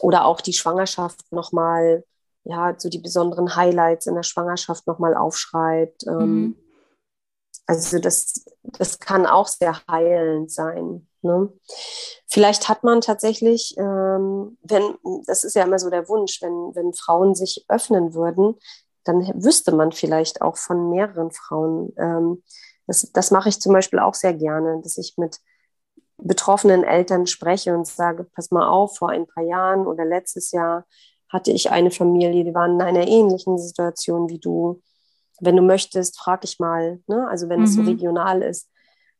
oder 0.00 0.24
auch 0.24 0.40
die 0.40 0.52
Schwangerschaft 0.52 1.20
nochmal, 1.32 2.04
ja, 2.48 2.74
so 2.78 2.88
die 2.88 2.98
besonderen 2.98 3.54
Highlights 3.56 4.06
in 4.06 4.14
der 4.14 4.22
Schwangerschaft 4.22 4.86
nochmal 4.86 5.14
aufschreibt. 5.14 6.06
Ähm, 6.06 6.16
mhm. 6.16 6.56
Also 7.66 7.98
das, 7.98 8.46
das 8.62 8.98
kann 8.98 9.26
auch 9.26 9.46
sehr 9.46 9.78
heilend 9.86 10.50
sein. 10.50 11.06
Ne? 11.20 11.52
Vielleicht 12.26 12.70
hat 12.70 12.84
man 12.84 13.02
tatsächlich, 13.02 13.76
ähm, 13.76 14.56
wenn, 14.62 14.96
das 15.26 15.44
ist 15.44 15.56
ja 15.56 15.64
immer 15.64 15.78
so 15.78 15.90
der 15.90 16.08
Wunsch, 16.08 16.40
wenn, 16.40 16.74
wenn 16.74 16.94
Frauen 16.94 17.34
sich 17.34 17.66
öffnen 17.68 18.14
würden, 18.14 18.54
dann 19.04 19.20
wüsste 19.42 19.74
man 19.74 19.92
vielleicht 19.92 20.40
auch 20.40 20.56
von 20.56 20.88
mehreren 20.88 21.30
Frauen. 21.30 21.92
Ähm, 21.98 22.42
das, 22.86 23.12
das 23.12 23.30
mache 23.30 23.50
ich 23.50 23.60
zum 23.60 23.74
Beispiel 23.74 23.98
auch 23.98 24.14
sehr 24.14 24.32
gerne, 24.32 24.80
dass 24.82 24.96
ich 24.96 25.18
mit 25.18 25.38
betroffenen 26.16 26.82
Eltern 26.82 27.26
spreche 27.26 27.74
und 27.74 27.86
sage, 27.86 28.24
pass 28.24 28.50
mal 28.50 28.66
auf, 28.66 28.96
vor 28.96 29.10
ein 29.10 29.26
paar 29.26 29.44
Jahren 29.44 29.86
oder 29.86 30.06
letztes 30.06 30.50
Jahr 30.50 30.86
hatte 31.28 31.50
ich 31.50 31.70
eine 31.70 31.90
Familie, 31.90 32.44
die 32.44 32.54
waren 32.54 32.74
in 32.74 32.82
einer 32.82 33.06
ähnlichen 33.06 33.58
Situation 33.58 34.28
wie 34.28 34.38
du. 34.38 34.80
Wenn 35.40 35.56
du 35.56 35.62
möchtest, 35.62 36.18
frag 36.18 36.44
ich 36.44 36.58
mal, 36.58 37.00
ne? 37.06 37.28
also 37.28 37.48
wenn 37.48 37.60
mhm. 37.60 37.64
es 37.64 37.74
so 37.74 37.82
mhm. 37.82 37.88
regional 37.88 38.42
ist. 38.42 38.68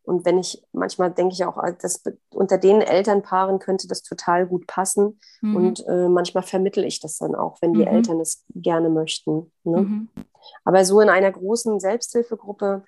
Und 0.08 0.24
wenn 0.24 0.38
ich, 0.38 0.64
manchmal 0.72 1.10
denke 1.10 1.34
ich 1.34 1.44
auch, 1.44 1.62
dass 1.82 2.02
unter 2.32 2.56
den 2.56 2.80
Elternpaaren 2.80 3.58
könnte 3.58 3.86
das 3.86 4.02
total 4.02 4.46
gut 4.46 4.66
passen. 4.66 5.20
Mhm. 5.42 5.56
Und 5.56 5.86
äh, 5.86 6.08
manchmal 6.08 6.42
vermittel 6.42 6.82
ich 6.84 6.98
das 6.98 7.18
dann 7.18 7.34
auch, 7.34 7.58
wenn 7.60 7.74
die 7.74 7.82
mhm. 7.82 7.88
Eltern 7.88 8.20
es 8.20 8.42
gerne 8.54 8.88
möchten. 8.88 9.52
Ne? 9.64 9.82
Mhm. 9.82 10.08
Aber 10.64 10.86
so 10.86 11.02
in 11.02 11.10
einer 11.10 11.30
großen 11.30 11.78
Selbsthilfegruppe, 11.78 12.84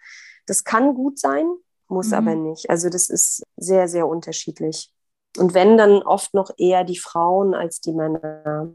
das 0.47 0.65
kann 0.65 0.95
gut 0.95 1.19
sein, 1.19 1.47
muss 1.89 2.09
mhm. 2.09 2.15
aber 2.15 2.35
nicht. 2.37 2.71
Also 2.71 2.89
das 2.89 3.11
ist 3.11 3.43
sehr, 3.59 3.87
sehr 3.87 4.09
unterschiedlich. 4.09 4.91
Und 5.37 5.53
wenn, 5.53 5.77
dann 5.77 6.03
oft 6.03 6.33
noch 6.33 6.51
eher 6.57 6.85
die 6.85 6.99
Frauen 6.99 7.53
als 7.53 7.83
die 7.83 7.93
Männer. 7.93 8.73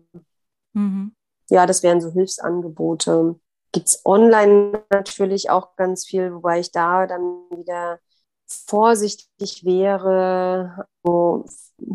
Mhm. 0.76 1.16
Ja, 1.50 1.66
das 1.66 1.84
wären 1.84 2.02
so 2.02 2.12
Hilfsangebote. 2.12 3.40
Gibt 3.72 3.88
es 3.88 4.06
online 4.06 4.84
natürlich 4.90 5.50
auch 5.50 5.76
ganz 5.76 6.06
viel, 6.06 6.34
wobei 6.34 6.60
ich 6.60 6.72
da 6.72 7.08
dann 7.08 7.22
wieder 7.50 8.00
vorsichtig 8.48 9.66
wäre, 9.66 10.88
wo 11.04 11.46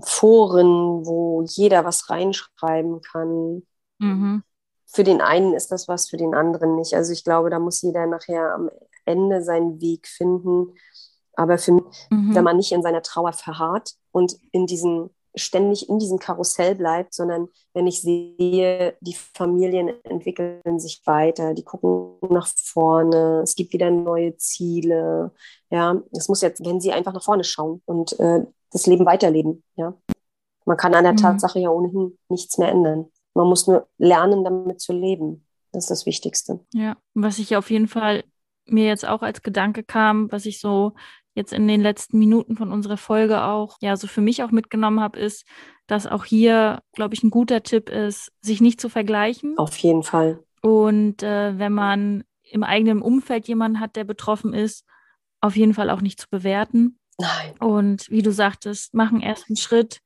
Foren, 0.02 1.06
wo 1.06 1.42
jeder 1.42 1.84
was 1.84 2.10
reinschreiben 2.10 3.00
kann. 3.00 3.62
Mhm. 3.98 4.42
Für 4.86 5.04
den 5.04 5.20
einen 5.20 5.54
ist 5.54 5.70
das 5.70 5.88
was, 5.88 6.08
für 6.08 6.16
den 6.16 6.34
anderen 6.34 6.76
nicht. 6.76 6.94
Also 6.94 7.12
ich 7.12 7.24
glaube, 7.24 7.50
da 7.50 7.58
muss 7.58 7.82
jeder 7.82 8.06
nachher 8.06 8.54
am 8.54 8.70
Ende 9.04 9.42
seinen 9.42 9.80
Weg 9.80 10.08
finden. 10.08 10.74
Aber 11.34 11.58
für 11.58 11.72
mich, 11.72 11.84
mhm. 12.10 12.34
wenn 12.34 12.44
man 12.44 12.56
nicht 12.56 12.72
in 12.72 12.82
seiner 12.82 13.02
Trauer 13.02 13.32
verharrt 13.32 13.94
und 14.10 14.36
in 14.52 14.66
diesem 14.66 15.10
ständig 15.34 15.88
in 15.88 15.98
diesem 15.98 16.18
Karussell 16.18 16.74
bleibt, 16.74 17.14
sondern 17.14 17.48
wenn 17.72 17.86
ich 17.86 18.02
sehe, 18.02 18.96
die 19.00 19.14
Familien 19.14 19.92
entwickeln 20.04 20.78
sich 20.78 21.02
weiter, 21.04 21.54
die 21.54 21.64
gucken 21.64 22.16
nach 22.28 22.46
vorne, 22.46 23.40
es 23.42 23.54
gibt 23.54 23.72
wieder 23.72 23.90
neue 23.90 24.36
Ziele. 24.36 25.32
Ja, 25.70 26.02
es 26.12 26.28
muss 26.28 26.40
jetzt, 26.40 26.64
wenn 26.64 26.80
sie 26.80 26.92
einfach 26.92 27.12
nach 27.12 27.22
vorne 27.22 27.44
schauen 27.44 27.82
und 27.84 28.18
äh, 28.18 28.44
das 28.70 28.86
Leben 28.86 29.06
weiterleben. 29.06 29.62
Ja, 29.76 29.94
man 30.64 30.76
kann 30.76 30.94
an 30.94 31.04
der 31.04 31.12
mhm. 31.12 31.18
Tatsache 31.18 31.58
ja 31.60 31.70
ohnehin 31.70 32.18
nichts 32.28 32.58
mehr 32.58 32.68
ändern. 32.68 33.06
Man 33.34 33.46
muss 33.46 33.66
nur 33.66 33.88
lernen, 33.98 34.44
damit 34.44 34.80
zu 34.80 34.92
leben. 34.92 35.46
Das 35.72 35.84
ist 35.84 35.90
das 35.90 36.06
Wichtigste. 36.06 36.60
Ja, 36.72 36.96
was 37.14 37.38
ich 37.38 37.56
auf 37.56 37.70
jeden 37.70 37.88
Fall 37.88 38.24
mir 38.66 38.86
jetzt 38.86 39.06
auch 39.06 39.22
als 39.22 39.42
Gedanke 39.42 39.82
kam, 39.82 40.30
was 40.32 40.46
ich 40.46 40.60
so 40.60 40.94
jetzt 41.40 41.52
in 41.52 41.66
den 41.66 41.80
letzten 41.80 42.18
Minuten 42.18 42.56
von 42.56 42.70
unserer 42.70 42.96
Folge 42.96 43.42
auch, 43.42 43.76
ja, 43.80 43.96
so 43.96 44.06
für 44.06 44.20
mich 44.20 44.42
auch 44.42 44.50
mitgenommen 44.50 45.00
habe, 45.00 45.18
ist, 45.18 45.44
dass 45.86 46.06
auch 46.06 46.24
hier, 46.24 46.82
glaube 46.92 47.14
ich, 47.14 47.22
ein 47.22 47.30
guter 47.30 47.62
Tipp 47.62 47.88
ist, 47.88 48.30
sich 48.40 48.60
nicht 48.60 48.80
zu 48.80 48.88
vergleichen. 48.88 49.58
Auf 49.58 49.76
jeden 49.78 50.02
Fall. 50.02 50.44
Und 50.62 51.22
äh, 51.22 51.58
wenn 51.58 51.72
man 51.72 52.24
im 52.42 52.62
eigenen 52.62 53.02
Umfeld 53.02 53.48
jemanden 53.48 53.80
hat, 53.80 53.96
der 53.96 54.04
betroffen 54.04 54.52
ist, 54.52 54.84
auf 55.40 55.56
jeden 55.56 55.74
Fall 55.74 55.90
auch 55.90 56.00
nicht 56.00 56.20
zu 56.20 56.28
bewerten. 56.30 56.98
Nein. 57.18 57.54
Und 57.58 58.10
wie 58.10 58.22
du 58.22 58.32
sagtest, 58.32 58.94
machen 58.94 59.20
erst 59.20 59.48
einen 59.48 59.56
Schritt, 59.56 60.00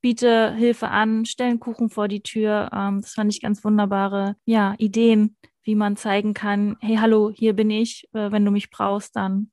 biete 0.00 0.52
Hilfe 0.54 0.88
an, 0.88 1.24
stellen 1.24 1.60
Kuchen 1.60 1.90
vor 1.90 2.08
die 2.08 2.22
Tür. 2.22 2.70
Ähm, 2.72 3.00
das 3.02 3.14
fand 3.14 3.32
ich 3.32 3.40
ganz 3.40 3.64
wunderbare 3.64 4.36
ja, 4.44 4.74
Ideen, 4.78 5.36
wie 5.62 5.74
man 5.74 5.96
zeigen 5.96 6.34
kann, 6.34 6.76
hey, 6.80 6.96
hallo, 6.96 7.30
hier 7.32 7.54
bin 7.54 7.70
ich. 7.70 8.08
Äh, 8.12 8.32
wenn 8.32 8.44
du 8.44 8.50
mich 8.50 8.70
brauchst, 8.70 9.16
dann 9.16 9.50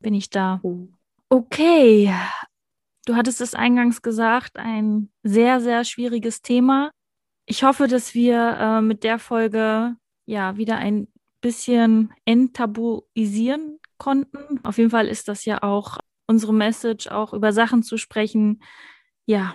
bin 0.00 0.14
ich 0.14 0.30
da. 0.30 0.60
Mhm. 0.62 0.94
Okay, 1.30 2.12
du 3.04 3.16
hattest 3.16 3.40
es 3.40 3.54
eingangs 3.54 4.00
gesagt, 4.02 4.56
ein 4.56 5.10
sehr, 5.22 5.60
sehr 5.60 5.84
schwieriges 5.84 6.40
Thema. 6.40 6.90
Ich 7.44 7.64
hoffe, 7.64 7.86
dass 7.86 8.14
wir 8.14 8.56
äh, 8.58 8.80
mit 8.80 9.04
der 9.04 9.18
Folge 9.18 9.96
ja 10.26 10.56
wieder 10.56 10.76
ein 10.76 11.08
bisschen 11.40 12.12
enttabuisieren 12.24 13.78
konnten. 13.98 14.60
Auf 14.64 14.78
jeden 14.78 14.90
Fall 14.90 15.06
ist 15.08 15.28
das 15.28 15.44
ja 15.44 15.62
auch 15.62 15.98
unsere 16.26 16.54
Message, 16.54 17.08
auch 17.08 17.32
über 17.32 17.52
Sachen 17.52 17.82
zu 17.82 17.96
sprechen, 17.96 18.62
ja, 19.26 19.54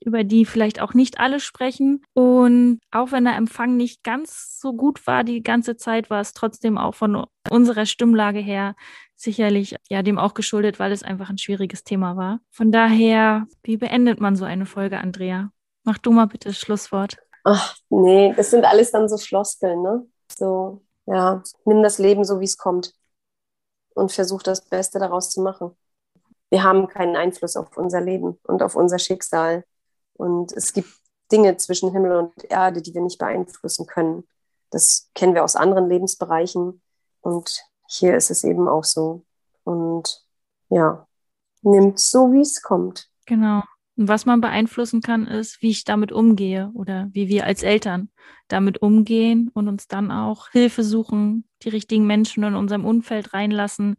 über 0.00 0.24
die 0.24 0.44
vielleicht 0.44 0.80
auch 0.80 0.94
nicht 0.94 1.18
alle 1.18 1.40
sprechen. 1.40 2.02
Und 2.14 2.78
auch 2.90 3.12
wenn 3.12 3.24
der 3.24 3.36
Empfang 3.36 3.76
nicht 3.76 4.04
ganz 4.04 4.60
so 4.60 4.72
gut 4.72 5.06
war 5.06 5.24
die 5.24 5.42
ganze 5.42 5.76
Zeit, 5.76 6.10
war 6.10 6.20
es 6.20 6.32
trotzdem 6.32 6.78
auch 6.78 6.94
von 6.94 7.26
unserer 7.50 7.86
Stimmlage 7.86 8.38
her 8.38 8.76
sicherlich 9.18 9.76
ja 9.88 10.02
dem 10.02 10.18
auch 10.18 10.32
geschuldet, 10.32 10.78
weil 10.78 10.92
es 10.92 11.02
einfach 11.02 11.28
ein 11.28 11.38
schwieriges 11.38 11.84
Thema 11.84 12.16
war. 12.16 12.40
Von 12.50 12.72
daher, 12.72 13.46
wie 13.62 13.76
beendet 13.76 14.20
man 14.20 14.36
so 14.36 14.44
eine 14.44 14.64
Folge, 14.64 14.98
Andrea? 14.98 15.50
Mach 15.84 15.98
du 15.98 16.12
mal 16.12 16.26
bitte 16.26 16.48
das 16.48 16.58
Schlusswort. 16.58 17.18
Ach, 17.44 17.76
nee, 17.90 18.32
das 18.36 18.50
sind 18.50 18.64
alles 18.64 18.92
dann 18.92 19.08
so 19.08 19.18
Floskeln, 19.18 19.82
ne? 19.82 20.06
So, 20.30 20.82
ja, 21.06 21.42
nimm 21.64 21.82
das 21.82 21.98
Leben 21.98 22.24
so, 22.24 22.40
wie 22.40 22.44
es 22.44 22.56
kommt 22.56 22.94
und 23.94 24.12
versuch 24.12 24.42
das 24.42 24.64
Beste 24.64 24.98
daraus 24.98 25.30
zu 25.30 25.42
machen. 25.42 25.76
Wir 26.50 26.62
haben 26.62 26.88
keinen 26.88 27.16
Einfluss 27.16 27.56
auf 27.56 27.76
unser 27.76 28.00
Leben 28.00 28.38
und 28.44 28.62
auf 28.62 28.74
unser 28.74 28.98
Schicksal. 28.98 29.64
Und 30.14 30.52
es 30.52 30.72
gibt 30.72 30.88
Dinge 31.30 31.56
zwischen 31.56 31.92
Himmel 31.92 32.12
und 32.12 32.44
Erde, 32.44 32.80
die 32.80 32.94
wir 32.94 33.02
nicht 33.02 33.18
beeinflussen 33.18 33.86
können. 33.86 34.26
Das 34.70 35.10
kennen 35.14 35.34
wir 35.34 35.44
aus 35.44 35.56
anderen 35.56 35.88
Lebensbereichen. 35.88 36.80
Und 37.20 37.62
hier 37.88 38.16
ist 38.16 38.30
es 38.30 38.44
eben 38.44 38.68
auch 38.68 38.84
so. 38.84 39.24
Und 39.64 40.24
ja, 40.68 41.06
nimmt 41.62 41.98
so, 41.98 42.32
wie 42.32 42.40
es 42.40 42.62
kommt. 42.62 43.08
Genau. 43.26 43.62
Und 43.96 44.06
was 44.08 44.26
man 44.26 44.40
beeinflussen 44.40 45.00
kann, 45.00 45.26
ist, 45.26 45.60
wie 45.60 45.70
ich 45.70 45.84
damit 45.84 46.12
umgehe 46.12 46.70
oder 46.74 47.08
wie 47.12 47.28
wir 47.28 47.44
als 47.44 47.62
Eltern 47.64 48.10
damit 48.46 48.80
umgehen 48.80 49.50
und 49.54 49.66
uns 49.68 49.88
dann 49.88 50.12
auch 50.12 50.50
Hilfe 50.50 50.84
suchen, 50.84 51.48
die 51.62 51.70
richtigen 51.70 52.06
Menschen 52.06 52.44
in 52.44 52.54
unserem 52.54 52.84
Umfeld 52.84 53.34
reinlassen, 53.34 53.96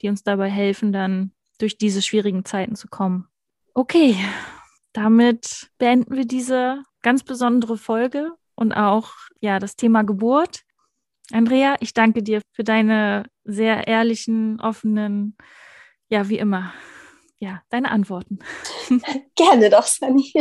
die 0.00 0.08
uns 0.08 0.22
dabei 0.22 0.48
helfen, 0.48 0.92
dann 0.92 1.32
durch 1.58 1.76
diese 1.76 2.00
schwierigen 2.00 2.44
Zeiten 2.44 2.76
zu 2.76 2.88
kommen. 2.88 3.28
Okay, 3.74 4.16
damit 4.92 5.70
beenden 5.78 6.16
wir 6.16 6.24
diese 6.24 6.82
ganz 7.02 7.22
besondere 7.22 7.76
Folge 7.76 8.32
und 8.54 8.72
auch 8.72 9.12
ja 9.40 9.58
das 9.58 9.76
Thema 9.76 10.02
Geburt. 10.02 10.62
Andrea, 11.30 11.76
ich 11.80 11.94
danke 11.94 12.22
dir 12.22 12.40
für 12.52 12.64
deine 12.64 13.24
sehr 13.44 13.86
ehrlichen, 13.86 14.60
offenen, 14.60 15.36
ja, 16.08 16.28
wie 16.28 16.38
immer, 16.38 16.72
ja, 17.38 17.62
deine 17.70 17.90
Antworten. 17.90 18.38
Gerne 19.36 19.70
doch, 19.70 19.84
Sani. 19.84 20.32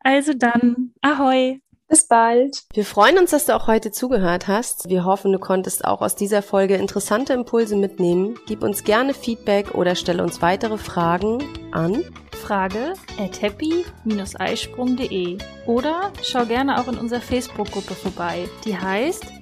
Also 0.00 0.34
dann, 0.34 0.92
ahoi. 1.00 1.60
Bis 1.88 2.08
bald. 2.08 2.62
Wir 2.72 2.86
freuen 2.86 3.18
uns, 3.18 3.32
dass 3.32 3.44
du 3.44 3.54
auch 3.54 3.66
heute 3.66 3.90
zugehört 3.90 4.48
hast. 4.48 4.88
Wir 4.88 5.04
hoffen, 5.04 5.30
du 5.30 5.38
konntest 5.38 5.84
auch 5.84 6.00
aus 6.00 6.16
dieser 6.16 6.40
Folge 6.40 6.76
interessante 6.76 7.34
Impulse 7.34 7.76
mitnehmen. 7.76 8.38
Gib 8.46 8.62
uns 8.62 8.84
gerne 8.84 9.12
Feedback 9.12 9.74
oder 9.74 9.94
stelle 9.94 10.22
uns 10.22 10.40
weitere 10.40 10.78
Fragen 10.78 11.44
an 11.70 12.02
Frage 12.42 12.94
at 13.18 13.42
happy-eisprung.de 13.42 15.36
oder 15.66 16.12
schau 16.22 16.46
gerne 16.46 16.80
auch 16.80 16.88
in 16.88 16.96
unserer 16.96 17.20
Facebook-Gruppe 17.20 17.92
vorbei. 17.94 18.48
Die 18.64 18.76
heißt 18.76 19.41